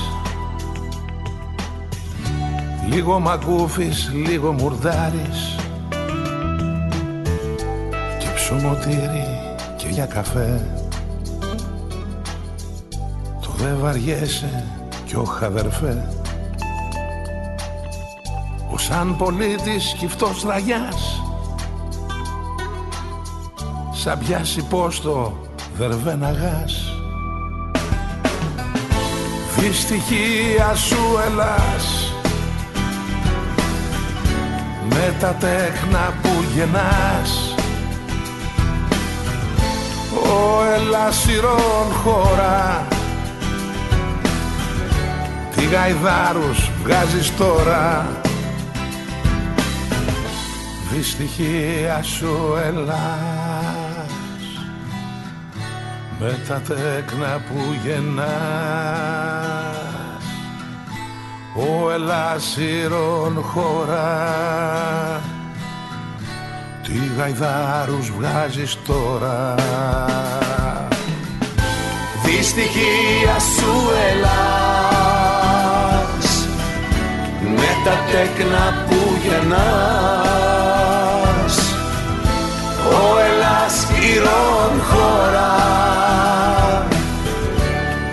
Λίγο 2.89 3.19
μαγκούφις, 3.19 4.11
λίγο 4.13 4.51
μουρδάρης. 4.51 5.55
Μοτήρι 8.63 9.25
και 9.77 9.88
για 9.88 10.05
καφέ. 10.05 10.67
Το 13.41 13.49
δε 13.57 13.73
βαριέσαι 13.73 14.63
κι 15.05 15.15
ο 15.15 15.23
χαδερφέ. 15.23 16.07
Ο 16.17 16.20
σαν 18.88 19.15
πολίτης 19.17 19.95
κυφτός 19.99 20.43
ραγιάς. 20.43 21.21
Σαν 23.93 24.19
πιάσει 24.19 24.63
πόστο 24.63 25.38
δερβέναγας 25.77 26.91
Δυστυχία 29.57 30.75
σου 30.75 31.19
Ελλάς. 31.25 32.13
Με 34.89 35.15
τα 35.19 35.34
τέκνα 35.34 36.13
που 36.21 36.29
γεννάς. 36.55 37.55
Ο 40.13 40.63
ελασσιρών 40.75 41.93
χώρα. 42.03 42.88
Τι 45.55 45.65
γαϊδάρους 45.65 46.69
βγάζεις 46.84 47.36
τώρα 47.36 48.05
Δυστυχία 50.93 52.03
σου 52.03 52.57
Ελλάς. 52.65 54.11
Με 56.19 56.39
τα 56.47 56.61
τέκνα 56.61 57.41
που 57.47 57.59
γεννάς 57.83 58.21
Ο 61.55 61.91
ελασσιρών 61.91 63.41
χώρα. 63.41 65.21
Τι 66.83 66.93
γαϊδάρους 67.17 68.11
βγάζεις 68.11 68.77
τώρα. 68.85 69.55
Δυστυχία 72.25 73.39
σου 73.39 73.89
Ελλάς. 74.11 75.47
Με 77.41 77.69
τα 77.83 77.95
τέκνα 78.11 78.85
που 78.89 78.99
γεννάς 79.23 80.50
Ο 82.91 83.03
Ελλάς 83.27 83.75
ηρών 84.13 84.73
χώρα. 84.89 85.53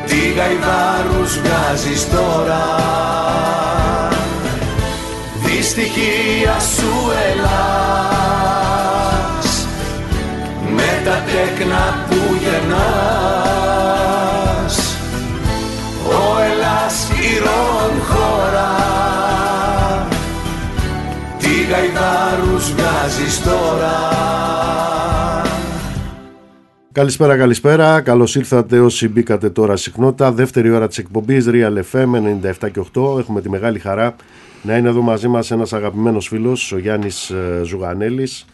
Τι 0.06 0.16
γαϊδάρους 0.16 1.32
βγάζεις 1.38 2.10
τώρα. 2.10 2.78
Στοιχεία 5.80 6.56
σου 6.60 6.92
ελάς 7.30 8.46
με 10.76 10.90
τα 11.04 11.16
τέκνα 11.26 11.84
που 12.08 12.20
γεννάς. 12.42 13.56
Ο 16.06 16.20
Ελλάς 16.50 16.96
ηρών 17.10 17.77
γαϊδάρους 23.08 23.16
βγάζεις 23.16 23.42
τώρα 23.42 24.16
Καλησπέρα, 26.92 27.36
καλησπέρα. 27.36 28.00
Καλώς 28.00 28.34
ήρθατε 28.34 28.80
όσοι 28.80 29.08
μπήκατε 29.08 29.50
τώρα 29.50 29.76
συχνότητα. 29.76 30.32
Δεύτερη 30.32 30.70
ώρα 30.70 30.88
της 30.88 30.98
εκπομπής 30.98 31.46
Real 31.48 31.80
FM 31.92 32.06
97 32.62 32.70
και 32.72 32.80
8. 32.94 33.18
Έχουμε 33.18 33.40
τη 33.40 33.48
μεγάλη 33.48 33.78
χαρά 33.78 34.16
να 34.62 34.76
είναι 34.76 34.88
εδώ 34.88 35.02
μαζί 35.02 35.28
μας 35.28 35.50
ένας 35.50 35.72
αγαπημένος 35.72 36.28
φίλος, 36.28 36.72
ο 36.72 36.78
Γιάννης 36.78 37.30
ε, 37.30 37.60
Ζουγανέλης. 37.64 38.46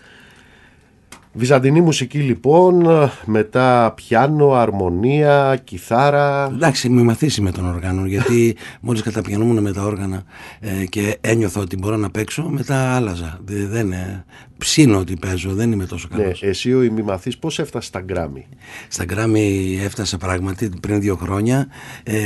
Βυζαντινή 1.37 1.81
μουσική 1.81 2.19
λοιπόν, 2.19 2.87
μετά 3.25 3.93
πιάνο, 3.97 4.53
αρμονία, 4.53 5.61
κιθάρα. 5.65 6.51
Εντάξει, 6.53 6.89
με 6.89 7.03
μαθήσει 7.03 7.41
με 7.41 7.51
τον 7.51 7.67
οργάνο, 7.67 8.07
γιατί 8.07 8.57
μόλις 8.81 9.03
καταπιανόμουν 9.03 9.63
με 9.63 9.73
τα 9.73 9.83
όργανα 9.83 10.23
ε, 10.61 10.85
και 10.85 11.19
ένιωθα 11.21 11.61
ότι 11.61 11.77
μπορώ 11.77 11.97
να 11.97 12.11
παίξω, 12.11 12.43
μετά 12.49 12.95
άλλαζα. 12.95 13.39
Δεν, 13.45 13.87
είναι 13.87 14.25
ψήνω 14.59 14.99
ότι 14.99 15.17
παίζω, 15.21 15.55
δεν 15.55 15.73
είμαι 15.73 15.87
τόσο 15.87 16.09
καλός. 16.09 16.43
Ναι, 16.43 16.49
εσύ 16.49 16.75
ο 16.75 16.83
ημιμαθής 16.83 17.39
πώς 17.39 17.59
έφτασε 17.59 17.87
στα 17.87 18.01
γκράμι. 18.01 18.47
Στα 18.89 19.05
γκράμι 19.05 19.79
έφτασα 19.83 20.17
πράγματι 20.17 20.71
πριν 20.81 21.01
δύο 21.01 21.17
χρόνια. 21.17 21.69
Ε, 22.03 22.21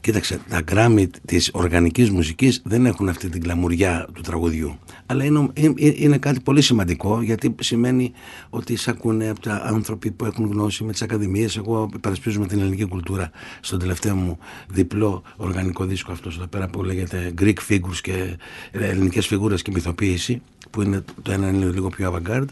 κοίταξε, 0.00 0.40
τα 0.48 0.60
γκράμι 0.60 1.10
της 1.24 1.50
οργανικής 1.52 2.10
μουσικής 2.10 2.62
δεν 2.64 2.86
έχουν 2.86 3.08
αυτή 3.08 3.28
την 3.28 3.42
κλαμουριά 3.42 4.08
του 4.12 4.20
τραγουδιού. 4.20 4.78
Αλλά 5.06 5.24
είναι, 5.24 5.50
είναι 5.76 6.18
κάτι 6.18 6.40
πολύ 6.40 6.60
σημαντικό 6.60 7.22
γιατί 7.22 7.54
σημαίνει 7.60 8.12
ότι 8.50 8.72
εισακούνε 8.72 9.28
από 9.28 9.40
τα 9.40 9.62
άνθρωποι 9.64 10.10
που 10.10 10.24
έχουν 10.24 10.46
γνώση 10.46 10.84
με 10.84 10.92
τις 10.92 11.02
ακαδημίες. 11.02 11.56
Εγώ 11.56 11.90
υπερασπίζομαι 11.94 12.46
την 12.46 12.60
ελληνική 12.60 12.84
κουλτούρα 12.84 13.30
στον 13.60 13.78
τελευταίο 13.78 14.14
μου 14.14 14.38
διπλό 14.68 15.22
οργανικό 15.36 15.84
δίσκο 15.84 16.12
αυτός 16.12 16.36
εδώ 16.36 16.46
πέρα 16.46 16.68
που 16.68 16.84
λέγεται 16.84 17.34
Greek 17.40 17.56
Figures 17.68 18.00
και 18.02 18.36
ελληνικές 18.70 19.26
φιγούρες 19.26 19.62
και 19.62 19.70
μυθοποίηση 19.70 20.42
που 20.72 20.82
είναι, 20.82 21.04
το 21.22 21.32
ένα 21.32 21.48
είναι 21.48 21.64
λίγο 21.64 21.88
πιο 21.88 22.12
avant-garde 22.12 22.44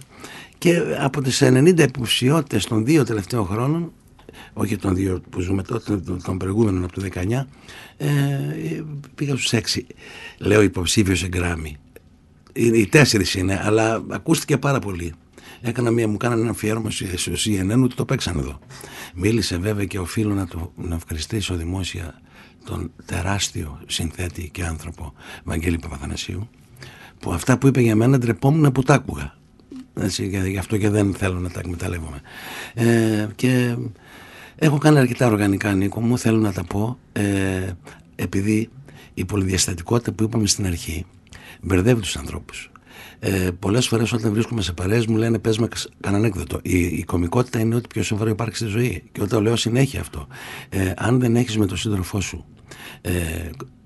και 0.59 0.83
από 0.99 1.23
τις 1.23 1.43
90 1.43 1.79
υποψηφιότητες 1.79 2.65
των 2.65 2.85
δύο 2.85 3.05
τελευταίων 3.05 3.47
χρόνων 3.47 3.93
όχι 4.53 4.77
των 4.77 4.95
δύο 4.95 5.23
που 5.31 5.41
ζούμε 5.41 5.63
τότε, 5.63 5.97
των 6.25 6.39
προηγούμενων 6.39 6.85
από 6.85 6.93
το 6.93 7.09
19 7.15 7.45
ε, 7.97 8.09
πήγα 9.15 9.37
στους 9.37 9.61
6 9.75 9.81
λέω 10.39 10.63
υποψήφιος 10.63 11.19
σε 11.19 11.29
γκράμι 11.29 11.77
οι 12.53 12.87
τέσσερις 12.87 13.35
είναι, 13.35 13.61
αλλά 13.65 14.05
ακούστηκε 14.09 14.59
πάρα 14.59 14.79
πολύ. 14.79 15.15
Έκανα 15.61 15.91
μία, 15.91 16.09
μου 16.09 16.17
κάνανε 16.17 16.41
ένα 16.41 16.51
αφιέρωμα 16.51 16.91
στο 16.91 17.33
CNN 17.33 17.81
ότι 17.85 17.95
το 17.95 18.05
παίξαν 18.05 18.39
εδώ. 18.39 18.59
Μίλησε 19.15 19.57
βέβαια 19.59 19.85
και 19.85 19.99
οφείλω 19.99 20.35
να, 20.35 20.47
το, 20.47 20.73
να 20.77 20.95
ευχαριστήσω 20.95 21.55
δημόσια 21.55 22.21
τον 22.65 22.93
τεράστιο 23.05 23.81
συνθέτη 23.87 24.51
και 24.51 24.65
άνθρωπο 24.65 25.13
Βαγγέλη 25.45 25.79
Παπαθανασίου 25.79 26.49
που 27.21 27.33
αυτά 27.33 27.59
που 27.59 27.67
είπε 27.67 27.81
για 27.81 27.97
μένα 27.97 28.19
ντρεπόμουν 28.19 28.73
που 28.73 28.83
τα 28.83 28.95
άκουγα. 28.95 29.35
Έτσι, 29.95 30.27
γι' 30.51 30.59
αυτό 30.59 30.77
και 30.77 30.89
δεν 30.89 31.15
θέλω 31.15 31.39
να 31.39 31.51
τα 31.51 31.61
εκμεταλλεύομαι. 31.61 32.21
Ε, 32.75 33.27
και 33.35 33.77
έχω 34.57 34.79
κάνει 34.79 34.99
αρκετά 34.99 35.27
οργανικά 35.27 35.75
Νίκο 35.75 36.01
μου, 36.01 36.19
θέλω 36.19 36.39
να 36.39 36.53
τα 36.53 36.65
πω, 36.65 36.99
ε, 37.13 37.71
επειδή 38.17 38.69
η 39.15 39.25
πολυδιαστατικότητα 39.25 40.13
που 40.13 40.23
είπαμε 40.23 40.47
στην 40.47 40.67
αρχή 40.67 41.05
μπερδεύει 41.61 42.01
τους 42.01 42.17
ανθρώπους. 42.17 42.71
Ε, 43.19 43.51
Πολλές 43.59 43.89
φορές 43.89 44.13
όταν 44.13 44.33
βρίσκομαι 44.33 44.63
σε 44.63 44.73
παρέες 44.73 45.07
μου 45.07 45.17
λένε 45.17 45.39
πες 45.39 45.59
με 45.59 45.69
κανένα 46.01 46.27
έκδοτο. 46.27 46.59
Η, 46.63 46.79
η 46.79 47.05
κομικότητα 47.05 47.61
είναι 47.61 47.75
ό,τι 47.75 47.87
πιο 47.87 48.03
σοβαρό 48.03 48.31
υπάρχει 48.31 48.57
στη 48.57 48.67
ζωή. 48.67 49.03
Και 49.13 49.23
όταν 49.23 49.43
λέω 49.43 49.57
συνέχεια 49.57 50.01
αυτό. 50.01 50.27
Ε, 50.69 50.93
αν 50.97 51.21
δεν 51.21 51.37
έχεις 51.37 51.59
με 51.59 51.67
τον 51.67 51.77
σύντροφό 51.77 52.21
σου 52.21 52.45
ε, 53.01 53.11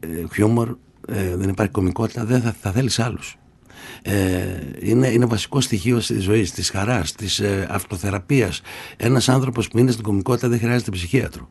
ε, 0.00 0.06
χιούμορ, 0.34 0.76
ε, 1.08 1.36
δεν 1.36 1.48
υπάρχει 1.48 1.72
κομικότητα, 1.72 2.24
δεν 2.24 2.40
θα, 2.40 2.54
θα 2.60 2.72
θέλεις 2.72 2.98
άλλους. 2.98 3.36
Ε, 4.02 4.44
είναι, 4.80 5.08
είναι 5.08 5.24
βασικό 5.24 5.60
στοιχείο 5.60 5.98
τη 5.98 6.18
ζωή, 6.18 6.42
της 6.42 6.70
χαράς, 6.70 7.12
της 7.12 7.38
ε, 7.38 7.66
αυτοθεραπείας. 7.70 8.60
Ένας 8.96 9.28
άνθρωπος 9.28 9.68
που 9.68 9.78
είναι 9.78 9.90
στην 9.90 10.04
κομικότητα 10.04 10.48
δεν 10.48 10.58
χρειάζεται 10.58 10.90
ψυχίατρο 10.90 11.48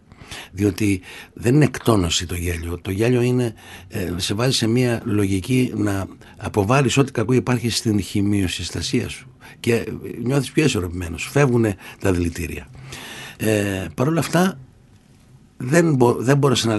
διότι 0.51 1.01
δεν 1.33 1.55
είναι 1.55 1.63
εκτόνωση 1.63 2.25
το 2.25 2.35
γέλιο. 2.35 2.79
Το 2.81 2.91
γέλιο 2.91 3.21
είναι, 3.21 3.53
ε, 3.87 4.13
σε 4.15 4.33
βάζει 4.33 4.57
σε 4.57 4.67
μια 4.67 5.01
λογική 5.05 5.73
να 5.75 6.07
αποβάλεις 6.37 6.97
ό,τι 6.97 7.11
κακό 7.11 7.33
υπάρχει 7.33 7.69
στην 7.69 8.01
χημειοσυστασία 8.01 9.09
σου 9.09 9.27
και 9.59 9.85
νιώθεις 10.23 10.51
πιο 10.51 10.63
αισιορροπημένος. 10.63 11.29
Φεύγουν 11.31 11.65
τα 11.99 12.11
δηλητήρια. 12.11 12.67
Ε, 13.37 13.85
Παρ' 13.95 14.07
όλα 14.07 14.19
αυτά 14.19 14.57
δεν, 15.63 15.95
μπο, 15.95 16.13
δεν 16.13 16.39
να, 16.65 16.77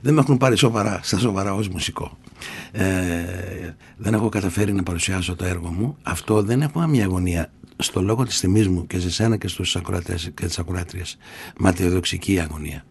δεν 0.00 0.14
με 0.14 0.20
έχουν 0.20 0.36
πάρει 0.36 0.56
σοβαρά, 0.56 1.00
στα 1.02 1.18
σοβαρά 1.18 1.54
ως 1.54 1.68
μουσικό. 1.68 2.18
Ε, 2.72 2.84
δεν 3.96 4.14
έχω 4.14 4.28
καταφέρει 4.28 4.72
να 4.72 4.82
παρουσιάσω 4.82 5.36
το 5.36 5.44
έργο 5.44 5.68
μου. 5.70 5.96
Αυτό 6.02 6.42
δεν 6.42 6.62
έχω 6.62 6.86
μια 6.86 7.04
αγωνία 7.04 7.50
στο 7.76 8.02
λόγο 8.02 8.24
της 8.24 8.40
τιμής 8.40 8.68
μου 8.68 8.86
και 8.86 8.98
σε 8.98 9.10
σένα 9.10 9.36
και 9.36 9.48
στους 9.48 9.76
ακροατές 9.76 10.30
και 10.34 10.46
τις 10.46 10.58
ακροάτριες 10.58 11.16
ματιοδοξική 11.58 12.40
αγωνία. 12.40 12.84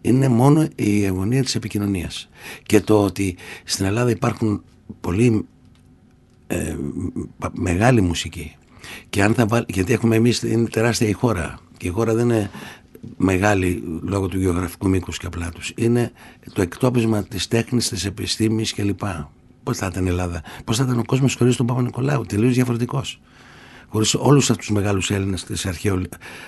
Είναι 0.00 0.28
μόνο 0.28 0.68
η 0.74 1.06
αγωνία 1.06 1.42
της 1.42 1.54
επικοινωνίας 1.54 2.28
και 2.62 2.80
το 2.80 3.04
ότι 3.04 3.36
στην 3.64 3.84
Ελλάδα 3.84 4.10
υπάρχουν 4.10 4.62
πολύ 5.00 5.46
ε, 6.46 6.76
μεγάλη 7.52 8.00
μουσική 8.00 8.56
και 9.08 9.22
αν 9.22 9.34
θα 9.34 9.46
βάλ, 9.46 9.64
γιατί 9.68 9.92
έχουμε 9.92 10.16
εμείς 10.16 10.42
είναι 10.42 10.68
τεράστια 10.68 11.08
η 11.08 11.12
χώρα 11.12 11.58
και 11.76 11.86
η 11.86 11.90
χώρα 11.90 12.14
δεν 12.14 12.24
είναι 12.24 12.50
μεγάλη 13.16 13.82
λόγω 14.02 14.28
του 14.28 14.38
γεωγραφικού 14.38 14.88
μήκους 14.88 15.18
και 15.18 15.26
απλά 15.26 15.50
τους 15.50 15.72
είναι 15.76 16.12
το 16.52 16.62
εκτόπισμα 16.62 17.22
της 17.22 17.48
τέχνης, 17.48 17.88
της 17.88 18.04
επιστήμης 18.04 18.74
κλπ. 18.74 19.00
Πώς 19.62 19.76
θα 19.76 19.86
ήταν 19.86 20.06
η 20.06 20.08
Ελλάδα, 20.08 20.42
πώς 20.64 20.76
θα 20.76 20.84
ήταν 20.84 20.98
ο 20.98 21.04
κόσμος 21.04 21.34
χωρίς 21.34 21.56
τον 21.56 21.66
Παπα-Νικολάου, 21.66 22.24
τελείως 22.24 22.54
διαφορετικός 22.54 23.20
χωρίς 23.88 24.14
όλους 24.14 24.50
αυτούς 24.50 24.66
τους 24.66 24.74
μεγάλους 24.74 25.10
Έλληνες 25.10 25.44
της 25.44 25.66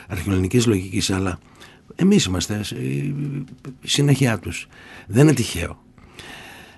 αρχαιοελληνικής 0.09 0.67
λογικής, 0.67 1.11
αλλά 1.11 1.39
εμείς 1.95 2.25
είμαστε 2.25 2.61
η 2.81 3.15
συνέχεια 3.83 4.39
τους. 4.39 4.69
Δεν 5.07 5.23
είναι 5.23 5.33
τυχαίο. 5.33 5.83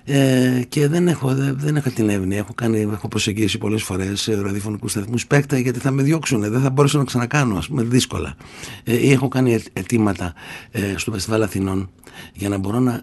Ε, 0.05 0.61
και 0.69 0.87
δεν 0.87 1.07
έχω, 1.07 1.35
δεν 1.35 1.75
έχω 1.75 1.89
την 1.89 2.09
εύνοια. 2.09 2.37
Έχω, 2.37 2.53
κάνει, 2.53 2.79
έχω 2.79 3.07
προσεγγίσει 3.07 3.57
πολλές 3.57 3.83
φορές 3.83 4.21
σε 4.21 4.41
ραδιοφωνικούς 4.41 4.91
σταθμούς 4.91 5.27
παίκτα 5.27 5.57
γιατί 5.57 5.79
θα 5.79 5.91
με 5.91 6.03
διώξουν. 6.03 6.41
Δεν 6.41 6.61
θα 6.61 6.69
μπορέσω 6.69 6.97
να 6.97 7.03
ξανακάνω, 7.03 7.57
ας 7.57 7.67
πούμε, 7.67 7.83
δύσκολα. 7.83 8.35
Ε, 8.83 9.11
έχω 9.11 9.27
κάνει 9.27 9.59
αιτήματα 9.73 10.33
ε, 10.71 10.93
στο 10.95 11.11
Φεστιβάλ 11.11 11.43
Αθηνών 11.43 11.89
για 12.33 12.49
να 12.49 12.57
μπορώ 12.57 12.79
να 12.79 13.01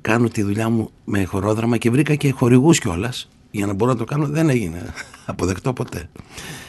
κάνω 0.00 0.28
τη 0.28 0.42
δουλειά 0.42 0.68
μου 0.68 0.90
με 1.04 1.24
χορόδραμα 1.24 1.76
και 1.76 1.90
βρήκα 1.90 2.14
και 2.14 2.30
χορηγούς 2.30 2.78
κιόλας 2.78 3.28
για 3.50 3.66
να 3.66 3.72
μπορώ 3.72 3.92
να 3.92 3.98
το 3.98 4.04
κάνω. 4.04 4.26
Δεν 4.26 4.48
έγινε 4.48 4.82
αποδεκτό 5.26 5.72
ποτέ. 5.72 6.08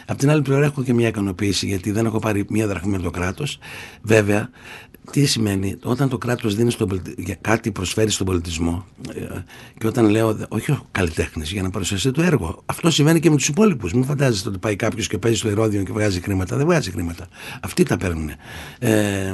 Απ' 0.06 0.18
την 0.18 0.30
άλλη 0.30 0.42
πλευρά 0.42 0.66
έχω 0.66 0.84
και 0.84 0.94
μια 0.94 1.08
ικανοποίηση 1.08 1.66
γιατί 1.66 1.92
δεν 1.92 2.06
έχω 2.06 2.20
πάρει 2.20 2.46
μια 2.50 2.68
δραχμή 2.68 2.96
από 2.96 3.04
το 3.04 3.12
κράτος. 3.12 3.60
Βέβαια, 4.02 4.50
τι 5.12 5.26
σημαίνει, 5.26 5.78
όταν 5.84 6.10
το 6.10 6.18
κράτος 6.18 6.56
δίνει 6.56 6.72
στον, 6.72 7.02
κάτι, 7.42 7.72
προσφέρει 7.72 8.10
στον 8.12 8.26
πολιτισμό, 8.26 8.86
ε, 9.14 9.44
και 9.78 9.88
όταν 9.88 10.10
λέω, 10.10 10.38
όχι 10.50 10.72
ο 10.72 10.86
καλλιτέχνης, 10.92 11.52
για 11.52 11.62
να 11.62 11.70
παρουσιαστεί 11.70 12.12
το 12.12 12.22
έργο. 12.22 12.62
Αυτό 12.66 12.92
συμβαίνει 12.92 13.20
και 13.20 13.30
με 13.30 13.36
τους 13.36 13.48
υπόλοιπους. 13.48 13.94
Μην 13.94 14.04
φαντάζεστε 14.04 14.50
ότι 14.50 14.58
πάει 14.58 14.76
κάποιος 14.76 15.08
και 15.08 15.18
παίζει 15.18 15.38
στο 15.38 15.48
ερόδιο 15.48 15.84
και 15.84 15.92
βγάζει 15.92 16.22
χρήματα. 16.22 16.58
Δεν 16.58 16.66
βγάζει 16.66 16.92
χρήματα. 16.92 17.28
Αυτοί 17.62 17.84
τα 17.84 17.98
παίρνουν. 17.98 18.32
Ε, 18.80 19.34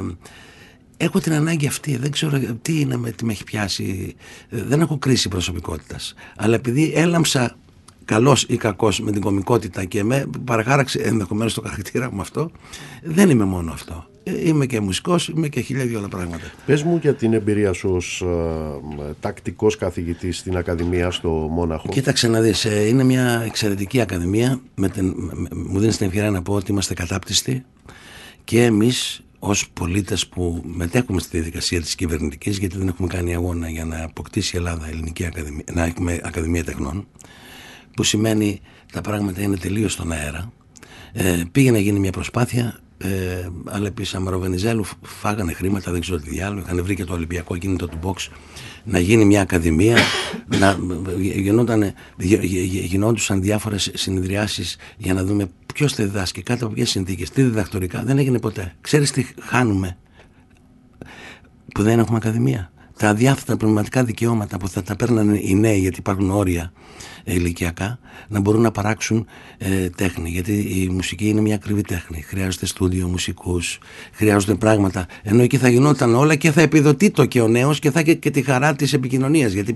έχω 0.96 1.20
την 1.20 1.32
ανάγκη 1.32 1.66
αυτή. 1.66 1.96
Δεν 1.96 2.10
ξέρω 2.10 2.40
τι 2.62 2.80
είναι, 2.80 3.10
τι 3.10 3.24
με 3.24 3.32
έχει 3.32 3.44
πιάσει. 3.44 4.14
Ε, 4.48 4.62
δεν 4.62 4.80
έχω 4.80 4.98
κρίση 4.98 5.28
προσωπικότητας. 5.28 6.14
Αλλά 6.36 6.54
επειδή 6.54 6.92
έλαμψα 6.94 7.56
καλός 8.04 8.42
ή 8.48 8.56
κακός 8.56 9.00
με 9.00 9.12
την 9.12 9.20
κομικότητα 9.20 9.84
και 9.84 10.04
με 10.04 10.26
παραχάραξε 10.44 10.98
ενδεχομένως 10.98 11.54
το 11.54 11.62
χαρακτήρα 11.62 12.12
μου 12.12 12.20
αυτό, 12.20 12.50
δεν 13.02 13.30
είμαι 13.30 13.44
μόνο 13.44 13.72
αυτό. 13.72 14.06
Ε, 14.28 14.48
είμαι 14.48 14.66
και 14.66 14.80
μουσικός, 14.80 15.28
είμαι 15.28 15.48
και 15.48 15.60
χίλια 15.60 15.84
δυο 15.84 15.98
άλλα 15.98 16.08
πράγματα. 16.08 16.52
Πες 16.66 16.82
μου 16.82 16.98
για 17.02 17.14
την 17.14 17.32
εμπειρία 17.32 17.72
σου 17.72 17.90
ως 17.90 18.20
ε, 19.00 19.14
τακτικός 19.20 19.76
καθηγητής 19.76 20.38
στην 20.38 20.56
Ακαδημία 20.56 21.10
στο 21.10 21.28
Μόναχο. 21.30 21.88
Κοίταξε 21.88 22.28
να 22.28 22.40
δεις, 22.40 22.64
ε, 22.64 22.86
είναι 22.86 23.04
μια 23.04 23.42
εξαιρετική 23.46 24.00
Ακαδημία. 24.00 24.60
Με 24.74 24.88
την, 24.88 25.14
μου 25.52 25.78
δίνεις 25.78 25.96
την 25.96 26.06
ευκαιρία 26.06 26.30
να 26.30 26.42
πω 26.42 26.54
ότι 26.54 26.70
είμαστε 26.70 26.94
κατάπτυστοι 26.94 27.64
και 28.44 28.64
εμείς 28.64 29.22
ως 29.38 29.70
πολίτες 29.72 30.26
που 30.26 30.62
μετέχουμε 30.64 31.20
στη 31.20 31.36
διαδικασία 31.36 31.80
της 31.80 31.94
κυβερνητικής, 31.94 32.58
γιατί 32.58 32.78
δεν 32.78 32.88
έχουμε 32.88 33.08
κάνει 33.08 33.34
αγώνα 33.34 33.68
για 33.68 33.84
να 33.84 34.02
αποκτήσει 34.04 34.56
η 34.56 34.58
Ελλάδα 34.58 34.88
ελληνική 34.88 35.24
ακαδημία, 35.24 35.64
να 35.72 35.84
έχουμε 35.84 36.20
Ακαδημία 36.22 36.64
Τεχνών 36.64 37.06
που 37.96 38.02
σημαίνει 38.02 38.60
τα 38.92 39.00
πράγματα 39.00 39.42
είναι 39.42 39.56
τελείως 39.56 39.92
στον 39.92 40.12
αέρα. 40.12 40.52
Ε, 41.12 41.42
πήγε 41.52 41.70
να 41.70 41.78
γίνει 41.78 41.98
μια 41.98 42.12
προσπάθεια, 42.12 42.80
ε, 42.98 43.48
αλλά 43.64 43.86
επίσης 43.86 44.14
Αμαροβενιζέλου 44.14 44.84
φάγανε 45.02 45.52
χρήματα, 45.52 45.92
δεν 45.92 46.00
ξέρω 46.00 46.18
τι 46.18 46.30
διάλογο. 46.30 46.60
Είχαν 46.60 46.84
βρει 46.84 46.94
και 46.94 47.04
το 47.04 47.12
Ολυμπιακό 47.14 47.56
κινητό 47.56 47.88
του 47.88 47.98
box 48.02 48.28
να 48.84 48.98
γίνει 48.98 49.24
μια 49.24 49.40
ακαδημία. 49.40 49.96
να, 50.58 50.78
γινόταν, 51.18 51.92
γινόντουσαν 52.86 53.42
διάφορες 53.42 53.90
συνεδριάσεις 53.94 54.76
για 54.96 55.14
να 55.14 55.24
δούμε 55.24 55.50
ποιος 55.74 55.92
θα 55.94 56.04
διδάσκει, 56.04 56.42
κάτω 56.42 56.64
από 56.64 56.74
ποιες 56.74 56.90
συνθήκες, 56.90 57.30
τι 57.30 57.42
διδακτορικά. 57.42 58.02
Δεν 58.02 58.18
έγινε 58.18 58.38
ποτέ. 58.38 58.74
Ξέρεις 58.80 59.10
τι 59.10 59.26
χάνουμε 59.40 59.96
που 61.74 61.82
δεν 61.82 61.98
έχουμε 61.98 62.16
ακαδημία; 62.16 62.72
Τα 62.98 63.08
αδιάφθατα 63.08 63.56
πνευματικά 63.56 64.04
δικαιώματα 64.04 64.58
που 64.58 64.68
θα 64.68 64.82
τα 64.82 64.96
παίρνανε 64.96 65.38
οι 65.42 65.54
νέοι, 65.54 65.78
γιατί 65.78 65.98
υπάρχουν 65.98 66.30
όρια 66.30 66.72
ηλικιακά 67.24 67.98
να 68.28 68.40
μπορούν 68.40 68.60
να 68.60 68.70
παράξουν 68.70 69.26
ε, 69.58 69.88
τέχνη. 69.88 70.30
Γιατί 70.30 70.52
η 70.52 70.88
μουσική 70.88 71.28
είναι 71.28 71.40
μια 71.40 71.54
ακριβή 71.54 71.82
τέχνη. 71.82 72.20
Χρειάζεται 72.22 72.66
στούντιο, 72.66 73.08
μουσικούς, 73.08 73.78
χρειάζονται 74.12 74.54
πράγματα. 74.54 75.06
Ενώ 75.22 75.42
εκεί 75.42 75.56
θα 75.56 75.68
γινόταν 75.68 76.14
όλα 76.14 76.34
και 76.34 76.50
θα 76.50 76.60
επιδοτεί 76.60 77.10
το 77.10 77.24
και 77.24 77.40
ο 77.40 77.48
νέος 77.48 77.78
και 77.78 77.90
θα 77.90 78.00
έχει 78.00 78.16
και 78.16 78.30
τη 78.30 78.42
χαρά 78.42 78.74
της 78.74 78.92
επικοινωνίας. 78.92 79.52
Γιατί 79.52 79.74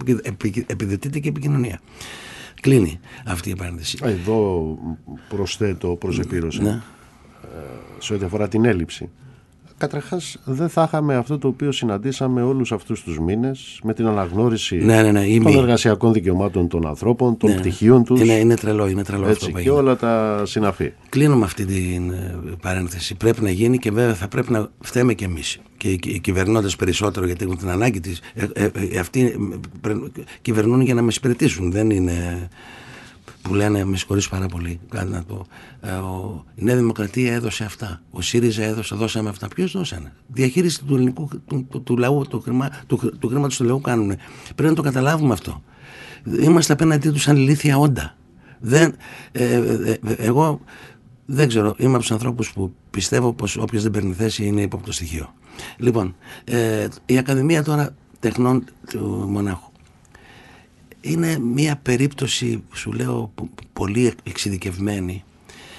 επιδοτείται 0.66 1.18
και 1.18 1.29
επικοινωνία. 1.29 1.81
Κλείνει 2.61 3.01
αυτή 3.27 3.51
η 3.51 3.57
παρένθεση. 3.57 3.99
Εδώ 4.03 4.79
προσθέτω 5.29 5.89
προς 5.89 6.18
επίρρωση. 6.18 6.62
Ναι. 6.62 6.70
Ε, 6.70 6.81
σε 7.99 8.14
ό,τι 8.14 8.25
αφορά 8.25 8.49
την 8.49 8.64
έλλειψη 8.64 9.11
Καταρχάς, 9.83 10.37
δεν 10.45 10.68
θα 10.68 10.83
είχαμε 10.83 11.14
αυτό 11.14 11.39
το 11.39 11.49
οποίο 11.49 11.72
συναντήσαμε 11.72 12.43
όλους 12.43 12.72
αυτούς 12.72 13.03
τους 13.03 13.18
μήνες 13.18 13.80
με 13.83 13.95
την 13.95 14.07
αναγνώριση 14.07 14.76
ναι, 14.76 15.03
ναι, 15.03 15.11
ναι, 15.11 15.39
των 15.43 15.57
εργασιακών 15.57 16.12
δικαιωμάτων 16.12 16.68
των 16.68 16.87
ανθρώπων, 16.87 17.37
των 17.37 17.51
ναι, 17.51 17.57
πτυχίων 17.57 18.05
τους. 18.05 18.20
Είναι, 18.20 18.33
είναι 18.33 18.57
τρελό, 18.57 18.89
είναι 18.89 19.05
τρελό 19.05 19.28
έτσι, 19.28 19.47
αυτό 19.47 19.61
Και 19.61 19.70
όλα 19.70 19.97
τα 19.97 20.43
συναφή. 20.45 20.93
Κλείνουμε 21.09 21.45
αυτή 21.45 21.64
την 21.64 22.11
ε, 22.11 22.35
παρένθεση. 22.62 23.14
Πρέπει 23.14 23.43
να 23.43 23.51
γίνει 23.51 23.78
και 23.78 23.91
βέβαια 23.91 24.14
θα 24.14 24.28
πρέπει 24.28 24.53
να 24.53 24.68
φταίμε 24.80 25.14
κι 25.14 25.24
εμείς. 25.24 25.59
Και 25.76 25.89
οι 25.89 26.20
κυβερνώντες 26.22 26.76
περισσότερο 26.76 27.26
γιατί 27.26 27.45
έχουν 27.45 27.59
την 27.59 27.70
ανάγκη 27.70 28.01
της. 28.01 28.20
Ε, 28.35 28.47
ε, 28.53 28.70
ε, 28.93 28.99
αυτοί 28.99 29.37
κυβερνούν 30.43 30.80
για 30.80 30.95
να 30.95 31.03
με 31.03 31.12
υπηρετήσουν. 31.16 31.70
Δεν 31.72 31.91
είναι 31.91 32.49
που 33.43 33.55
λένε 33.55 33.84
με 33.84 33.97
συγχωρείς 33.97 34.28
πάρα 34.28 34.47
πολύ 34.47 34.80
κάτι 34.88 35.11
να 35.11 35.24
το 35.24 35.47
ε, 35.80 35.90
ο, 35.90 36.45
η 36.55 36.64
Νέα 36.64 36.76
Δημοκρατία 36.76 37.32
έδωσε 37.32 37.64
αυτά 37.64 38.03
ο 38.11 38.20
ΣΥΡΙΖΑ 38.20 38.62
έδωσε, 38.62 38.95
δώσαμε 38.95 39.28
αυτά 39.28 39.49
ποιος 39.49 39.72
δώσανε; 39.72 40.12
Διαχείριση 40.26 40.84
του 40.84 40.95
ελληνικού 40.95 41.28
του, 41.47 41.66
του, 41.70 41.82
του 41.82 41.97
λαού 41.97 42.26
το 42.28 42.40
χρήμα, 42.40 42.70
του, 42.86 43.16
του 43.18 43.28
χρήματος 43.28 43.57
του 43.57 43.64
λαού 43.64 43.80
κάνουν 43.80 44.16
πρέπει 44.55 44.70
να 44.70 44.74
το 44.74 44.82
καταλάβουμε 44.82 45.32
αυτό. 45.32 45.62
Είμαστε 46.40 46.72
απέναντί 46.72 47.11
τους 47.11 47.22
σαν 47.22 47.36
ηλίθια 47.36 47.78
όντα. 47.78 48.16
Δεν, 48.61 48.95
ε, 49.32 49.55
ε, 49.55 49.90
ε, 49.90 49.99
εγώ 50.16 50.61
δεν 51.26 51.49
ξέρω, 51.49 51.74
είμαι 51.78 51.90
από 51.90 51.99
τους 51.99 52.12
ανθρώπους 52.12 52.53
που 52.53 52.74
πιστεύω 52.90 53.32
πως 53.32 53.57
όποιος 53.57 53.82
δεν 53.82 53.90
παίρνει 53.90 54.12
θέση 54.12 54.45
είναι 54.45 54.61
υπό 54.61 54.80
το 54.84 54.93
στοιχείο. 54.93 55.34
Λοιπόν, 55.76 56.14
ε, 56.45 56.88
η 57.07 57.18
Ακαδημία 57.18 57.62
τώρα 57.62 57.95
Τεχνών 58.20 58.64
του 58.90 59.26
Μονάχου 59.28 59.72
είναι 61.03 61.38
μια 61.38 61.76
περίπτωση, 61.76 62.62
σου 62.72 62.92
λέω, 62.92 63.32
πολύ 63.72 64.12
εξειδικευμένη, 64.22 65.24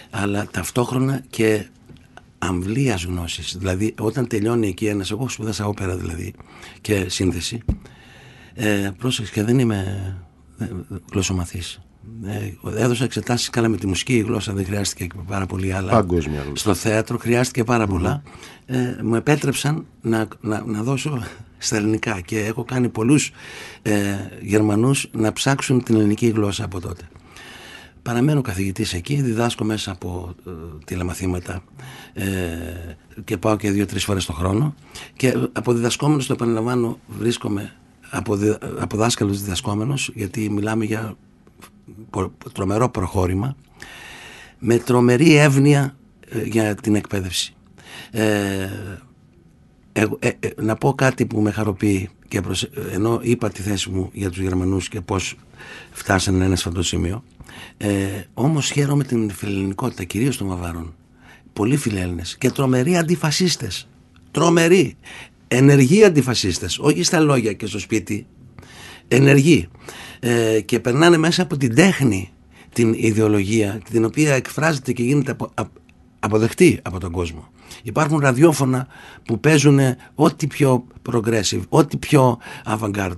αλλά 0.10 0.48
ταυτόχρονα 0.52 1.24
και 1.30 1.66
αμβλίας 2.38 3.04
γνώσης. 3.04 3.56
Δηλαδή, 3.58 3.96
όταν 4.00 4.28
τελειώνει 4.28 4.68
εκεί 4.68 4.86
ένας, 4.86 5.12
εγώ 5.12 5.30
σπουδάσα 5.30 5.68
όπερα 5.68 5.96
δηλαδή 5.96 6.34
και 6.82 7.10
σύνθεση, 7.10 7.60
ε, 8.54 8.90
πρόσεξε 8.98 9.32
και 9.34 9.44
δεν 9.44 9.60
είμαι 9.60 10.14
ε, 10.60 10.68
γλωσσομαθής. 11.12 11.82
Ε, 12.26 12.82
έδωσα 12.82 13.04
εξετάσεις 13.04 13.50
καλά 13.50 13.68
με 13.68 13.78
τη 13.78 13.88
μουσική, 13.88 14.14
η 14.14 14.20
γλώσσα 14.20 14.54
δεν 14.54 14.66
χρειάστηκε 14.66 15.08
πάρα 15.28 15.46
πολύ, 15.46 15.74
αλλά 15.74 15.92
Παγκόσμια 15.92 16.44
στο 16.54 16.74
θέατρο 16.74 17.18
χρειάστηκε 17.18 17.64
πάρα 17.64 17.88
πολλά. 17.88 18.24
Ε, 18.66 18.96
μου 19.04 19.16
επέτρεψαν 19.16 19.86
να, 20.02 20.28
να, 20.42 20.64
να 20.66 20.84
δώσω 20.84 21.24
στα 21.66 21.76
ελληνικά 21.76 22.22
και 22.22 22.40
έχω 22.40 22.64
κάνει 22.64 22.90
πολλούς 22.90 23.32
ε, 23.82 24.16
Γερμανούς 24.42 25.10
να 25.12 25.34
ψάξουν 25.34 25.84
την 25.84 25.96
ελληνική 25.96 26.28
γλώσσα 26.28 26.64
από 26.64 26.82
τότε. 26.82 27.08
Παραμένω 28.02 28.42
καθηγητής 28.42 28.94
εκεί, 28.94 29.22
διδάσκω 29.22 29.64
μέσα 29.64 29.92
από 29.92 30.36
ε, 30.48 30.52
τηλεμαθήματα 30.86 31.64
ε, 32.14 32.26
και 33.24 33.38
πάω 33.38 33.56
και 33.56 33.72
δύο-τρεις 33.72 34.04
φορές 34.04 34.26
το 34.26 34.34
χρόνο 34.34 34.76
και 35.16 35.38
από 35.52 35.74
διδασκόμενος 35.74 36.28
το 36.28 36.34
επαναλαμβάνω 36.34 37.00
βρίσκομαι 37.08 37.74
από, 38.10 38.38
από 38.80 38.98
δάσκαλος 38.98 39.42
διδασκόμενος 39.42 40.12
γιατί 40.16 40.50
μιλάμε 40.50 40.86
για 40.86 41.16
τρομερό 42.54 42.90
προχώρημα 42.90 43.56
με 44.60 44.78
τρομερή 44.78 45.36
εύνοια 45.36 45.96
ε, 46.30 46.42
για 46.42 46.76
την 46.76 46.96
εκπαίδευση. 46.96 47.56
Ε, 48.12 48.70
ε, 49.94 50.06
ε, 50.20 50.32
να 50.56 50.76
πω 50.76 50.94
κάτι 50.94 51.26
που 51.26 51.42
με 51.42 51.52
χαροποιεί 51.52 52.10
και 52.28 52.42
ενώ 52.92 53.20
είπα 53.22 53.50
τη 53.50 53.62
θέση 53.62 53.90
μου 53.90 54.10
για 54.14 54.30
τους 54.30 54.40
Γερμανούς 54.40 54.90
και 54.90 55.02
πώς 55.02 55.36
φτάσανε 55.92 56.46
ένα 56.46 56.56
σε 56.56 56.64
αυτό 56.68 56.80
το 56.80 56.86
σημείο 56.86 57.24
ε, 57.78 58.24
όμως 58.34 58.70
χαίρομαι 58.72 59.04
την 59.04 59.32
φιλελληνικότητα 59.32 60.04
κυρίως 60.04 60.38
των 60.38 60.48
Βαβάρων. 60.48 60.96
Πολύ 61.54 61.78
φιλέλληνες 61.78 62.38
και 62.38 62.52
τρομεροί 62.52 62.98
αντιφασίστες. 62.98 63.88
Τρομεροί. 64.32 64.96
Ενεργοί 65.48 66.04
αντιφασίστες. 66.04 66.80
Όχι 66.80 67.04
στα 67.04 67.20
λόγια 67.20 67.54
και 67.54 67.66
στο 67.66 67.80
σπίτι. 67.80 68.26
Ενεργοί. 69.08 69.68
Ε, 70.20 70.62
και 70.62 70.80
περνάνε 70.80 71.18
μέσα 71.18 71.42
από 71.42 71.58
την 71.58 71.76
τέχνη 71.76 72.30
την 72.74 72.94
ιδεολογία 72.94 73.82
την 73.92 74.06
οποία 74.06 74.34
εκφράζεται 74.34 74.92
και 74.92 75.04
γίνεται 75.04 75.36
αποδεκτή 76.24 76.80
από 76.84 77.00
τον 77.00 77.12
κόσμο 77.12 77.48
Υπάρχουν 77.84 78.20
ραδιόφωνα 78.20 78.88
που 79.26 79.40
παίζουν 79.40 79.80
ό,τι 80.16 80.48
πιο 80.48 80.88
progressive, 81.12 81.62
ό,τι 81.70 81.98
πιο 81.98 82.38
avant-garde. 82.66 83.18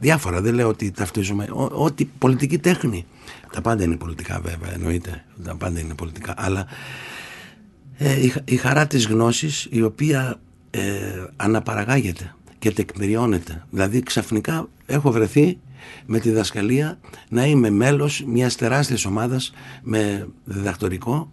Διάφορα, 0.00 0.40
δεν 0.40 0.54
λέω 0.54 0.68
ότι 0.68 0.90
ταυτίζουμε. 0.90 1.48
Ό,τι 1.70 2.04
πολιτική 2.04 2.58
τέχνη. 2.58 3.06
Τα 3.52 3.60
πάντα 3.60 3.82
είναι 3.82 3.96
πολιτικά 3.96 4.40
βέβαια, 4.40 4.72
εννοείται. 4.72 5.24
Τα 5.44 5.56
πάντα 5.56 5.80
είναι 5.80 5.94
πολιτικά. 5.94 6.34
Αλλά 6.36 6.66
ε, 7.98 8.20
η, 8.20 8.32
η, 8.44 8.56
χαρά 8.56 8.86
της 8.86 9.06
γνώσης 9.06 9.68
η 9.70 9.82
οποία 9.82 10.40
ε, 10.70 10.80
αναπαραγάγεται 11.36 12.34
και 12.58 12.70
τεκμηριώνεται. 12.70 13.64
Δηλαδή 13.70 14.02
ξαφνικά 14.02 14.68
έχω 14.86 15.10
βρεθεί 15.10 15.58
με 16.06 16.18
τη 16.18 16.30
δασκαλία 16.30 16.98
να 17.28 17.46
είμαι 17.46 17.70
μέλος 17.70 18.24
μιας 18.26 18.56
τεράστιας 18.56 19.04
ομάδας 19.04 19.52
με 19.82 20.28
διδακτορικό 20.44 21.30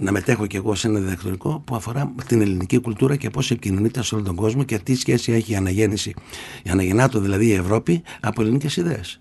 να 0.00 0.12
μετέχω 0.12 0.46
κι 0.46 0.56
εγώ 0.56 0.74
σε 0.74 0.86
ένα 0.88 0.98
διδακτορικό 0.98 1.62
που 1.64 1.74
αφορά 1.74 2.12
την 2.26 2.40
ελληνική 2.40 2.78
κουλτούρα 2.78 3.16
και 3.16 3.30
πώς 3.30 3.50
επικοινωνείται 3.50 4.02
σε 4.02 4.14
όλο 4.14 4.24
τον 4.24 4.34
κόσμο 4.34 4.62
και 4.62 4.78
τι 4.78 4.94
σχέση 4.94 5.32
έχει 5.32 5.52
η 5.52 5.56
αναγέννηση, 5.56 6.14
η 6.62 6.70
αναγεννάτο 6.70 7.20
δηλαδή 7.20 7.46
η 7.46 7.52
Ευρώπη 7.52 8.02
από 8.20 8.42
ελληνικές 8.42 8.76
ιδέες. 8.76 9.20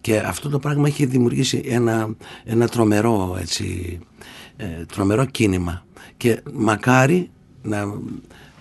Και 0.00 0.18
αυτό 0.18 0.48
το 0.48 0.58
πράγμα 0.58 0.86
έχει 0.86 1.06
δημιουργήσει 1.06 1.62
ένα, 1.64 2.14
ένα 2.44 2.68
τρομερό, 2.68 3.36
έτσι, 3.40 3.98
ε, 4.56 4.84
τρομερό 4.92 5.24
κίνημα. 5.24 5.84
Και 6.16 6.42
μακάρι 6.52 7.30
να, 7.62 7.84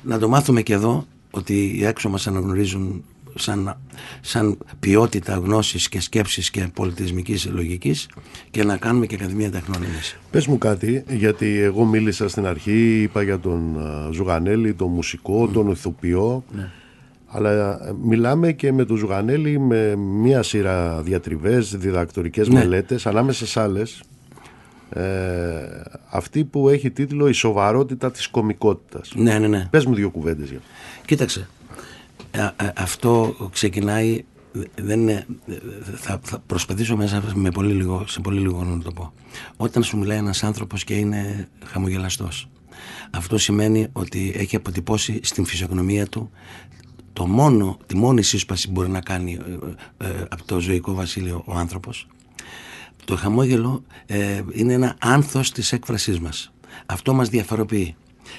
να 0.02 0.20
το 0.20 0.30
μάθουμε 0.30 0.62
και 0.62 0.74
εδώ 0.74 1.08
ότι 1.32 1.74
οι 1.78 1.86
έξω 1.86 2.10
μας 2.10 2.28
αναγνωρίζουν 2.28 3.04
σαν, 3.36 3.78
σαν 4.22 4.58
ποιότητα 4.80 5.34
γνώσης 5.34 5.90
και 5.90 6.02
σκέψης 6.02 6.50
και 6.50 6.68
πολιτισμικής 6.74 7.46
λογικής 7.46 8.10
και 8.52 8.64
να 8.64 8.78
κάνουμε 8.78 9.06
και 9.06 9.16
Ακαδημία 9.16 9.52
Τεχνών 9.52 9.82
Πες 10.32 10.48
μου 10.48 10.58
κάτι, 10.58 11.04
γιατί 11.10 11.60
εγώ 11.60 11.86
μίλησα 11.86 12.30
στην 12.30 12.46
αρχή, 12.46 13.02
είπα 13.02 13.22
για 13.22 13.40
τον 13.40 13.78
Ζουγανέλη, 14.12 14.74
τον 14.74 14.92
μουσικό, 14.92 15.48
τον 15.48 15.70
ηθοποιό, 15.70 16.44
ναι. 16.56 16.70
αλλά 17.28 17.52
ε, 17.88 17.94
μιλάμε 18.04 18.52
και 18.52 18.72
με 18.72 18.86
τον 18.86 18.98
Ζουγανέλη 18.98 19.60
με 19.60 19.96
μία 19.96 20.44
σειρά 20.44 21.02
διατριβές, 21.02 21.78
διδακτορικές 21.78 22.48
ναι. 22.48 22.60
μελέτες, 22.60 23.06
ανάμεσα 23.06 23.46
σε 23.46 23.62
άλλες, 23.62 24.04
ε, 24.90 25.02
αυτή 26.10 26.44
που 26.44 26.70
έχει 26.70 26.92
τίτλο 26.92 27.28
«Η 27.28 27.34
σοβαρότητα 27.34 28.12
της 28.12 28.28
κομικότητας». 28.28 29.12
Ναι, 29.16 29.40
ναι, 29.40 29.48
ναι. 29.48 29.68
Πες 29.70 29.86
μου 29.86 29.94
δύο 29.94 30.10
κουβέντες 30.10 30.50
για 30.50 30.60
Κοίταξε, 31.06 31.48
αυτό 32.76 33.36
ξεκινάει 33.52 34.24
δεν 34.76 35.00
είναι, 35.00 35.26
θα, 35.96 36.20
θα 36.24 36.40
προσπαθήσω 36.40 36.96
μέσα 36.96 37.24
με 37.34 37.52
πολύ 37.52 37.74
λίγο, 37.74 38.04
σε 38.08 38.20
πολύ 38.20 38.40
λίγο 38.40 38.64
να 38.64 38.82
το 38.82 38.92
πω. 38.92 39.14
Όταν 39.58 39.84
σου 39.84 39.98
μιλάει 39.98 40.18
ένας 40.18 40.44
άνθρωπος 40.44 40.84
και 40.84 40.94
είναι 40.94 41.48
χαμογελαστός, 41.66 42.50
αυτό 43.12 43.38
σημαίνει 43.38 43.88
ότι 43.92 44.34
έχει 44.36 44.56
αποτυπώσει 44.56 45.20
στην 45.24 45.46
φυσιογνωμία 45.46 46.08
του 46.08 46.32
το 47.14 47.28
μόνο, 47.28 47.78
τη 47.86 47.96
μόνη 47.96 48.22
σύσπαση 48.22 48.68
που 48.68 48.72
μπορεί 48.72 48.90
να 48.90 49.02
κάνει 49.02 49.40
ε, 49.98 50.08
ε, 50.08 50.26
από 50.30 50.44
το 50.46 50.60
ζωικό 50.60 50.94
βασίλειο 50.94 51.44
ο 51.46 51.54
άνθρωπος. 51.54 52.08
Το 53.06 53.16
χαμόγελο 53.16 53.84
ε, 54.06 54.42
είναι 54.52 54.74
ένα 54.74 54.96
άνθος 55.00 55.52
της 55.52 55.72
έκφρασής 55.72 56.20
μας. 56.20 56.54
Αυτό 56.86 57.14
μας 57.14 57.30
διαφοροποιεί. 57.30 57.96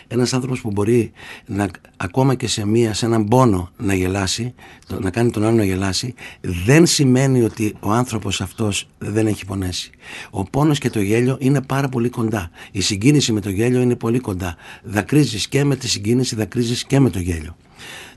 Ένας 0.07 0.33
άνθρωπος 0.33 0.61
που 0.61 0.71
μπορεί 0.71 1.13
να, 1.47 1.69
ακόμα 1.97 2.35
και 2.35 2.47
σε, 2.47 2.67
μία, 2.67 2.95
σε 2.95 3.07
έναν 3.07 3.29
πόνο 3.29 3.71
να 3.77 3.95
γελάσει, 3.95 4.55
να 5.01 5.11
κάνει 5.11 5.31
τον 5.31 5.45
άλλο 5.45 5.57
να 5.57 5.65
γελάσει, 5.65 6.15
δεν 6.41 6.87
σημαίνει 6.87 7.43
ότι 7.43 7.75
ο 7.81 7.91
άνθρωπος 7.91 8.41
αυτός 8.41 8.89
δεν 8.99 9.27
έχει 9.27 9.45
πονέσει. 9.45 9.91
Ο 10.31 10.45
πόνος 10.45 10.79
και 10.79 10.91
το 10.91 11.01
γέλιο 11.01 11.37
είναι 11.41 11.63
πάρα 11.63 11.89
πολύ 11.89 12.09
κοντά. 12.09 12.51
Η 12.71 12.81
συγκίνηση 12.81 13.33
με 13.33 13.41
το 13.41 13.51
γέλιο 13.51 13.81
είναι 13.81 13.97
πολύ 13.97 14.19
κοντά. 14.19 14.57
Δακρύζεις 14.83 15.49
και 15.49 15.65
με 15.65 15.77
τη 15.77 15.89
συγκίνηση, 15.89 16.37
δακρύζεις 16.37 16.85
και 16.85 17.01
με 17.01 17.11
το 17.11 17.19
γέλιο. 17.19 17.57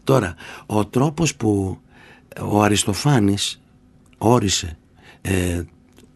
Τώρα, 0.03 0.35
ο 0.65 0.85
τρόπος 0.85 1.35
που 1.35 1.79
ο 2.41 2.61
Αριστοφάνης 2.61 3.61
όρισε 4.17 4.77
ε, 5.21 5.61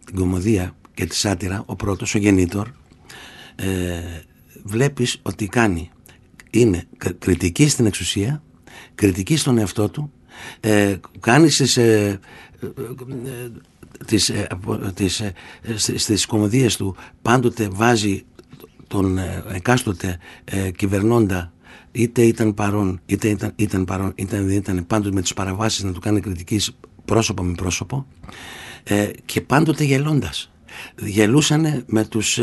την 0.05 0.15
κομμωδία 0.15 0.75
και 0.93 1.05
τη 1.05 1.15
σάτυρα, 1.15 1.63
ο 1.65 1.75
πρώτος, 1.75 2.15
ο 2.15 2.17
γεννήτορ, 2.17 2.67
ε, 3.55 3.67
βλέπεις 4.63 5.19
ότι 5.21 5.47
κάνει. 5.47 5.89
Είναι 6.49 6.83
κριτική 7.19 7.67
στην 7.67 7.85
εξουσία 7.85 8.43
κριτική 8.95 9.37
στον 9.37 9.57
εαυτό 9.57 9.89
του 9.89 10.11
ε, 10.59 10.95
κάνει 11.19 11.49
στις, 11.49 11.77
ε, 11.77 12.19
ε 12.61 12.69
τις, 14.05 14.29
ε, 14.29 14.47
τις, 14.93 15.19
ε, 15.19 15.33
στις 15.95 16.25
κομμωδίες 16.25 16.77
του 16.77 16.95
πάντοτε 17.21 17.67
βάζει 17.71 18.23
τον 18.87 19.19
εκάστοτε 19.53 20.17
κυβερνώντα 20.75 21.53
είτε 21.91 22.21
ήταν 22.21 22.53
παρόν 22.53 23.01
είτε 23.05 23.27
ήταν, 23.27 23.51
ήταν 23.55 23.85
παρόν 23.85 24.11
είτε 24.15 24.41
δεν 24.41 24.55
ήταν 24.55 24.87
πάντοτε 24.87 25.15
με 25.15 25.21
τις 25.21 25.33
παραβάσεις 25.33 25.83
να 25.83 25.91
του 25.91 25.99
κάνει 25.99 26.19
κριτική 26.19 26.61
πρόσωπο 27.05 27.43
με 27.43 27.53
πρόσωπο 27.53 28.05
και 29.25 29.41
πάντοτε 29.41 29.83
γελώντας. 29.83 30.51
Γελούσανε 30.99 31.83
με 31.85 32.05
τους 32.05 32.39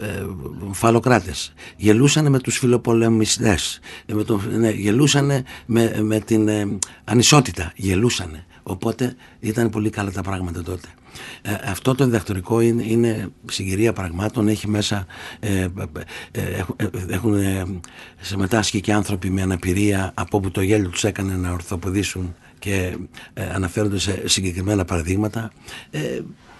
ε, 0.00 0.26
φαλοκράτες. 0.72 1.52
Γελούσαν 1.76 2.30
με 2.30 2.38
τους 2.38 2.58
φιλοπολεμιστές 2.58 3.80
ε, 4.06 4.14
με 4.14 4.24
το, 4.24 4.40
ναι, 4.58 4.70
γελούσαν 4.70 5.44
με, 5.66 6.00
με 6.02 6.20
την 6.20 6.48
ε, 6.48 6.78
ανισότητα. 7.04 7.72
Γελούσαν 7.76 8.44
οπότε 8.62 9.16
ήταν 9.40 9.70
πολύ 9.70 9.90
καλά 9.90 10.10
τα 10.10 10.22
πράγματα 10.22 10.62
τότε. 10.62 10.88
Ε, 11.42 11.52
αυτό 11.64 11.94
το 11.94 12.04
διδακτορικό 12.04 12.60
είναι, 12.60 12.82
είναι 12.86 13.28
συγκυρία 13.50 13.92
πραγμάτων. 13.92 14.48
Έχει 14.48 14.68
μέσα 14.68 15.06
ε, 15.40 15.66
έχουν 17.08 17.34
συμμετάσχει 18.20 18.80
και 18.80 18.92
άνθρωποι 18.92 19.30
με 19.30 19.42
αναπηρία 19.42 20.12
από 20.14 20.36
όπου 20.36 20.50
το 20.50 20.60
γέλιο 20.60 20.88
τους 20.88 21.04
έκανε 21.04 21.34
να 21.36 21.52
ορθοποδήσουν 21.52 22.34
και 22.58 22.96
αναφέρονται 23.34 23.98
σε 23.98 24.28
συγκεκριμένα 24.28 24.84
παραδείγματα 24.84 25.50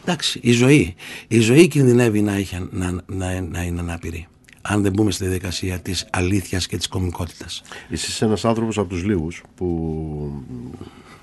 Εντάξει, 0.05 0.39
η 0.43 0.53
ζωή. 0.53 0.95
Η 1.29 1.41
ζωή 1.41 1.69
κινδυνεύει 1.69 2.23
να, 2.23 2.33
έχει, 2.33 2.69
να, 2.71 2.91
να, 3.07 3.41
να 3.41 3.63
είναι 3.63 3.81
ανάπηρη. 3.81 4.27
Αν 4.63 4.83
δεν 4.83 4.93
μπούμε 4.93 5.11
στη 5.11 5.25
διαδικασία 5.25 5.79
της 5.79 6.07
αλήθειας 6.11 6.67
και 6.67 6.77
της 6.77 6.89
κομικότητας. 6.89 7.63
Είσαι 7.89 8.25
ένας 8.25 8.45
άνθρωπος 8.45 8.79
από 8.79 8.89
τους 8.89 9.05
λίγους 9.05 9.43
που 9.55 9.67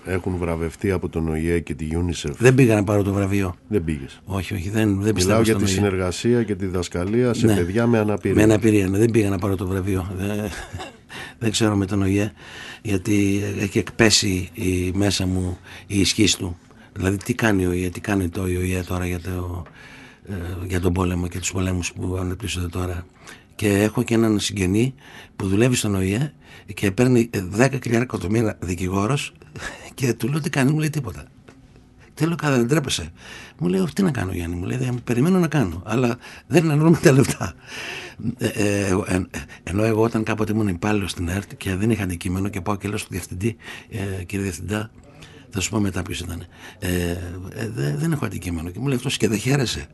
έχουν 0.05 0.35
βραβευτεί 0.37 0.91
από 0.91 1.09
τον 1.09 1.27
ΟΗΕ 1.29 1.59
και 1.59 1.73
τη 1.73 1.87
UNICEF. 1.91 2.31
Δεν 2.37 2.55
πήγα 2.55 2.75
να 2.75 2.83
πάρω 2.83 3.03
το 3.03 3.13
βραβείο. 3.13 3.55
Δεν 3.67 3.83
πήγες. 3.83 4.19
Όχι, 4.25 4.53
όχι, 4.53 4.69
δεν, 4.69 5.01
δεν 5.01 5.13
Μιλάω 5.15 5.41
για 5.41 5.55
τη 5.55 5.69
συνεργασία 5.69 6.43
και 6.43 6.55
τη 6.55 6.65
διδασκαλία 6.65 7.33
σε 7.33 7.45
ναι. 7.45 7.55
παιδιά 7.55 7.87
με 7.87 7.97
αναπηρία. 7.97 8.35
Με 8.35 8.43
αναπηρία, 8.43 8.87
ναι, 8.87 8.97
δεν 8.97 9.11
πήγα 9.11 9.29
να 9.29 9.37
πάρω 9.37 9.55
το 9.55 9.67
βραβείο. 9.67 10.11
δεν, 10.17 10.29
δεν 11.39 11.51
ξέρω 11.51 11.75
με 11.75 11.85
τον 11.85 12.01
ΟΗΕ, 12.01 12.31
γιατί 12.81 13.43
έχει 13.59 13.77
εκπέσει 13.77 14.49
η, 14.53 14.91
μέσα 14.93 15.25
μου 15.25 15.57
η 15.87 15.99
ισχύς 15.99 16.35
του. 16.35 16.57
Δηλαδή 16.97 17.17
τι 17.17 17.33
κάνει 17.33 17.65
ο 17.65 17.71
ΙΕ, 17.71 17.89
τι 17.89 17.99
κάνει 17.99 18.29
το 18.29 18.47
ΙΕ 18.47 18.83
τώρα 18.83 19.05
για, 19.05 19.19
το, 19.19 19.63
ε, 20.29 20.33
για 20.67 20.79
τον 20.79 20.93
πόλεμο 20.93 21.27
και 21.27 21.39
τους 21.39 21.51
πολέμους 21.51 21.93
που 21.93 22.17
αναπτύσσονται 22.19 22.67
τώρα. 22.67 23.05
Και 23.55 23.81
έχω 23.81 24.03
και 24.03 24.13
έναν 24.13 24.39
συγγενή 24.39 24.93
που 25.35 25.47
δουλεύει 25.47 25.75
στον 25.75 25.95
ΟΗΕ 25.95 26.33
και 26.73 26.91
παίρνει 26.91 27.29
10.000 27.57 27.91
εκατομμύρια 27.91 28.57
δικηγόρος 28.59 29.33
και 29.93 30.13
του 30.13 30.27
λέω 30.27 30.41
τι 30.41 30.49
κάνει, 30.49 30.71
μου 30.71 30.79
λέει 30.79 30.89
τίποτα. 30.89 31.23
Θέλω 32.19 32.35
κάτι, 32.35 32.57
δεν 32.57 32.67
τρέπεσαι. 32.67 33.11
Μου 33.59 33.67
λέει, 33.67 33.87
τι 33.93 34.03
να 34.03 34.11
κάνω 34.11 34.31
Γιάννη, 34.31 34.55
μου 34.55 34.65
λέει, 34.65 34.99
περιμένω 35.03 35.39
να 35.39 35.47
κάνω, 35.47 35.81
αλλά 35.85 36.17
δεν 36.47 36.69
εννοούμε 36.69 36.97
τα 36.97 37.11
λεφτά. 37.11 37.53
Ε, 38.37 38.47
ε, 38.47 38.89
ε, 39.05 39.21
ενώ 39.63 39.83
εγώ 39.83 40.01
όταν 40.01 40.23
κάποτε 40.23 40.51
ήμουν 40.51 40.67
υπάλληλος 40.67 41.11
στην 41.11 41.27
ΕΡΤ 41.27 41.53
και 41.53 41.75
δεν 41.75 41.89
είχα 41.91 42.03
αντικείμενο 42.03 42.49
και 42.49 42.61
πάω 42.61 42.75
και 42.75 42.87
λέω 42.87 42.97
στο 42.97 43.07
διευθυντή, 43.11 43.55
ε, 43.89 44.23
κύριε 44.23 44.43
Διευθυντά, 44.43 44.91
θα 45.49 45.59
σου 45.59 45.69
πω 45.69 45.79
μετά 45.79 46.01
ποιος 46.01 46.19
ήταν. 46.19 46.45
Ε, 46.79 47.09
ε, 47.53 47.69
δεν 47.95 48.11
έχω 48.11 48.25
αντικείμενο. 48.25 48.69
Και 48.69 48.79
μου 48.79 48.87
λέει 48.87 48.95
αυτός 48.95 49.17
και 49.17 49.27
δεν 49.27 49.39
χαίρεσαι. 49.39 49.87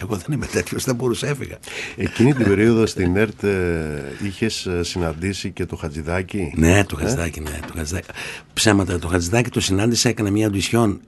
Εγώ 0.00 0.16
δεν 0.16 0.32
είμαι 0.32 0.46
τέτοιος, 0.46 0.84
δεν 0.84 0.94
μπορούσα, 0.94 1.28
έφυγα. 1.28 1.58
Εκείνη 1.96 2.34
την 2.34 2.46
περίοδο 2.46 2.86
στην 2.86 3.16
ΕΡΤ 3.16 3.44
ε, 3.44 4.02
είχες 4.26 4.68
συναντήσει 4.80 5.50
και 5.50 5.66
το 5.66 5.76
Χατζηδάκι. 5.76 6.52
Ναι, 6.56 6.84
το 6.84 6.96
Χατζηδάκι, 6.96 7.40
ναι. 7.40 7.58
Το 7.66 7.72
Χατζηδάκι. 7.76 8.08
Ψέματα. 8.52 8.98
Το 8.98 9.08
Χατζηδάκι 9.08 9.50
το 9.50 9.60
συνάντησα, 9.60 10.08
έκανε 10.08 10.30
μια 10.30 10.50
ντουσιόν, 10.50 11.00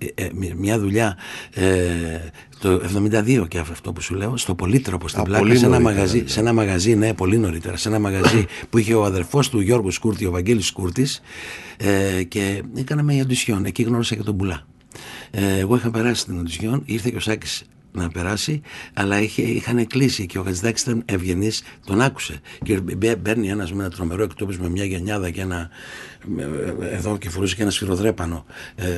μια 0.57 0.79
δουλειά 0.79 1.17
το 2.65 2.81
72 3.13 3.49
και 3.49 3.59
αυτό 3.59 3.93
που 3.93 4.01
σου 4.01 4.15
λέω, 4.15 4.37
στο 4.37 4.55
Πολύτροπο 4.55 5.09
στην 5.09 5.23
πλάκα, 5.23 5.55
σε 5.55 5.67
ένα, 5.67 5.81
μαγαζί, 5.81 6.21
ναι. 6.21 6.29
σε 6.29 6.41
ένα 6.41 6.53
μαγαζί, 6.53 6.95
ναι, 6.95 7.15
πολύ 7.15 7.39
νωρίτερα, 7.39 7.77
σε 7.77 7.89
ένα 7.89 7.99
μαγαζί 7.99 8.47
που 8.71 8.79
είχε 8.79 8.95
ο 8.95 9.05
αδερφός 9.05 9.49
του 9.49 9.61
Γιώργου 9.61 9.91
Σκούρτη, 9.91 10.27
ο 10.27 10.31
Βαγγέλης 10.31 10.67
Σκούρτης, 10.67 11.21
ε, 11.77 12.23
και 12.23 12.63
έκανα 12.75 13.03
μια 13.03 13.23
αντισιόν. 13.23 13.65
Εκεί 13.65 13.83
γνώρισα 13.83 14.15
και 14.15 14.23
τον 14.23 14.37
Πουλά. 14.37 14.67
Ε, 15.31 15.59
εγώ 15.59 15.77
είχα 15.77 15.91
περάσει 15.91 16.25
την 16.25 16.39
αντισιόν, 16.39 16.83
ήρθε 16.85 17.11
και 17.11 17.17
ο 17.17 17.21
Σάκης 17.21 17.63
να 17.95 18.09
περάσει, 18.09 18.61
αλλά 18.95 19.21
είχε, 19.21 19.43
είχαν 19.43 19.87
κλείσει 19.87 20.27
και 20.27 20.39
ο 20.39 20.43
Χατζηδάκη 20.43 20.83
ήταν 20.83 21.03
ευγενής, 21.05 21.63
τον 21.87 22.01
άκουσε. 22.01 22.41
Και 22.63 22.81
μπαίνει 23.19 23.49
ένας 23.49 23.73
με 23.73 23.83
ένα 23.83 23.91
τρομερό 23.91 24.23
εκτόπισμα 24.23 24.65
με 24.65 24.71
μια 24.71 24.85
γενιάδα 24.85 25.31
και 25.31 25.41
ένα. 25.41 25.69
Εδώ 26.81 27.19
και 27.19 27.31
φορούσε 27.31 27.55
και 27.55 27.63
ένα 27.63 27.71
σφυροδρέπανο 27.71 28.45
ε, 28.75 28.89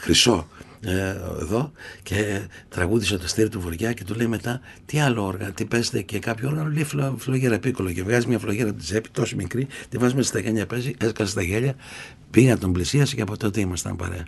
χρυσό 0.00 0.46
ε, 0.84 1.16
εδώ 1.40 1.72
και 2.02 2.40
τραγούδισε 2.68 3.18
το 3.18 3.28
στήρι 3.28 3.48
του 3.48 3.60
Βοριά 3.60 3.92
και 3.92 4.04
του 4.04 4.14
λέει 4.14 4.26
μετά 4.26 4.60
τι 4.86 5.00
άλλο 5.00 5.26
όργανο, 5.26 5.52
τι 5.52 5.64
παίζετε 5.64 6.02
και 6.02 6.18
κάποιο 6.18 6.48
όργανο 6.48 6.70
λέει 6.70 6.84
φλο, 6.84 7.16
φλογέρα 7.18 7.58
πίκολο 7.58 7.92
και 7.92 8.02
βγάζει 8.02 8.26
μια 8.26 8.38
φλογέρα 8.38 8.68
από 8.68 8.78
της 8.78 8.86
τσέπη 8.86 9.08
τόσο 9.08 9.36
μικρή, 9.36 9.66
τη 9.88 9.98
βάζει 9.98 10.14
μέσα 10.14 10.28
στα 10.28 10.38
γένια 10.38 10.66
παίζει, 10.66 10.94
έσκασε 10.98 11.34
τα 11.34 11.42
γέλια, 11.42 11.74
πήγα 12.32 12.58
τον 12.58 12.72
πλησίασε 12.72 13.14
και 13.14 13.22
από 13.22 13.36
τότε 13.36 13.60
ήμασταν 13.60 13.96
παρέα. 13.96 14.26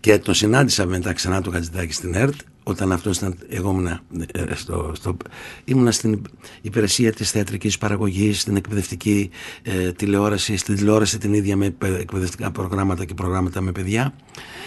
Και 0.00 0.18
τον 0.18 0.34
συνάντησα 0.34 0.86
μετά 0.86 1.12
ξανά 1.12 1.42
του 1.42 1.50
Χατζηδάκη 1.50 1.92
στην 1.92 2.14
ΕΡΤ 2.14 2.40
όταν 2.62 2.92
αυτός 2.92 3.16
ήταν, 3.16 3.38
εγώ 3.48 3.70
ήμουνα, 3.70 4.00
ε, 4.32 4.54
στο, 4.54 4.92
στο, 4.94 5.16
ήμουνα 5.64 5.90
στην 5.90 6.22
υπηρεσία 6.60 7.12
της 7.12 7.30
θεατρικής 7.30 7.78
παραγωγής, 7.78 8.40
στην 8.40 8.56
εκπαιδευτική 8.56 9.30
ε, 9.62 9.92
τηλεόραση, 9.92 10.56
στην 10.56 10.76
τηλεόραση 10.76 11.18
την 11.18 11.34
ίδια 11.34 11.56
με 11.56 11.74
εκπαιδευτικά 11.80 12.50
προγράμματα 12.50 13.04
και 13.04 13.14
προγράμματα 13.14 13.60
με 13.60 13.72
παιδιά. 13.72 14.14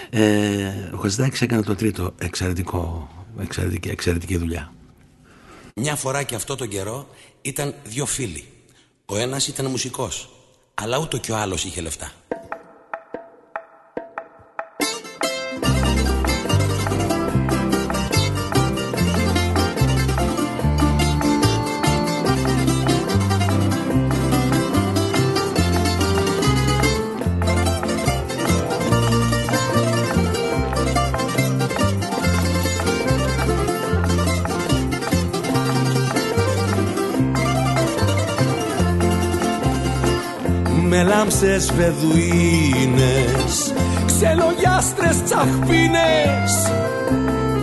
Ε, 0.10 0.22
ο 0.94 0.98
Χατζηδάκης 0.98 1.42
έκανε 1.42 1.62
το 1.62 1.76
τρίτο 1.76 2.14
εξαιρετικό, 2.18 3.10
εξαιρετική, 3.42 3.90
εξαιρετική 3.90 4.38
δουλειά. 4.38 4.74
Μια 5.76 5.96
φορά 5.96 6.24
και 6.24 6.36
αυτό 6.36 6.56
τον 6.56 6.68
καιρό 6.68 7.08
ήταν 7.42 7.74
δύο 7.84 8.06
φίλοι. 8.06 8.44
Ο 9.06 9.18
ένας 9.18 9.48
ήταν 9.48 9.66
μουσικός, 9.66 10.30
αλλά 10.74 10.98
ούτε 10.98 11.18
και 11.18 11.32
ο 11.32 11.38
άλλος 11.38 11.64
είχε 11.64 11.82
λεφτά. 11.82 12.12
Λάμψες 41.54 41.74
βεδουίνες 41.76 43.54
Ξελογιάστρες 44.06 45.24
τσαχπίνες. 45.24 46.72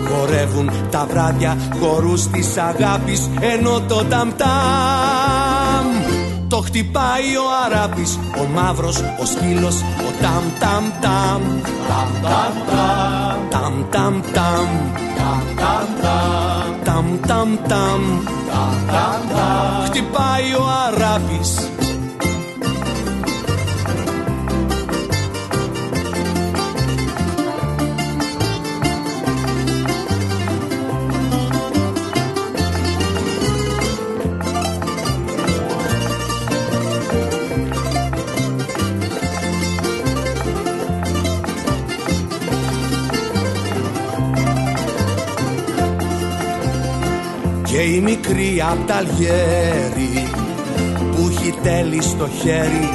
Χορεύουν 0.08 0.70
τα 0.90 1.06
βράδια 1.10 1.56
χορούς 1.80 2.26
της 2.26 2.56
αγάπης 2.56 3.30
Ενώ 3.40 3.80
το 3.80 4.04
ταμ-ταμ 4.04 5.86
Το 6.48 6.56
χτυπάει 6.56 7.36
ο 7.36 7.44
Αράπης. 7.64 8.18
Ο 8.40 8.46
μαύρος, 8.54 8.96
ο 9.20 9.24
σκύλος, 9.24 9.76
ο 9.80 10.12
ταμ-ταμ-ταμ. 10.22 11.42
Ταμ-ταμ-ταμ. 13.50 14.68
Ταμ-ταμ-ταμ. 16.84 18.02
Χτυπάει 19.84 20.54
ο 20.54 20.64
Αράπης 20.86 21.70
Μικρή 48.00 48.62
απ' 48.70 48.86
τα 48.86 48.94
Αλγέρι 48.94 50.28
που 51.16 51.30
έχει 51.30 51.54
τέλει 51.62 52.02
στο 52.02 52.28
χέρι. 52.42 52.88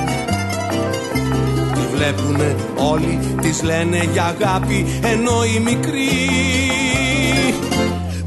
Τη 1.74 1.96
βλέπουνε 1.96 2.56
όλοι, 2.76 3.20
της 3.42 3.64
λένε 3.64 4.10
για 4.14 4.24
αγάπη 4.24 4.86
Ενώ 5.04 5.44
η 5.56 5.60
μικρή 5.60 6.10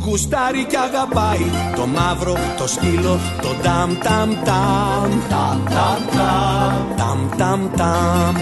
γουστάρει 0.09 0.65
και 0.65 0.77
αγαπάει 0.77 1.47
Το 1.77 1.87
μαύρο, 1.87 2.37
το 2.59 2.67
σκύλο, 2.69 3.19
το 3.43 3.49
ταμ 3.63 3.99
ταμ 4.03 4.31
ταμ 4.45 5.11
Ταμ 5.29 5.61
ταμ 5.69 6.03
ταμ. 6.17 6.75
Ταμ 6.97 7.29
ταμ 7.37 7.71
ταμ. 7.77 8.35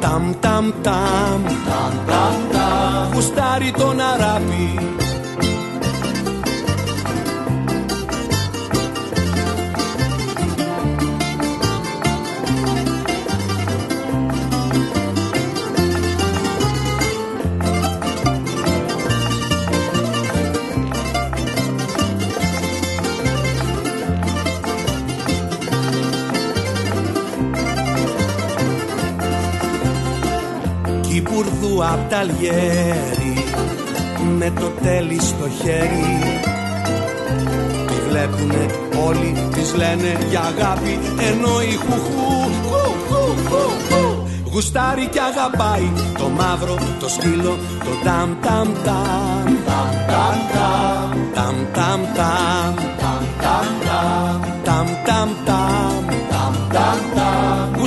Ταμ 0.00 0.34
ταμ 0.40 0.72
ταμ. 0.82 1.42
Γουστάρει 3.12 3.70
τον 3.70 4.00
αράπη 4.00 4.78
απ' 32.20 32.26
τα 32.26 32.34
με 34.38 34.52
το 34.60 34.66
τέλει 34.82 35.20
στο 35.20 35.48
χέρι. 35.62 36.40
Τη 37.86 37.94
βλέπουνε 38.08 38.66
όλοι, 39.06 39.48
τις 39.52 39.74
λένε 39.74 40.18
για 40.30 40.40
αγάπη 40.40 40.98
ενώ 41.30 41.60
η 41.60 41.74
χουχού 41.74 42.28
Γουστάρει 44.52 45.06
και 45.06 45.20
αγαπάει 45.20 45.92
το 46.18 46.28
μαύρο, 46.28 46.78
το 47.00 47.08
σκύλο, 47.08 47.58
το 47.78 48.04
ταμ. 48.04 48.36
Ταμ 48.40 48.72
ταμ 48.84 49.56
Ταμ 49.66 49.90
ταμ 50.08 50.38
ταμ 50.54 51.24
Ταμ 51.34 51.56
ταμ 51.76 52.00
ταμ 52.16 52.46
Ταμ 54.64 54.86
ταμ 55.04 55.28
ταμ 55.44 56.07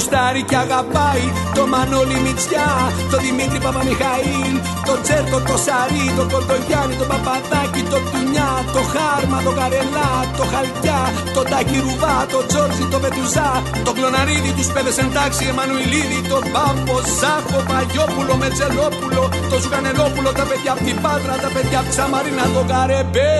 Γουστάρει 0.01 0.43
και 0.49 0.57
αγαπάει 0.65 1.25
το 1.57 1.63
Μανώλη 1.71 2.17
Μητσιά, 2.25 2.69
το 3.11 3.17
Δημήτρη 3.25 3.59
Παπαμιχαήλ, 3.65 4.55
το 4.87 4.93
Τσέρκο, 5.03 5.37
το 5.49 5.55
Σαρί, 5.65 6.05
το 6.17 6.23
Κορτογιάννη, 6.31 6.95
το 7.01 7.05
Παπαδάκι, 7.11 7.81
το 7.91 7.99
Τουνιά, 8.09 8.51
το 8.75 8.81
Χάρμα, 8.93 9.37
το 9.47 9.51
Καρελά, 9.59 10.09
το 10.37 10.43
Χαλκιά, 10.51 11.01
το 11.35 11.41
Τάκη 11.51 11.77
Ρουβά, 11.85 12.15
το 12.33 12.39
Τζόρτζι, 12.47 12.83
το 12.93 12.97
Πετουζά, 13.03 13.49
το 13.85 13.91
Κλωναρίδη, 13.97 14.51
τους 14.57 14.69
Πέδε 14.73 14.91
εντάξει, 15.05 15.43
Εμμανουιλίδη, 15.51 16.19
το 16.31 16.37
Πάμπο, 16.53 16.95
Ζάχο, 17.19 17.59
Παγιόπουλο, 17.69 18.33
Μετζελόπουλο, 18.41 19.23
το 19.49 19.55
Ζουγανελόπουλο, 19.61 20.29
τα 20.39 20.45
παιδιά 20.49 20.71
από 20.75 20.83
την 20.87 20.97
Πάτρα, 21.03 21.33
τα 21.43 21.49
παιδιά 21.53 21.79
από 21.81 21.89
Ξαμαρίνα, 21.93 22.45
το 22.55 22.61
Καρεμπέ. 22.71 23.31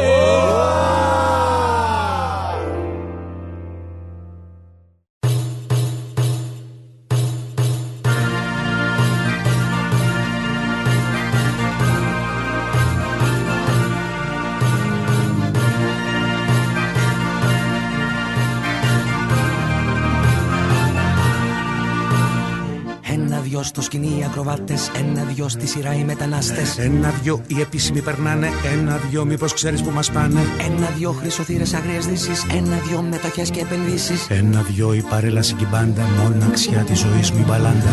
Στο 23.72 23.82
σκηνή 23.82 24.18
οι 24.20 24.24
ακροβάτες. 24.24 24.92
Ένα-δυο 24.96 25.50
στη 25.50 25.68
σειρά 25.68 25.94
οι 25.94 26.04
μετανάστες. 26.04 26.78
Ένα-δυο 26.78 27.42
οι 27.48 27.62
επίσημοι 27.62 28.02
περνάνε. 28.02 28.50
Ένα-δυο 28.74 29.26
μήπως 29.26 29.54
ξέρεις 29.54 29.82
που 29.82 29.92
μας 29.94 30.12
πάνε. 30.12 30.40
Ένα-δυο 30.66 31.12
χρυσοθύρες 31.12 31.74
αγριές 31.74 32.06
δύσεις. 32.06 32.46
Ένα-δυο 32.54 33.02
μετοχές 33.10 33.50
και 33.50 33.60
επενδύσεις. 33.60 34.28
Ένα-δυο 34.30 34.94
η 34.94 35.02
παρέλαση 35.10 35.54
και 35.54 35.64
η 35.64 35.68
μπάντα. 35.72 36.02
Μοναξιά 36.02 36.78
της 36.78 37.00
ζωής 37.00 37.32
μου 37.32 37.40
η 37.40 37.44
μπαλάντα. 37.48 37.90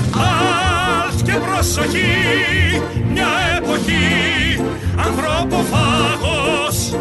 Αλτ 1.07 1.23
και 1.23 1.33
προσοχή, 1.33 2.13
μια 3.13 3.29
εποχή. 3.57 4.61
Ανθρωποφάγος. 4.97 6.95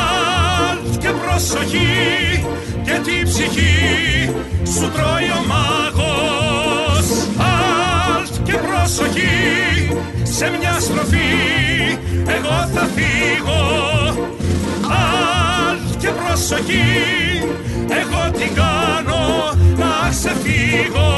Αλτ 0.00 0.98
και 0.98 1.08
προσοχή. 1.08 2.44
Και 2.84 3.00
τη 3.04 3.22
ψυχή 3.24 4.30
σου 4.64 4.90
τρώει 4.90 5.30
ο 5.38 5.44
μάγος 5.48 6.09
και 8.50 8.56
προσοχή 8.56 9.96
σε 10.22 10.52
μια 10.58 10.76
στροφή 10.80 11.30
εγώ 12.26 12.68
θα 12.74 12.88
φύγω. 12.94 13.62
Αλ 14.82 15.78
και 15.98 16.08
προσοχή 16.08 16.88
εγώ 17.88 18.30
την 18.38 18.54
κάνω 18.54 19.52
να 19.76 20.08
ξεφύγω 20.10 21.10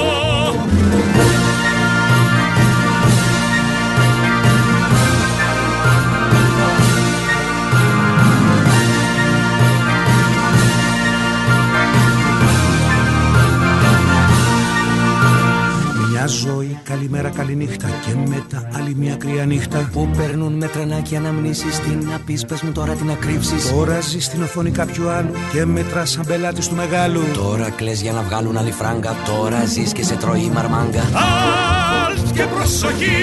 ζωή, 16.33 16.79
καλημέρα, 16.84 17.29
καληνύχτα 17.29 17.88
Και 17.88 18.29
μετά 18.29 18.68
άλλη 18.76 18.95
μια 18.95 19.17
κρύα 19.17 19.45
νύχτα. 19.45 19.91
Που 19.92 20.09
περνούν 20.17 20.53
με 20.53 20.67
τρενάκι 20.67 21.17
αναμνήσεις. 21.17 21.79
Τι 21.80 21.91
να 21.91 22.18
πεις, 22.26 22.45
πες 22.45 22.63
μου 22.63 22.72
τώρα 22.72 22.92
τι 22.92 23.04
να 23.04 23.14
κρύψεις. 23.14 23.71
Τώρα 23.71 24.00
ζει 24.00 24.21
στην 24.21 24.42
οθόνη 24.42 24.71
κάποιου 24.71 25.09
άλλου 25.09 25.30
Και 25.53 25.64
μετρά 25.64 26.04
σαν 26.04 26.25
πελάτης 26.26 26.68
του 26.68 26.75
μεγάλου. 26.75 27.22
Τώρα 27.34 27.71
κλαις 27.71 28.03
για 28.03 28.13
να 28.13 28.22
βγάλουν 28.22 28.57
άλλη 28.57 28.71
φράγκα. 28.71 29.17
Τώρα 29.26 29.64
ζεις 29.64 29.92
και 29.92 30.04
σε 30.04 30.14
τρώει 30.14 30.50
μαρμάγκα. 30.54 31.03
Αλτ 31.03 32.33
και 32.34 32.42
προσοχή 32.42 33.22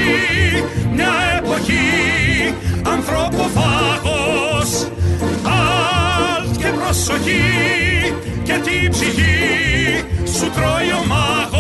Μια 0.94 1.12
εποχή 1.38 2.54
Ανθρωποφάγος. 2.94 4.88
Αλτ 5.44 6.58
και 6.58 6.68
προσοχή 6.68 7.42
Και 8.44 8.54
την 8.54 8.92
ψυχή 8.92 10.04
Σου 10.24 10.52
τρώει 10.52 10.92
ο 11.00 11.06
μάγος 11.08 11.59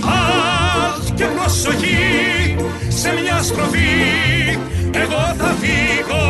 Αλτ 0.00 1.14
και 1.14 1.24
προσοχή 1.24 2.56
σε 2.88 3.12
μια 3.22 3.42
στροφή 3.42 4.58
εγώ 4.92 5.34
θα 5.38 5.54
φύγω. 5.60 6.26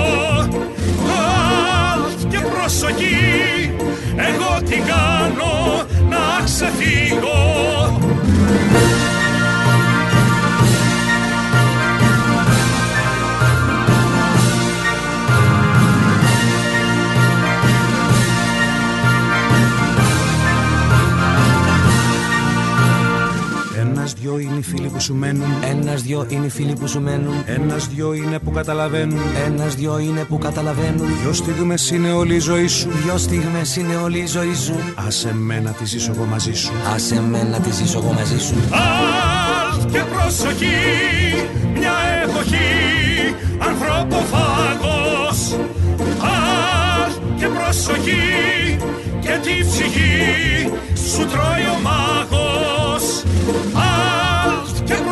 Αλτ 1.94 2.28
και 2.30 2.38
προσοχή 2.38 3.74
εγώ 4.16 4.62
τι 4.68 4.76
κάνω 4.76 5.84
να 6.08 6.44
ξεφύγω 6.44 7.38
σου 25.09 25.14
μένουν. 25.14 25.52
Ένας 25.70 26.02
δυο 26.02 26.26
είναι 26.28 26.47
οι 26.47 26.48
φίλοι 26.48 26.72
που 26.72 26.89
σου 26.89 27.01
μένουν. 27.01 27.35
Ένας 27.47 27.89
δυο 27.89 28.12
είναι 28.14 28.39
που 28.39 28.51
καταλαβαίνουν. 28.51 29.20
Ένας 29.47 29.74
δυο 29.74 29.98
είναι 29.98 30.24
που 30.24 30.39
καταλαβαίνουν. 30.39 31.06
Δυο 31.22 31.32
στιγμές 31.32 31.90
είναι 31.90 32.12
όλη 32.12 32.35
η 32.35 32.39
ζωή 32.39 32.66
σου. 32.66 32.89
Δυο 33.05 33.16
στιγμές 33.18 33.76
είναι 33.76 33.97
όλη 33.97 34.18
η 34.18 34.26
ζωή 34.26 34.55
σου. 34.55 34.74
Άσε 35.06 35.35
μένα 35.35 35.70
τη 35.70 35.85
ζήσω 35.85 36.12
εγώ 36.14 36.24
μαζί 36.24 36.52
σου. 36.52 36.72
Άσε 36.94 37.20
μένα 37.20 37.59
τη 37.59 37.72
ζήσω 37.72 37.98
εγώ 37.98 38.12
μαζί 38.12 38.39
σου. 38.39 38.55
Αλτ 38.70 39.93
και 39.93 40.02
προσοχή, 40.12 40.76
μια 41.78 41.97
εποχή 42.24 43.35
ανθρωποφάγος. 43.68 45.39
Αλτ 46.18 47.16
και 47.39 47.47
προσοχή 47.47 48.78
και 49.20 49.39
τη 49.43 49.68
ψυχή 49.68 50.72
σου 51.12 51.26
τρώει 51.26 51.64
ο 51.74 51.78
μάγος. 51.82 53.05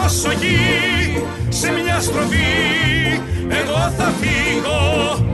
Αλτ 0.06 0.14
και 0.14 0.22
προσοχή 0.22 1.22
σε 1.48 1.70
μια 1.70 2.00
στροφή. 2.00 3.20
Εγώ 3.48 3.92
θα 3.96 4.12
φύγω. 4.20 5.26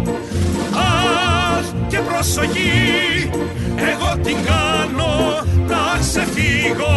Αλτ 0.72 1.88
και 1.88 1.98
προσοχή. 1.98 3.30
Εγώ 3.76 4.20
την 4.22 4.36
κάνω 4.44 5.44
να 5.68 5.98
ξεφύγω 6.00 6.92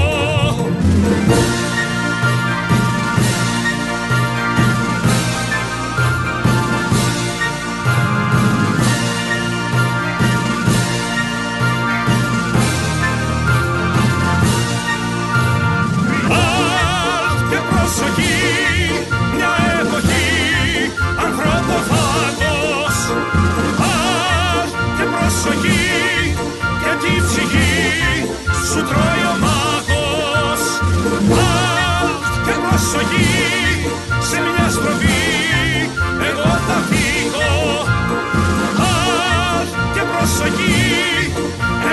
προσοχή 40.46 41.32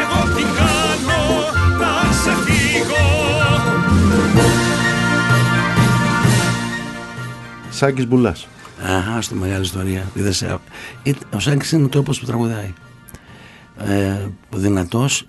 εγώ 0.00 0.34
τι 0.34 0.42
κάνω 0.42 1.22
θα 1.78 2.08
ξεφύγω 2.10 3.04
Σάκης 7.70 8.06
Μπουλάς 8.06 8.46
Αχα, 8.82 9.22
στη 9.22 9.34
μεγάλη 9.34 9.62
ιστορία. 9.62 10.10
Ε, 11.02 11.12
ο 11.34 11.38
Σάκης 11.38 11.72
είναι 11.72 11.84
ο 11.84 11.88
τρόπος 11.88 12.20
που 12.20 12.26
τραγουδάει. 12.26 12.72
Ε, 13.78 14.26
δυνατός, 14.50 15.28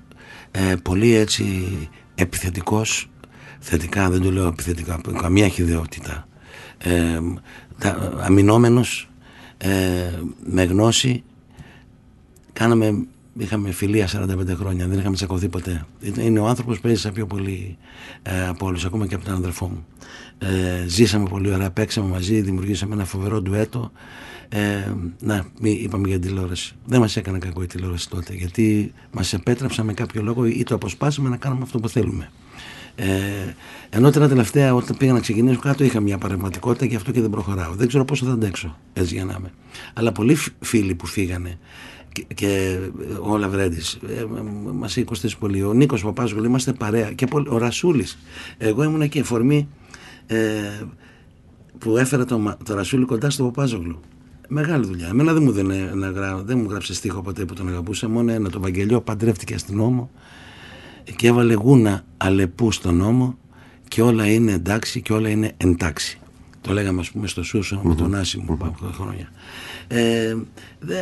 ε, 0.52 0.76
πολύ 0.84 1.14
έτσι 1.14 1.68
επιθετικός, 2.16 3.10
θετικά, 3.60 4.10
δεν 4.10 4.22
το 4.22 4.32
λέω 4.32 4.48
επιθετικά, 4.48 5.02
καμία 5.22 5.48
χειδαιότητα. 5.48 6.28
Ε, 6.78 7.20
ε, 9.58 10.12
με 10.44 10.64
γνώση, 10.64 11.24
κάναμε 12.54 13.06
είχαμε 13.38 13.72
φιλία 13.72 14.08
45 14.08 14.56
χρόνια, 14.56 14.88
δεν 14.88 15.00
είχαμε 15.00 15.16
τσακωθεί 15.16 15.50
ποτέ. 15.50 15.86
Είναι 16.20 16.40
ο 16.40 16.48
άνθρωπος 16.48 16.80
που 16.80 16.88
έζησα 16.88 17.12
πιο 17.12 17.26
πολύ 17.26 17.78
ε, 18.22 18.48
από 18.48 18.66
όλους, 18.66 18.86
ακόμα 18.86 19.08
και 19.08 19.16
από 19.16 19.26
τον 19.26 19.34
αδερφό 19.34 19.68
μου. 19.68 19.86
Ε, 20.38 20.88
ζήσαμε 20.88 21.30
πολύ 21.30 21.54
ωραία, 21.54 21.72
παίξαμε 21.72 22.10
μαζί, 22.10 22.42
δημιουργήσαμε 22.42 22.94
ένα 22.94 23.06
φοβερό 23.06 23.42
ντουέτο. 23.42 23.92
Ε, 24.50 24.94
να, 25.20 25.46
είπαμε 25.62 26.08
για 26.08 26.20
την 26.20 26.30
τηλεόραση. 26.30 26.76
Δεν 26.86 27.00
μας 27.00 27.16
έκανε 27.16 27.38
κακό 27.38 27.64
η 27.64 27.66
τηλεόραση 27.66 28.10
τότε, 28.10 28.34
γιατί 28.34 28.94
μας 29.12 29.34
επέτρεψαν 29.34 29.86
με 29.86 29.94
κάποιο 29.94 30.22
λόγο 30.22 30.46
ή 30.46 30.64
το 30.64 30.76
αποσπάσαμε 30.76 31.30
να 31.30 31.38
κάνουμε 31.38 31.62
αυτό 31.64 31.80
που 31.80 31.90
θέλουμε. 31.90 32.32
Ε, 32.96 33.08
ενώ 33.90 34.10
την 34.10 34.28
τελευταία, 34.28 34.76
όταν 34.76 34.98
πήγα 34.98 35.14
να 35.14 35.20
ξεκινήσω 35.20 35.60
κάτω, 35.60 35.84
είχα 35.84 36.00
μια 36.00 36.18
παρεμβατικότητα 36.18 36.86
και 36.86 36.96
αυτό 36.96 37.12
και 37.12 37.22
δεν 37.22 37.30
προχωράω. 37.30 37.74
Δεν 37.74 37.88
ξέρω 37.88 38.06
πόσο 38.06 38.26
θα 38.26 38.32
αντέξω, 38.32 38.78
έτσι 38.94 39.14
για 39.14 39.26
να 39.26 39.36
είμαι. 39.40 39.52
Αλλά 39.94 40.12
πολλοί 40.12 40.38
φίλοι 40.60 40.96
που 40.96 41.06
φύγανε 41.06 41.58
και, 42.14 42.26
και 42.34 42.80
ο 43.22 43.38
Λαβρέντη, 43.38 43.82
ε, 44.08 44.24
μα 44.74 44.86
είχε 44.86 45.04
κοστίσει 45.04 45.38
πολύ. 45.38 45.64
Ο 45.64 45.74
Νίκος 45.74 46.04
Παπάζογλου, 46.04 46.46
είμαστε 46.46 46.74
παρέα. 46.74 47.12
Και 47.12 47.28
ο 47.48 47.58
Ρασούλης. 47.58 48.18
Εγώ 48.58 48.84
ήμουν 48.84 49.02
εκεί 49.02 49.18
εφορμή 49.20 49.68
ε, 50.26 50.38
που 51.78 51.98
έφερα 51.98 52.26
το, 52.26 52.58
το 52.66 52.74
Ρασούλη 52.74 53.06
κοντά 53.06 53.30
στο 53.30 53.44
Παπάζογλου. 53.44 54.00
Μεγάλη 54.48 54.86
δουλειά. 54.86 55.08
Εμένα 55.08 55.34
δεν 55.34 55.44
μου, 55.44 55.52
δεν, 55.52 55.72
δεν 56.46 56.58
μου 56.58 56.70
γράψε 56.70 56.94
στίχο 56.94 57.22
ποτέ 57.22 57.46
που 57.46 57.54
τον 57.54 57.68
αγαπούσα. 57.68 58.10
Μόνο 58.10 58.32
ένα, 58.32 58.50
το 58.50 58.60
Βαγγελιό 58.60 59.02
παντρεύτηκε 59.02 59.58
στην 59.58 59.76
νόμο 59.76 60.12
και 61.16 61.28
έβαλε 61.28 61.54
γούνα 61.54 62.06
αλεπού 62.18 62.72
στον 62.72 62.96
νόμο 62.96 63.38
και 63.88 64.02
όλα 64.02 64.28
είναι 64.32 64.52
εντάξει 64.52 65.02
και 65.02 65.14
όλα 65.14 65.30
είναι 65.30 65.54
εντάξει. 65.58 66.20
Το 66.64 66.74
λέγαμε 66.74 67.00
ας 67.00 67.12
πούμε 67.12 67.28
στο 67.28 67.44
Σούσο 67.44 67.82
με 67.84 67.96
τον 67.96 68.16
Άση 68.16 68.38
μου 68.38 68.58
από 68.62 68.90
χρόνια. 68.94 69.32
Ε, 69.88 70.36
δε, 70.80 70.96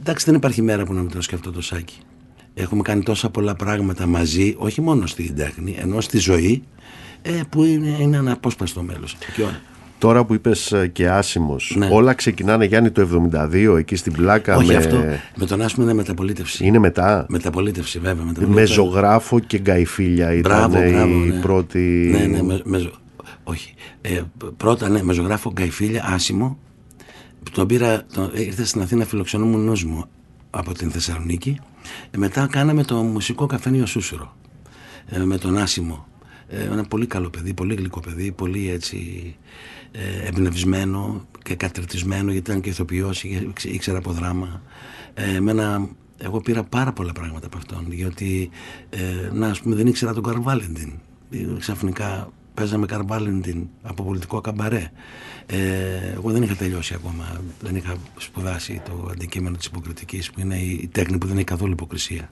εντάξει 0.00 0.24
δεν 0.24 0.34
υπάρχει 0.34 0.62
μέρα 0.62 0.84
που 0.84 0.92
να 0.92 1.00
μην 1.00 1.10
το 1.10 1.22
σκεφτώ 1.22 1.52
το 1.52 1.62
σάκι. 1.62 1.98
Έχουμε 2.54 2.82
κάνει 2.82 3.02
τόσα 3.02 3.30
πολλά 3.30 3.54
πράγματα 3.54 4.06
μαζί, 4.06 4.54
όχι 4.58 4.80
μόνο 4.80 5.06
στην 5.06 5.36
τέχνη, 5.36 5.76
ενώ 5.78 6.00
στη 6.00 6.18
ζωή, 6.18 6.62
ε, 7.22 7.40
που 7.48 7.64
είναι, 7.64 7.96
είναι 8.00 8.16
ένα 8.16 8.32
απόσπαστο 8.32 8.82
μέλος. 8.82 9.16
Τώρα 9.98 10.24
που 10.24 10.34
είπες 10.34 10.72
ε, 10.72 10.86
και 10.86 11.08
άσημος, 11.08 11.74
ναι. 11.78 11.88
όλα 11.92 12.14
ξεκινάνε 12.14 12.64
Γιάννη 12.64 12.90
το 12.90 13.30
72 13.32 13.76
εκεί 13.78 13.96
στην 13.96 14.12
πλάκα. 14.12 14.56
Όχι 14.56 14.66
με... 14.66 14.74
αυτό. 14.74 14.96
Με 15.36 15.46
τον 15.46 15.62
άσημο 15.62 15.84
είναι 15.84 15.94
μεταπολίτευση. 15.94 16.66
Είναι 16.66 16.78
μετά; 16.78 17.26
Μεταπολίτευση, 17.28 17.98
βέβαια. 17.98 18.24
Με 18.46 18.64
ζωγράφο 18.64 19.38
και 19.38 19.58
γκαϊφίλια 19.58 20.32
ήταν 20.32 20.70
μπράβο, 20.70 20.90
μπράβο, 20.90 21.24
η 21.24 21.28
ναι. 21.28 21.40
πρώτη. 21.40 22.10
Ναι, 22.12 22.26
ναι, 22.26 22.42
με, 22.42 22.60
με, 22.64 22.90
όχι. 23.48 23.74
Ε, 24.00 24.22
πρώτα, 24.56 24.88
ναι, 24.88 25.02
με 25.02 25.12
ζωγράφο 25.12 25.52
γκαϊφίλια, 25.52 26.04
άσημο. 26.06 26.58
Τον 27.52 27.66
πήρα, 27.66 28.04
τον, 28.12 28.30
ήρθε 28.34 28.64
στην 28.64 28.80
Αθήνα 28.80 29.04
φιλοξενούμουν 29.04 29.60
νους 29.64 29.84
μου 29.84 30.04
από 30.50 30.72
την 30.72 30.90
Θεσσαλονίκη. 30.90 31.58
Ε, 32.10 32.18
μετά 32.18 32.46
κάναμε 32.46 32.84
το 32.84 32.96
μουσικό 33.02 33.46
καφενείο 33.46 33.86
Σούσουρο. 33.86 34.36
Ε, 35.06 35.18
με 35.18 35.38
τον 35.38 35.58
Άσημο. 35.58 36.06
Ε, 36.48 36.62
ένα 36.62 36.84
πολύ 36.84 37.06
καλό 37.06 37.30
παιδί, 37.30 37.54
πολύ 37.54 37.74
γλυκό 37.74 38.00
παιδί, 38.00 38.32
πολύ 38.32 38.70
έτσι 38.70 39.36
ε, 39.92 40.26
εμπνευσμένο 40.28 41.26
και 41.42 41.54
κατερτισμένο 41.54 42.32
γιατί 42.32 42.50
ήταν 42.50 42.60
και 42.60 42.68
ηθοποιός, 42.68 43.24
ήξερα 43.64 43.98
από 43.98 44.12
δράμα. 44.12 44.62
Ε, 45.14 45.34
εμένα, 45.34 45.88
εγώ 46.18 46.40
πήρα 46.40 46.62
πάρα 46.62 46.92
πολλά 46.92 47.12
πράγματα 47.12 47.46
από 47.46 47.56
αυτόν 47.56 47.92
γιατί 47.92 48.50
ε, 48.90 49.30
να, 49.32 49.48
ας 49.48 49.60
πούμε, 49.60 49.74
δεν 49.74 49.86
ήξερα 49.86 50.14
τον 50.14 50.22
Καρβάλεντιν. 50.22 50.92
Ε, 51.30 51.46
ξαφνικά 51.58 52.32
παίζαμε 52.58 52.86
Καρβάλεντιν 52.86 53.68
από 53.82 54.02
πολιτικό 54.02 54.40
καμπαρέ. 54.40 54.90
Ε, 55.46 55.56
εγώ 56.14 56.30
δεν 56.30 56.42
είχα 56.42 56.54
τελειώσει 56.54 56.94
ακόμα, 56.94 57.40
δεν 57.60 57.76
είχα 57.76 57.96
σπουδάσει 58.16 58.82
το 58.84 59.08
αντικείμενο 59.10 59.56
της 59.56 59.66
υποκριτικής 59.66 60.30
που 60.30 60.40
είναι 60.40 60.56
η 60.56 60.88
τέχνη 60.92 61.18
που 61.18 61.26
δεν 61.26 61.36
έχει 61.36 61.44
καθόλου 61.44 61.72
υποκρισία. 61.72 62.30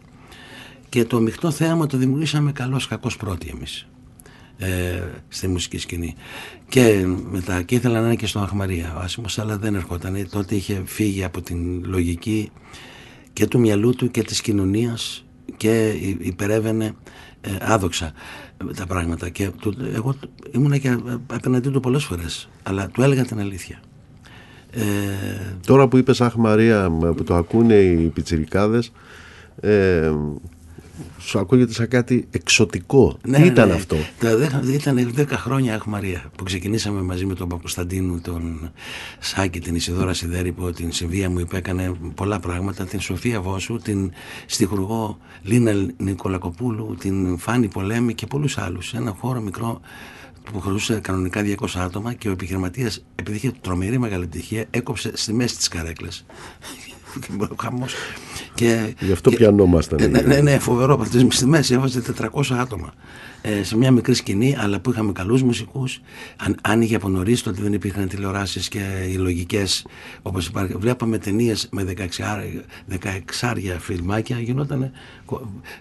Και 0.89 1.05
το 1.05 1.21
μειχτό 1.21 1.51
θέαμα 1.51 1.87
το 1.87 1.97
δημιουργήσαμε 1.97 2.53
καλός 2.53 2.87
κακός 2.87 3.17
πρώτοι 3.17 3.53
εμείς 3.55 3.87
ε, 4.59 5.03
στη 5.29 5.49
μουσική 5.49 5.79
σκηνή. 5.79 6.15
Και 6.69 7.07
μετά, 7.31 7.63
και 7.63 7.75
ήθελα 7.75 8.01
να 8.01 8.07
είναι 8.07 8.17
και 8.17 8.27
στον 8.27 8.43
Αχμαρία 8.43 8.95
ο 8.97 8.99
Άσιμος, 8.99 9.39
αλλά 9.39 9.59
δεν 9.59 9.75
ερχόταν. 9.75 10.29
Τότε 10.31 10.55
είχε 10.55 10.83
φύγει 10.85 11.25
από 11.25 11.43
την 11.43 11.85
λογική 11.85 12.51
και 13.33 13.47
του 13.47 13.59
μυαλού 13.59 13.95
του 13.95 14.11
και 14.11 14.23
της 14.23 14.41
κοινωνίας 14.41 15.25
και 15.57 15.89
υπερεύαινε 16.19 16.95
ε, 17.41 17.51
άδοξα 17.61 18.13
τα 18.77 18.87
πράγματα. 18.87 19.29
Και 19.29 19.51
του, 19.61 19.75
εγώ 19.95 20.15
ήμουν 20.51 20.81
και 20.81 20.97
απέναντί 21.27 21.71
του 21.71 21.81
πολλές 21.81 22.05
φορές, 22.05 22.49
αλλά 22.63 22.89
του 22.89 23.03
έλεγα 23.03 23.25
την 23.25 23.41
αλήθεια. 23.41 23.81
Ε, 24.71 24.83
Τώρα 25.67 25.89
που 25.89 25.97
είπες 25.97 26.21
Αχ 26.21 26.35
Μαρία 26.35 26.91
που 27.17 27.25
το 27.25 27.35
ακούνε 27.35 27.75
οι 27.75 28.07
πιτσιρικάδες 28.07 28.93
ε, 29.61 30.13
σου 31.19 31.39
ακούγεται 31.39 31.73
σαν 31.73 31.89
κάτι 31.89 32.27
εξωτικό. 32.31 33.19
Ναι, 33.27 33.39
Τι 33.39 33.47
ήταν 33.47 33.69
ναι. 33.69 33.75
αυτό. 33.75 33.97
ήταν 34.73 35.15
10 35.17 35.27
χρόνια 35.29 35.75
Αχ 35.75 35.85
Μαρία 35.85 36.31
που 36.37 36.45
ξεκινήσαμε 36.45 37.03
μαζί 37.03 37.27
με 37.27 37.35
τον 37.35 37.49
Παπουσταντίνου, 37.49 38.21
τον 38.21 38.73
Σάκη, 39.19 39.61
την 39.61 39.75
Ισιδώρα 39.75 40.13
Σιδέρυπο, 40.15 40.73
την 40.73 40.93
Συμβία 40.93 41.31
μου 41.31 41.39
υπέκανε 41.39 41.93
πολλά 42.15 42.41
πράγματα, 42.41 42.85
την 42.85 43.01
Σοφία 43.01 43.41
Βόσου, 43.41 43.77
την 43.77 44.13
στιχουργό 44.47 45.19
Λίνα 45.43 45.73
Νικολακοπούλου, 45.97 46.97
την 47.01 47.39
Φάνη 47.39 47.69
Πολέμη 47.69 48.15
και 48.15 48.27
πολλούς 48.27 48.59
άλλους. 48.59 48.95
Ένα 48.95 49.17
χώρο 49.19 49.41
μικρό 49.41 49.81
που 50.53 50.61
χωρούσε 50.61 51.01
κανονικά 51.01 51.43
200 51.43 51.67
άτομα 51.75 52.13
και 52.15 52.29
ο 52.29 52.31
επιχειρηματίας, 52.31 53.05
επειδή 53.15 53.37
είχε 53.37 53.53
τρομερή 53.61 53.99
μεγάλη 53.99 54.25
επιτυχία, 54.25 54.65
έκοψε 54.71 55.11
στη 55.15 55.33
μέση 55.33 55.57
της 55.57 55.69
καρέκλας 55.69 56.25
χαμός. 57.61 57.95
Και, 58.55 58.95
Γι' 59.01 59.13
αυτό 59.13 59.31
και, 59.31 59.37
πιανόμασταν. 59.37 60.11
Ναι, 60.11 60.21
ναι, 60.21 60.41
ναι, 60.41 60.59
φοβερό. 60.59 61.07
Στη 61.29 61.47
μέση 61.47 61.75
έβαζε 61.75 62.03
400 62.33 62.43
άτομα 62.59 62.93
ε, 63.49 63.63
σε 63.63 63.77
μια 63.77 63.91
μικρή 63.91 64.15
σκηνή, 64.15 64.57
αλλά 64.59 64.81
που 64.81 64.91
είχαμε 64.91 65.13
καλούς 65.13 65.43
μουσικούς. 65.43 66.01
Αν, 66.37 66.57
άνοιγε 66.63 66.97
από 66.97 67.09
νωρίς 67.09 67.43
τότε 67.43 67.63
δεν 67.63 67.73
υπήρχαν 67.73 68.09
τηλεοράσεις 68.09 68.69
και 68.69 68.81
οι 69.09 69.15
λογικές 69.15 69.87
όπως 70.23 70.47
υπάρχει. 70.47 70.75
Βλέπαμε 70.77 71.19
ταινίες 71.19 71.69
με 71.71 71.95
16 72.89 73.77
φιλμάκια, 73.79 74.41
γινόταν 74.41 74.91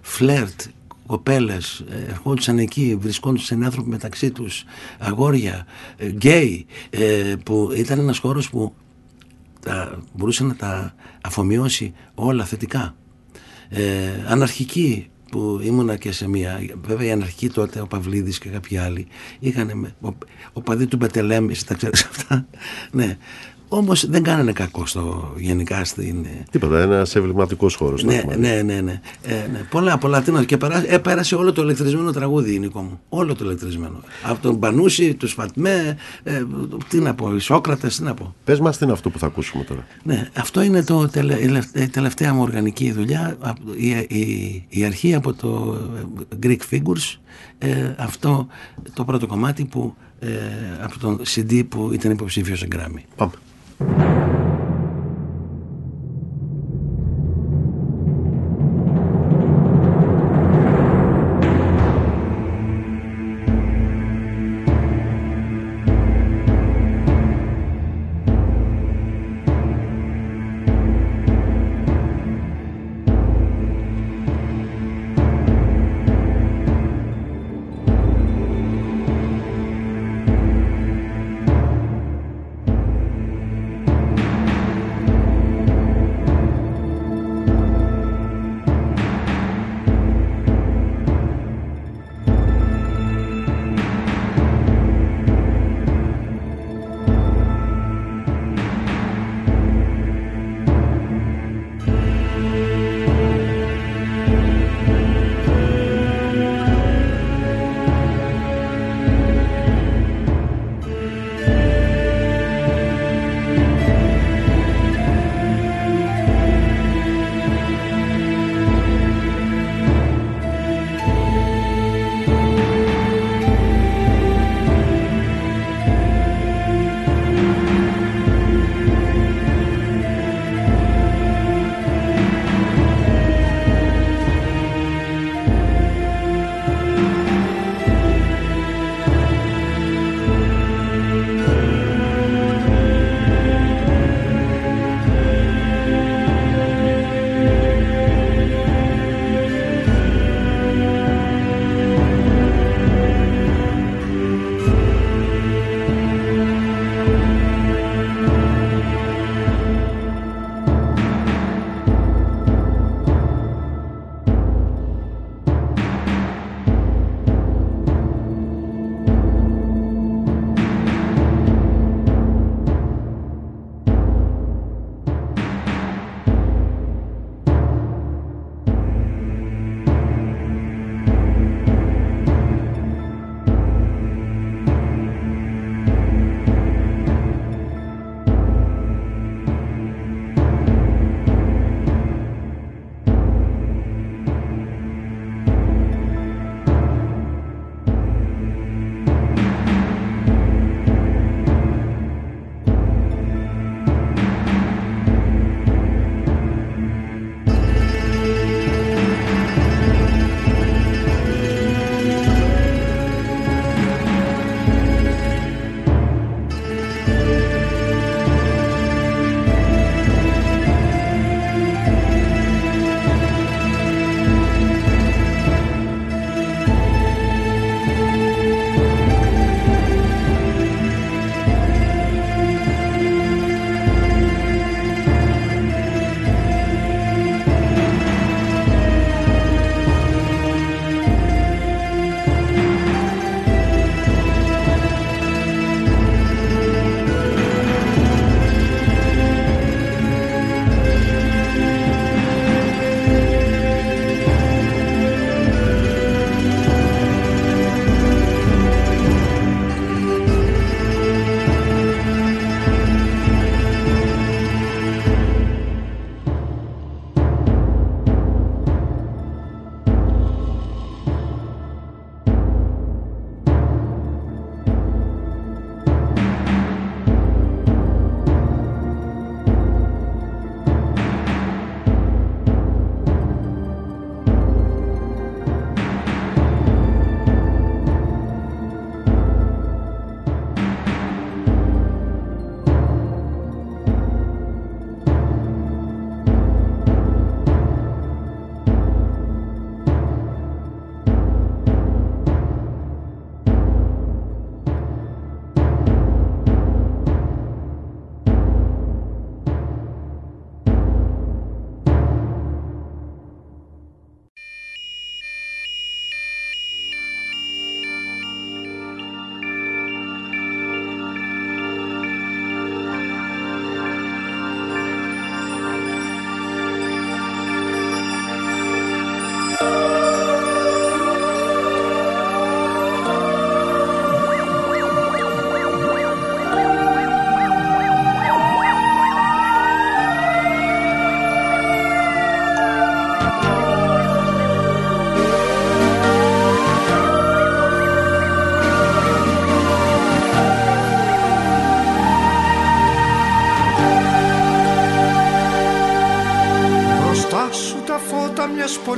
φλερτ, 0.01 0.61
κοπέλες 1.05 1.83
ε, 1.89 2.09
ερχόντουσαν 2.09 2.57
εκεί, 2.57 2.97
βρισκόντουσαν 2.99 3.63
άνθρωποι 3.63 3.89
μεταξύ 3.89 4.31
τους, 4.31 4.63
αγόρια, 4.99 5.65
ε, 5.97 6.07
γκέι, 6.07 6.65
που 7.43 7.71
ήταν 7.75 7.99
ένας 7.99 8.17
χώρος 8.17 8.49
που 8.49 8.73
τα, 9.65 9.99
μπορούσε 10.13 10.43
να 10.43 10.55
τα 10.55 10.95
αφομοιώσει 11.21 11.93
όλα 12.15 12.45
θετικά. 12.45 12.95
Ε, 13.69 14.09
αναρχική 14.27 15.09
που 15.31 15.59
ήμουνα 15.63 15.95
και 15.95 16.11
σε 16.11 16.27
μία, 16.27 16.59
βέβαια 16.81 17.07
η 17.07 17.11
αναρχική 17.11 17.49
τότε, 17.49 17.81
ο 17.81 17.87
Παυλίδης 17.87 18.39
και 18.39 18.49
κάποιοι 18.49 18.77
άλλοι, 18.77 19.07
είχαν, 19.39 19.93
ο, 20.01 20.09
ο 20.53 20.61
παδί 20.61 20.87
του 20.87 20.97
Μπετελέμ, 20.97 21.47
τα 21.65 21.73
ξέρεις 21.73 22.03
αυτά, 22.03 22.47
ναι, 22.91 23.17
Όμως 23.77 24.09
δεν 24.09 24.23
κάνανε 24.23 24.51
κακό 24.51 24.85
στο, 24.85 25.33
γενικά 25.37 25.85
στην. 25.85 26.25
Ε, 26.25 26.43
Τίποτα, 26.51 26.79
ένας 26.79 27.15
εμβληματικός 27.15 27.75
χώρος. 27.75 28.03
Ναι, 28.03 28.23
ναι, 28.37 28.61
ναι, 28.61 28.81
ναι, 28.81 29.01
ε, 29.21 29.47
ναι. 29.51 29.59
Πολλά, 29.69 29.97
πολλά. 29.97 30.21
Τι 30.21 30.45
και 30.45 30.57
ε, 30.87 30.97
πέρασε 30.97 31.35
όλο 31.35 31.51
το 31.51 31.61
ηλεκτρισμένο 31.61 32.11
τραγούδι, 32.11 32.59
Νίκο 32.59 32.81
μου. 32.81 32.99
Όλο 33.09 33.35
το 33.35 33.45
ηλεκτρισμένο. 33.45 33.99
Από 34.23 34.41
τον 34.41 34.59
Πανούση, 34.59 35.13
τους 35.13 35.33
Φατμέ, 35.33 35.97
ε, 36.23 36.43
τι 36.87 36.99
να 36.99 37.13
πω, 37.13 37.35
οι 37.35 37.39
Σόκρατες, 37.39 37.97
τι 37.97 38.03
να 38.03 38.13
πω. 38.13 38.35
Πες 38.43 38.59
μας, 38.59 38.77
τι 38.77 38.83
είναι 38.83 38.93
αυτό 38.93 39.09
που 39.09 39.19
θα 39.19 39.25
ακούσουμε 39.25 39.63
τώρα. 39.63 39.87
Ναι, 40.03 40.29
αυτό 40.37 40.61
είναι 40.61 40.83
το 40.83 41.07
τελε, 41.07 41.37
η 41.73 41.87
τελευταία 41.87 42.33
μου 42.33 42.41
οργανική 42.41 42.91
δουλειά. 42.91 43.37
Η, 43.75 43.89
η, 44.19 44.65
η 44.69 44.85
αρχή 44.85 45.15
από 45.15 45.33
το 45.33 45.77
Greek 46.43 46.59
Figures. 46.71 47.17
Ε, 47.57 47.93
αυτό 47.97 48.47
το 48.93 49.05
πρώτο 49.05 49.27
κομμάτι 49.27 49.65
που 49.65 49.95
ε, 50.19 50.29
από 50.81 50.99
τον 50.99 51.21
CD 51.35 51.63
που 51.69 51.89
ήταν 51.93 52.11
υποψήφιος 52.11 52.59
σε 52.59 52.67
Grammy. 52.71 53.01
Πάμε. 53.15 53.31
Thank 53.79 53.99
you. 53.99 54.24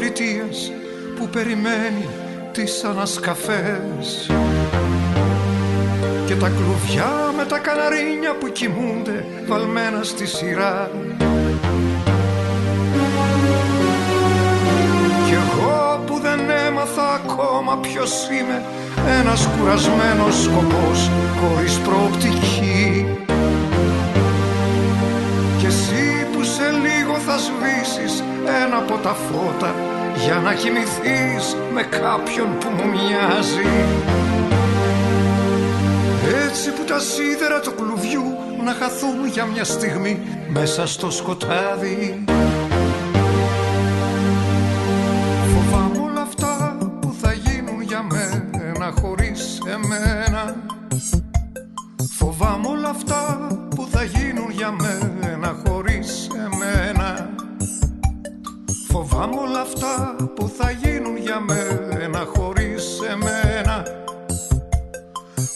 Πολιτείας 0.08 0.72
που 1.18 1.28
περιμένει 1.28 2.08
τις 2.52 2.84
ανασκαφές. 2.84 4.30
Και 6.26 6.36
τα 6.36 6.50
κλουβιά 6.50 7.34
με 7.38 7.46
τα 7.46 7.58
καναρίνια 7.58 8.36
που 8.40 8.48
κοιμούνται 8.52 9.26
βαλμένα 9.48 10.04
στη 10.04 10.28
σειρά. 10.28 10.92
Κι 15.26 15.34
εγώ 15.34 16.04
που 16.06 16.20
δεν 16.20 16.40
έμαθα 16.68 17.14
ακόμα 17.14 17.78
ποιος 17.78 18.28
είμαι 18.30 18.64
ένας 19.20 19.48
κουρασμένος 19.48 20.44
σκοπός 20.44 21.10
χωρίς 21.40 21.78
προοπτική. 21.78 23.06
Κι 25.58 25.66
εσύ 25.66 26.28
που 26.32 26.44
σε 26.44 26.72
λίγο 26.86 27.16
θα 27.26 27.38
σβήσεις 27.38 28.24
ένα 28.66 28.78
από 28.78 28.98
τα 29.04 29.14
φώτα 29.14 29.97
για 30.26 30.36
να 30.36 30.54
κοιμηθείς 30.54 31.56
με 31.74 31.82
κάποιον 31.82 32.58
που 32.60 32.70
μου 32.70 32.86
μοιάζει. 32.90 33.76
Έτσι 36.46 36.72
που 36.72 36.84
τα 36.84 37.00
σίδερα 37.00 37.60
του 37.60 37.74
κλουβιού 37.76 38.38
να 38.66 38.72
χαθούν 38.74 39.28
για 39.32 39.46
μια 39.46 39.64
στιγμή 39.64 40.20
μέσα 40.50 40.88
στο 40.88 41.12
σκοτάδι. 41.12 42.24
Φοβάμαι 45.54 45.98
όλα 45.98 46.22
αυτά 46.22 46.78
που 47.02 47.16
θα 47.22 47.34
γίνουν 47.34 47.82
για 47.82 48.04
μένα 48.04 48.94
χωρίς 49.02 49.62
εμένα. 49.68 50.56
Φοβάμαι 52.18 52.68
όλα 52.68 52.90
αυτά 52.90 53.48
Φοβάμαι 58.98 59.36
όλα 59.40 59.62
αυτά 59.62 60.16
που 60.36 60.52
θα 60.58 60.72
γίνουν 60.72 61.18
για 61.18 61.40
μένα 61.40 62.26
χωρίς 62.36 63.02
εμένα. 63.10 63.84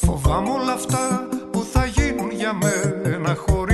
Φοβάμαι 0.02 0.50
όλα 0.50 0.74
αυτά 0.74 1.28
που 1.52 1.64
θα 1.72 1.86
γίνουν 1.86 2.32
για 2.32 2.54
μένα 2.54 3.36
χωρίς 3.36 3.71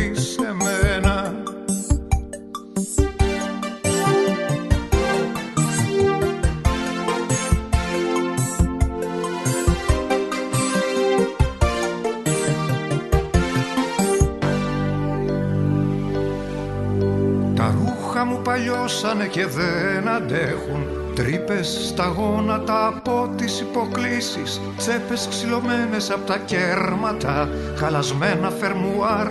ρούχα 18.57 18.69
μου 18.69 18.73
παλιώσανε 18.73 19.25
και 19.27 19.45
δεν 19.45 20.07
αντέχουν. 20.07 20.88
Τρύπες 21.15 21.88
στα 21.88 22.05
γόνατα 22.05 22.88
από 22.88 23.29
τις 23.35 23.59
υποκλήσεις. 23.59 24.61
Τσέπες 24.77 25.27
ξυλωμένες 25.29 26.11
από 26.11 26.25
τα 26.25 26.38
κέρματα. 26.38 27.49
Χαλασμένα 27.77 28.49
φερμουάρ. 28.49 29.27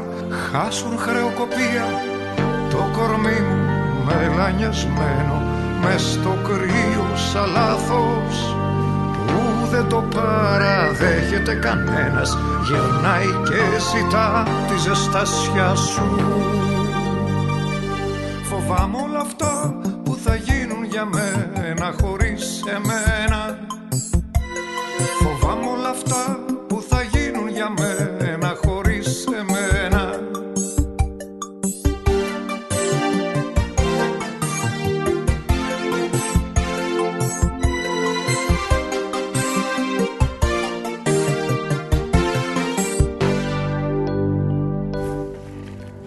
Χάσουν 0.53 0.99
χρεοκοπία. 0.99 1.87
Το 2.71 2.91
κορμί 2.97 3.41
μου 3.49 4.05
μελανιασμένο 4.05 5.43
Μες 5.83 6.03
στο 6.03 6.37
κρύο 6.45 7.17
σαν 7.33 7.51
λάθος. 7.51 8.57
Που 9.27 9.67
δεν 9.71 9.89
το 9.89 10.05
παραδέχεται 10.15 11.55
κανένας. 11.55 12.39
Γυρνάει 12.65 13.31
και 13.49 13.61
ζητά 13.79 14.47
τη 14.69 14.79
ζεστασιά 14.79 15.75
σου 15.75 16.76
Φοβάμαι 18.67 18.97
όλα 19.03 19.21
αυτά 19.21 19.81
που 20.05 20.17
θα 20.25 20.35
γίνουν 20.35 20.85
για 20.85 21.05
μένα 21.05 21.95
χωρίς 22.01 22.65
εμένα. 22.67 23.59
Φοβάμαι 25.23 25.67
όλα 25.67 25.89
αυτά 25.89 26.46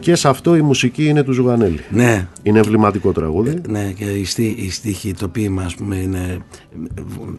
Και 0.09 0.15
σε 0.15 0.27
αυτό 0.27 0.55
η 0.55 0.61
μουσική 0.61 1.05
είναι 1.05 1.23
του 1.23 1.31
Ζουγανέλη. 1.31 1.79
Ναι. 1.89 2.27
Είναι 2.43 2.59
εμβληματικό 2.59 3.11
τραγούδι. 3.11 3.61
Ναι, 3.69 3.91
και 3.91 4.03
η, 4.05 4.25
στί, 4.25 4.55
η 4.57 4.69
στίχη, 4.69 5.13
το 5.13 5.27
ποίημα, 5.27 5.63
ας 5.63 5.75
πούμε, 5.75 5.95
είναι, 5.95 6.37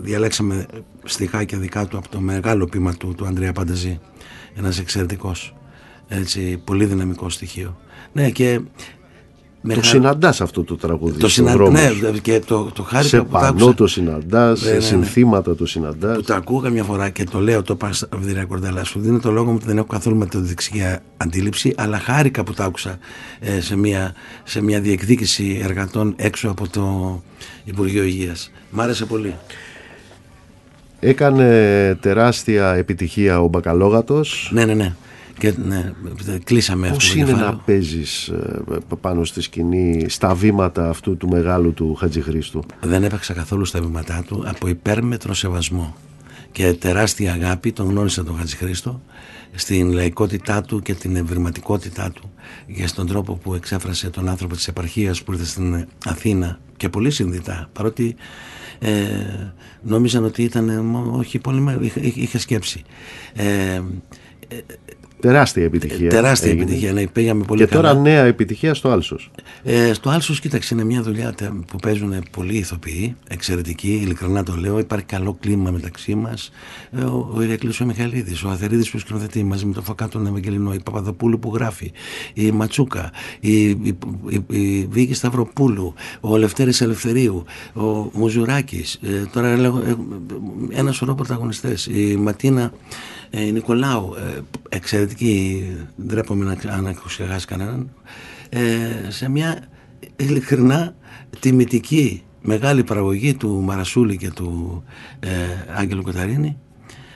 διαλέξαμε 0.01 0.66
στιχάκια 1.05 1.59
δικά 1.59 1.86
του 1.86 1.97
από 1.98 2.09
το 2.09 2.20
μεγάλο 2.20 2.64
ποίημα 2.64 2.94
του, 2.94 3.14
του 3.16 3.26
Ανδρέα 3.26 3.52
Πανταζή. 3.52 4.01
Ένας 4.55 4.78
εξαιρετικός, 4.78 5.55
έτσι, 6.09 6.62
πολύ 6.64 6.84
δυναμικό 6.84 7.28
στοιχείο. 7.28 7.76
Ναι, 8.12 8.30
και 8.30 8.60
Το 9.62 9.66
Μεγα- 9.69 9.82
συναντάς 9.82 10.41
αυτό 10.41 10.65
το 10.65 10.77
τραγούδι 10.77 11.12
Το 11.12 11.19
στον 11.19 11.31
συνα- 11.31 11.53
δρόμο 11.53 11.70
ναι, 11.70 11.89
σου. 11.89 12.20
και 12.23 12.41
το, 12.47 12.70
το 12.74 12.82
χάρηκα 12.82 13.09
Σε 13.09 13.16
που 13.19 13.24
το 13.24 13.31
πανό 13.31 13.47
άκουσα. 13.49 13.74
το 13.74 13.87
συναντάς, 13.87 14.61
Ναι, 14.61 14.66
σε 14.66 14.70
ναι, 14.70 14.74
ναι. 14.78 14.81
συνθήματα 14.85 15.55
το 15.55 15.66
συναντάς. 15.66 16.16
Που 16.16 16.23
το 16.23 16.35
ακούω 16.35 16.61
καμιά 16.61 16.85
φορά 16.85 17.09
και 17.09 17.24
το 17.24 17.41
λέω 17.41 17.62
το 17.62 17.74
πας 17.77 18.07
Αυδηρία 18.15 18.45
Κορδέλα 18.45 18.85
σου 18.85 19.01
δίνω 19.01 19.19
το 19.19 19.31
λόγο 19.31 19.51
μου 19.51 19.55
ότι 19.57 19.66
δεν 19.66 19.77
έχω 19.78 19.87
καθόλου 19.87 20.16
μεταδεξιά 20.16 21.03
αντίληψη 21.16 21.73
αλλά 21.77 21.99
χάρηκα 21.99 22.45
που 22.45 22.55
το 22.55 22.62
άκουσα 22.62 22.99
ε, 23.41 23.61
σε, 23.61 23.77
μια, 23.77 24.15
σε 24.45 24.62
μια 24.62 24.81
διεκδίκηση 24.81 25.61
εργατών 25.62 26.12
έξω 26.16 26.49
από 26.51 26.69
το 26.69 27.23
Υπουργείο 27.65 28.03
Υγείας 28.05 28.51
Μ' 28.70 28.81
άρεσε 28.81 29.05
πολύ 29.05 29.35
Έκανε 31.01 31.99
τεράστια 32.01 32.74
επιτυχία 32.74 33.41
ο 33.41 33.47
Μπακαλόγατος. 33.49 34.51
Ναι, 34.53 34.65
ναι, 34.65 34.74
ναι. 34.74 34.95
Και, 35.41 35.55
ναι 35.67 35.93
κλείσαμε 36.45 36.87
αυτό 36.87 36.99
Πώς 36.99 37.09
το 37.12 37.19
είναι 37.19 37.25
κεφάλαιο. 37.27 37.51
να 37.51 37.57
παίζεις 37.57 38.29
ε, 38.29 38.62
πάνω 39.01 39.25
στη 39.25 39.41
σκηνή 39.41 40.05
στα 40.09 40.35
βήματα 40.35 40.89
αυτού 40.89 41.17
του 41.17 41.29
μεγάλου 41.29 41.73
του 41.75 41.95
Χατζηχρήστου. 41.95 42.62
Δεν 42.81 43.05
έπαιξα 43.05 43.33
καθόλου 43.35 43.65
στα 43.65 43.81
βήματά 43.81 44.25
του 44.27 44.45
από 44.47 44.69
υπέρμετρο 44.69 45.35
σεβασμό 45.35 45.95
και 46.53 46.73
τεράστια 46.73 47.33
αγάπη 47.33 47.73
τον 47.73 47.89
γνώρισα 47.89 48.25
τον 48.25 48.37
Χατζηχρήστο 48.39 49.01
στην 49.55 49.93
λαϊκότητά 49.93 50.62
του 50.62 50.81
και 50.81 50.95
την 50.95 51.17
ευρηματικότητά 51.17 52.11
του 52.11 52.31
και 52.77 52.87
στον 52.87 53.07
τρόπο 53.07 53.35
που 53.35 53.55
εξέφρασε 53.55 54.11
τον 54.11 54.29
άνθρωπο 54.29 54.55
της 54.55 54.69
επαρχίας 54.69 55.23
που 55.23 55.33
ήρθε 55.33 55.45
στην 55.45 55.87
Αθήνα 56.07 56.59
και 56.77 56.89
πολύ 56.89 57.11
συνδυτά 57.11 57.69
παρότι 57.73 58.15
ε, 58.79 58.91
νόμιζαν 59.83 60.25
ότι 60.25 60.43
ήταν 60.43 60.69
ε, 60.69 60.81
μο- 60.81 61.15
όχι 61.19 61.39
πολύ 61.39 61.61
με- 61.61 61.79
είχε, 61.81 62.01
είχε 62.01 62.39
σκέψη 62.39 62.83
ε, 63.35 63.81
Τεράστια 65.20 65.64
επιτυχία. 65.64 66.09
τεράστια 66.09 66.51
έγινε. 66.51 66.64
επιτυχία 66.64 66.92
ναι, 66.92 67.06
πήγαμε 67.06 67.44
πολύ 67.44 67.60
Και 67.60 67.66
καλά 67.66 67.88
τώρα 67.88 68.01
νέα 68.01 68.24
επιτυχία 68.24 68.74
στο 68.74 68.88
Άλσος. 68.90 69.30
ε, 69.62 69.92
στο 69.92 70.10
Άλσος, 70.10 70.40
κοίταξε, 70.40 70.74
είναι 70.74 70.84
μια 70.84 71.02
δουλειά 71.02 71.32
τε- 71.32 71.48
που 71.66 71.76
παίζουν 71.76 72.14
πολλοί 72.30 72.55
ηθοποιοί, 72.56 73.16
εξαιρετικοί, 73.28 74.01
ειλικρινά 74.02 74.42
το 74.42 74.55
λέω. 74.56 74.78
Υπάρχει 74.78 75.05
καλό 75.05 75.36
κλίμα 75.40 75.70
μεταξύ 75.70 76.14
μας. 76.14 76.51
Ε, 76.98 77.02
ο 77.02 77.32
ο 77.34 77.42
Ηρακλής 77.42 77.80
ο 77.80 77.84
Μιχαλίδης, 77.84 78.42
ο 78.44 78.48
Αθερίδης 78.48 78.90
που 78.90 78.98
σκηνοθετεί 78.98 79.44
μαζί 79.44 79.66
με 79.66 79.72
τον 79.72 79.82
Φωκάτο 79.82 80.18
τον 80.18 80.26
Ευαγγελινό, 80.26 80.72
η 80.74 80.80
Παπαδοπούλου 80.84 81.38
που 81.38 81.55
γράφει, 81.55 81.92
η 82.34 82.51
Ματσούκα, 82.51 83.10
η, 83.40 83.68
η, 83.68 83.97
η, 84.28 84.44
η 84.51 84.88
Βίκη 84.90 85.14
Σταυροπούλου, 85.14 85.94
ο 86.20 86.36
Λευτέρης 86.36 86.80
Ελευθερίου, 86.80 87.44
ο 87.74 87.82
Μουζουράκης, 88.12 88.98
ε, 89.02 89.24
τώρα 89.32 89.56
λέγω, 89.56 89.78
ε, 89.86 89.97
ένας 90.78 90.97
σωρό 90.97 91.14
πρωταγωνιστές, 91.14 91.86
η 91.86 92.16
Ματίνα 92.16 92.72
ε, 93.31 93.47
η 93.47 93.52
Νικολάου, 93.52 94.15
ε, 94.15 94.40
εξαιρετική, 94.69 95.65
δεν 95.97 96.07
ντρέπομαι 96.07 96.44
να 96.44 96.55
ξε- 96.55 96.73
αν 96.73 96.86
έχω 96.86 97.07
ξεχάσει 97.07 97.47
κανέναν, 97.47 97.90
ε, 98.48 98.61
σε 99.09 99.28
μια 99.28 99.69
ειλικρινά 100.16 100.94
τιμητική 101.40 102.23
μεγάλη 102.43 102.85
παραγωγή 102.85 103.35
του 103.35 103.48
Μαρασούλη 103.48 104.16
και 104.16 104.31
του 104.31 104.82
ε, 105.20 105.28
Άγγελου 105.74 106.02
Κοταρίνη 106.02 106.57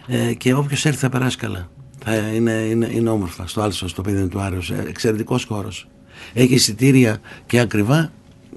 ε, 0.06 0.34
και 0.34 0.54
όποιος 0.54 0.84
έρθει 0.84 0.98
θα 0.98 1.08
περάσει 1.08 1.36
καλά. 1.36 1.68
Θα 2.04 2.14
είναι, 2.16 2.52
είναι, 2.52 2.88
είναι 2.92 3.10
όμορφα 3.10 3.46
στο 3.46 3.60
Άλσο, 3.60 3.88
στο 3.88 4.02
παιδί 4.02 4.28
του 4.28 4.40
Άρεος, 4.40 4.70
ε, 4.70 4.84
εξαιρετικός 4.88 5.44
χώρος. 5.44 5.88
Έχει 6.32 6.54
εισιτήρια 6.54 7.18
και 7.46 7.60
ακριβά 7.60 8.12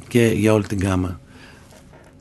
και 0.08 0.26
για 0.36 0.54
όλη 0.54 0.68
την 0.68 0.80
γάμα 0.82 1.20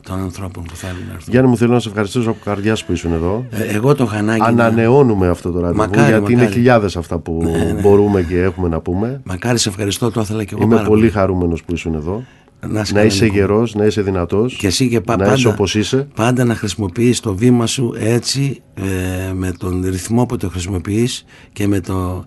των 0.06 0.20
ανθρώπων 0.20 0.62
που 0.64 0.76
θέλουν 0.76 1.00
να 1.06 1.12
έρθουν. 1.12 1.28
Γιάννη 1.32 1.50
μου 1.50 1.56
θέλω 1.56 1.72
να 1.72 1.80
σε 1.80 1.88
ευχαριστήσω 1.88 2.30
από 2.30 2.38
καρδιάς 2.44 2.84
που 2.84 2.92
ήσουν 2.92 3.12
εδώ. 3.12 3.46
Ε, 3.50 3.62
εγώ 3.62 3.94
το 3.94 4.06
χανάκι 4.06 4.42
Ανανεώνουμε 4.44 5.28
αυτό 5.28 5.50
το 5.50 5.60
ραντεβού 5.60 5.78
Μακάρι, 5.78 6.10
γιατί 6.10 6.32
είναι 6.32 6.40
μακάρι. 6.40 6.52
χιλιάδες 6.56 6.96
αυτά 6.96 7.18
που 7.18 7.40
Ναι, 7.42 7.50
ναι. 7.72 7.80
μπορούμε 7.80 8.22
και 8.22 8.40
έχουμε 8.42 8.68
να 8.68 8.80
πούμε. 8.80 9.20
Μακάρι 9.24 9.58
σε 9.58 9.68
ευχαριστώ, 9.68 10.10
το 10.10 10.20
ήθελα 10.20 10.44
και 10.44 10.54
εγώ 10.54 10.62
Είμαι 10.64 10.74
πάρα 10.76 10.88
πολύ 10.88 11.10
χαρούμενος 11.10 11.62
που 11.64 11.72
ήσουν 11.74 11.94
εδώ. 11.94 12.22
Να 12.68 12.80
είσαι 12.80 12.92
Να 12.92 12.98
καλά, 12.98 13.04
είσαι 13.04 13.24
Νίκο. 13.24 13.36
γερός, 13.36 13.74
να 13.74 13.84
είσαι 13.84 14.02
δυνατός. 14.02 14.54
Και 14.56 14.66
εσύ 14.66 14.88
και 14.88 15.00
πα- 15.00 15.16
να 15.16 15.22
πάντα, 15.24 15.36
είσαι 15.36 15.48
όπως 15.48 15.74
είσαι. 15.74 16.08
πάντα 16.14 16.44
να 16.44 16.54
χρησιμοποιείς 16.54 17.20
το 17.20 17.34
βήμα 17.34 17.66
σου 17.66 17.94
έτσι 17.98 18.62
ε, 18.74 19.32
με 19.32 19.52
τον 19.58 19.84
ρυθμό 19.88 20.26
που 20.26 20.36
το 20.36 20.48
χρησιμοποιείς 20.48 21.24
και 21.52 21.66
με, 21.66 21.80
το, 21.80 22.24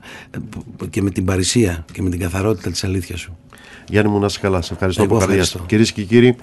ε, 0.82 0.86
και 0.90 1.02
με 1.02 1.10
την 1.10 1.26
παρησία 1.26 1.86
και 1.92 2.02
με 2.02 2.10
την 2.10 2.20
καθαρότητα 2.20 2.70
της 2.72 2.84
αλήθειας 2.84 3.20
σου. 3.20 3.38
Γιάννη 3.90 4.12
μου 4.12 4.20
να 4.20 4.26
είσαι 4.26 4.40
καλά. 4.40 4.62
Σε 4.62 4.74
ευχαριστώ 4.74 5.04
Εγώ 5.04 5.12
από 5.16 5.20
καρδιάς. 5.26 5.46
ευχαριστώ. 5.48 5.70
Κυρίες 5.70 5.92
και 5.92 6.02
κύριοι, 6.04 6.36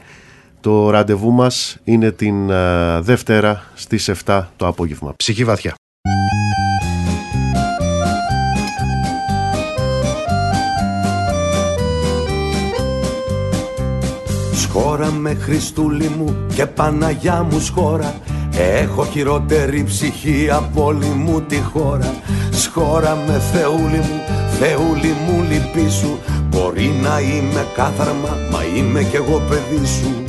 Το 0.61 0.91
ραντεβού 0.91 1.31
μας 1.33 1.77
είναι 1.85 2.11
την 2.11 2.51
ε, 2.51 3.01
Δευτέρα 3.01 3.63
στις 3.75 4.11
7 4.25 4.43
το 4.57 4.67
απόγευμα. 4.67 5.15
Ψυχή 5.17 5.45
βαθιά. 5.45 5.75
Σχώρα 14.53 15.11
με 15.11 15.35
Χριστούλη 15.35 16.09
μου 16.09 16.37
και 16.55 16.67
Παναγιά 16.67 17.47
μου 17.51 17.61
σχώρα 17.61 18.15
Έχω 18.59 19.05
χειρότερη 19.05 19.85
ψυχή 19.85 20.49
από 20.51 20.85
όλη 20.85 21.07
μου 21.07 21.41
τη 21.41 21.57
χώρα 21.57 22.15
Σχώρα 22.51 23.17
με 23.27 23.41
Θεούλη 23.53 23.99
μου, 23.99 24.21
Θεούλη 24.59 25.15
μου 25.27 25.45
λυπήσου 25.51 26.19
Μπορεί 26.49 26.91
να 27.03 27.21
είμαι 27.21 27.67
κάθαρμα, 27.75 28.37
μα 28.51 28.65
είμαι 28.77 29.03
κι 29.03 29.17
εγώ 29.17 29.43
παιδί 29.49 29.87
σου 29.87 30.26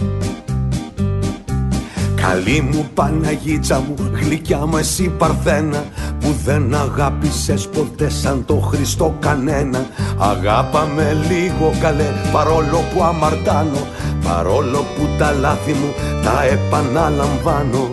Καλή 2.27 2.61
μου 2.61 2.89
Παναγίτσα 2.93 3.79
μου, 3.79 3.95
γλυκιά 4.13 4.65
μου 4.65 4.77
εσύ 4.77 5.09
Παρθένα 5.17 5.83
Που 6.19 6.35
δεν 6.45 6.75
αγάπησες 6.75 7.67
ποτέ 7.67 8.09
σαν 8.09 8.45
το 8.45 8.55
Χριστό 8.55 9.15
κανένα. 9.19 9.85
Αγάπα 10.17 10.87
με 10.95 11.17
λίγο 11.29 11.73
καλέ 11.79 12.05
παρόλο 12.31 12.83
που 12.93 13.03
αμαρτάνω 13.03 13.87
Παρόλο 14.23 14.77
που 14.77 15.07
τα 15.17 15.31
λάθη 15.31 15.71
μου 15.71 15.93
τα 16.23 16.43
επαναλαμβάνω. 16.43 17.89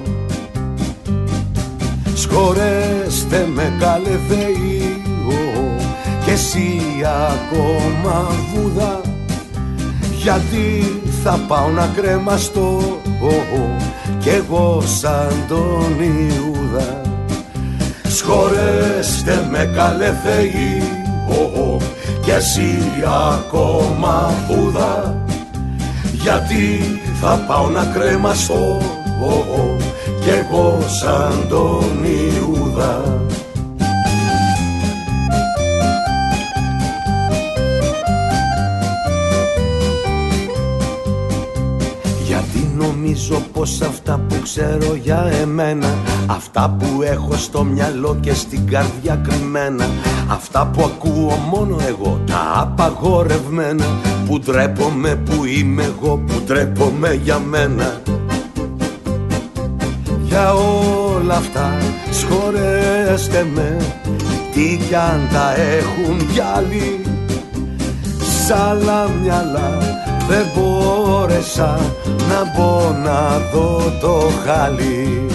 Σχορέστε 2.15 3.49
με 3.55 3.73
καλέ 3.79 4.19
Θεοί 4.29 5.03
και 6.25 6.31
εσύ 6.31 6.81
ακόμα 7.31 8.27
βούδα. 8.55 9.01
Γιατί 10.23 11.01
θα 11.23 11.41
πάω 11.49 11.69
να 11.69 11.87
κρέμαστώ 11.97 12.81
κι 14.25 14.31
εγώ 14.31 14.83
σαν 15.01 15.45
τον 15.49 16.01
Ιούδα. 16.01 17.01
Σχορέστε 18.09 19.49
με 19.51 19.71
καλέ 19.75 20.13
Θεοί 20.25 20.83
κι 22.25 22.31
εσύ 22.31 22.79
ακόμα 23.33 24.33
Βούδα 24.49 25.25
γιατί 26.13 26.99
θα 27.21 27.45
πάω 27.47 27.69
να 27.69 27.85
κρέμαστώ 27.85 28.79
κι 30.21 30.29
εγώ 30.29 30.79
σαν 31.01 31.47
τον 31.49 32.05
Ιούδα 32.05 33.23
Νομίζω 43.15 43.43
πως 43.53 43.81
αυτά 43.81 44.21
που 44.29 44.35
ξέρω 44.43 44.95
για 44.95 45.31
εμένα 45.43 45.87
Αυτά 46.27 46.77
που 46.79 47.03
έχω 47.03 47.33
στο 47.37 47.65
μυαλό 47.65 48.17
και 48.21 48.35
στην 48.35 48.67
καρδιά 48.67 49.15
κρυμμένα 49.15 49.85
Αυτά 50.29 50.67
που 50.67 50.83
ακούω 50.85 51.35
μόνο 51.51 51.77
εγώ 51.89 52.21
Τα 52.27 52.53
απαγορευμένα 52.55 53.85
Που 54.27 54.39
ντρέπομαι 54.39 55.15
που 55.15 55.45
είμαι 55.45 55.83
εγώ 55.83 56.17
Που 56.27 56.43
ντρέπομαι 56.45 57.15
για 57.23 57.39
μένα. 57.39 58.01
Για 60.23 60.53
όλα 60.53 61.35
αυτά 61.35 61.79
σχορέστε 62.11 63.47
με 63.55 63.77
Τι 64.55 64.77
κι 64.89 64.95
αν 64.95 65.29
τα 65.33 65.55
έχουν 65.57 66.33
κι 66.33 66.41
άλλοι. 66.57 67.01
Σ' 68.47 68.51
άλλα 68.51 69.09
μυαλά 69.23 69.79
δεν 70.29 70.47
μπόρεσα 70.55 71.79
να 72.29 72.53
μπω 72.55 72.93
να 73.05 73.39
δω 73.53 73.93
το 74.01 74.21
χάλι. 74.45 75.27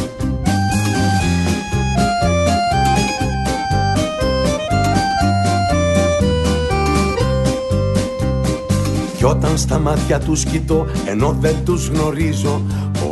Κι 9.17 9.25
όταν 9.25 9.57
στα 9.57 9.79
μάτια 9.79 10.19
τους 10.19 10.43
κοιτώ 10.43 10.85
ενώ 11.05 11.37
δεν 11.39 11.55
τους 11.65 11.87
γνωρίζω 11.87 12.61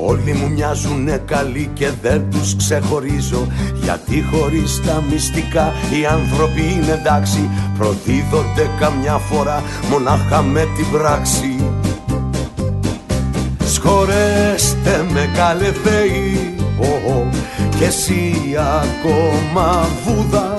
Όλοι 0.06 0.34
μου 0.34 0.49
μοιάζουνε 0.49 1.22
καλοί 1.26 1.70
και 1.74 1.91
δεν 2.02 2.30
τους 2.32 2.56
ξεχωρίζω. 2.56 3.48
Γιατί 3.84 4.26
χωρίς 4.32 4.82
τα 4.86 5.04
μυστικά 5.10 5.74
οι 5.91 6.06
άνθρωποι 6.06 6.62
είναι 6.62 6.91
εντάξει 6.91 7.49
Προδίδονται 7.78 8.70
καμιά 8.80 9.18
φορά 9.18 9.64
μονάχα 9.90 10.41
με 10.41 10.62
την 10.76 10.91
πράξη 10.91 11.57
Σχορέστε 13.88 15.05
με 15.14 15.30
καλέ 15.35 15.72
Θεοί 15.84 16.55
και 17.77 17.85
εσύ 17.85 18.34
ακόμα 18.81 19.88
βούδα 20.05 20.55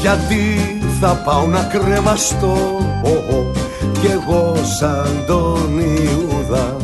γιατί 0.00 0.80
θα 1.00 1.22
πάω 1.24 1.46
να 1.46 1.62
κρεμαστώ 1.62 2.56
κι 3.72 4.06
εγώ 4.06 4.54
σαν 4.78 5.24
τον 5.26 5.78
Ιούδα. 5.78 6.76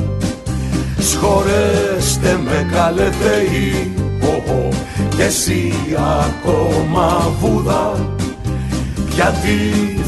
Σχορέστε 0.98 2.38
με 2.44 2.66
καλέ 2.72 3.10
Θεοί 3.10 3.94
και 5.16 5.22
εσύ 5.22 5.72
ακόμα 5.96 7.32
βούδα 7.40 7.92
γιατί 9.14 9.58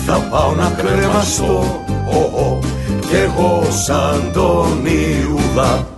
θα 0.06 0.14
πάω 0.30 0.54
να 0.54 0.72
κρεμαστώ 0.76 1.86
κι 3.08 3.14
εγώ 3.14 3.62
σαν 3.86 4.30
τον 4.32 4.84
Ιούδα 4.84 5.97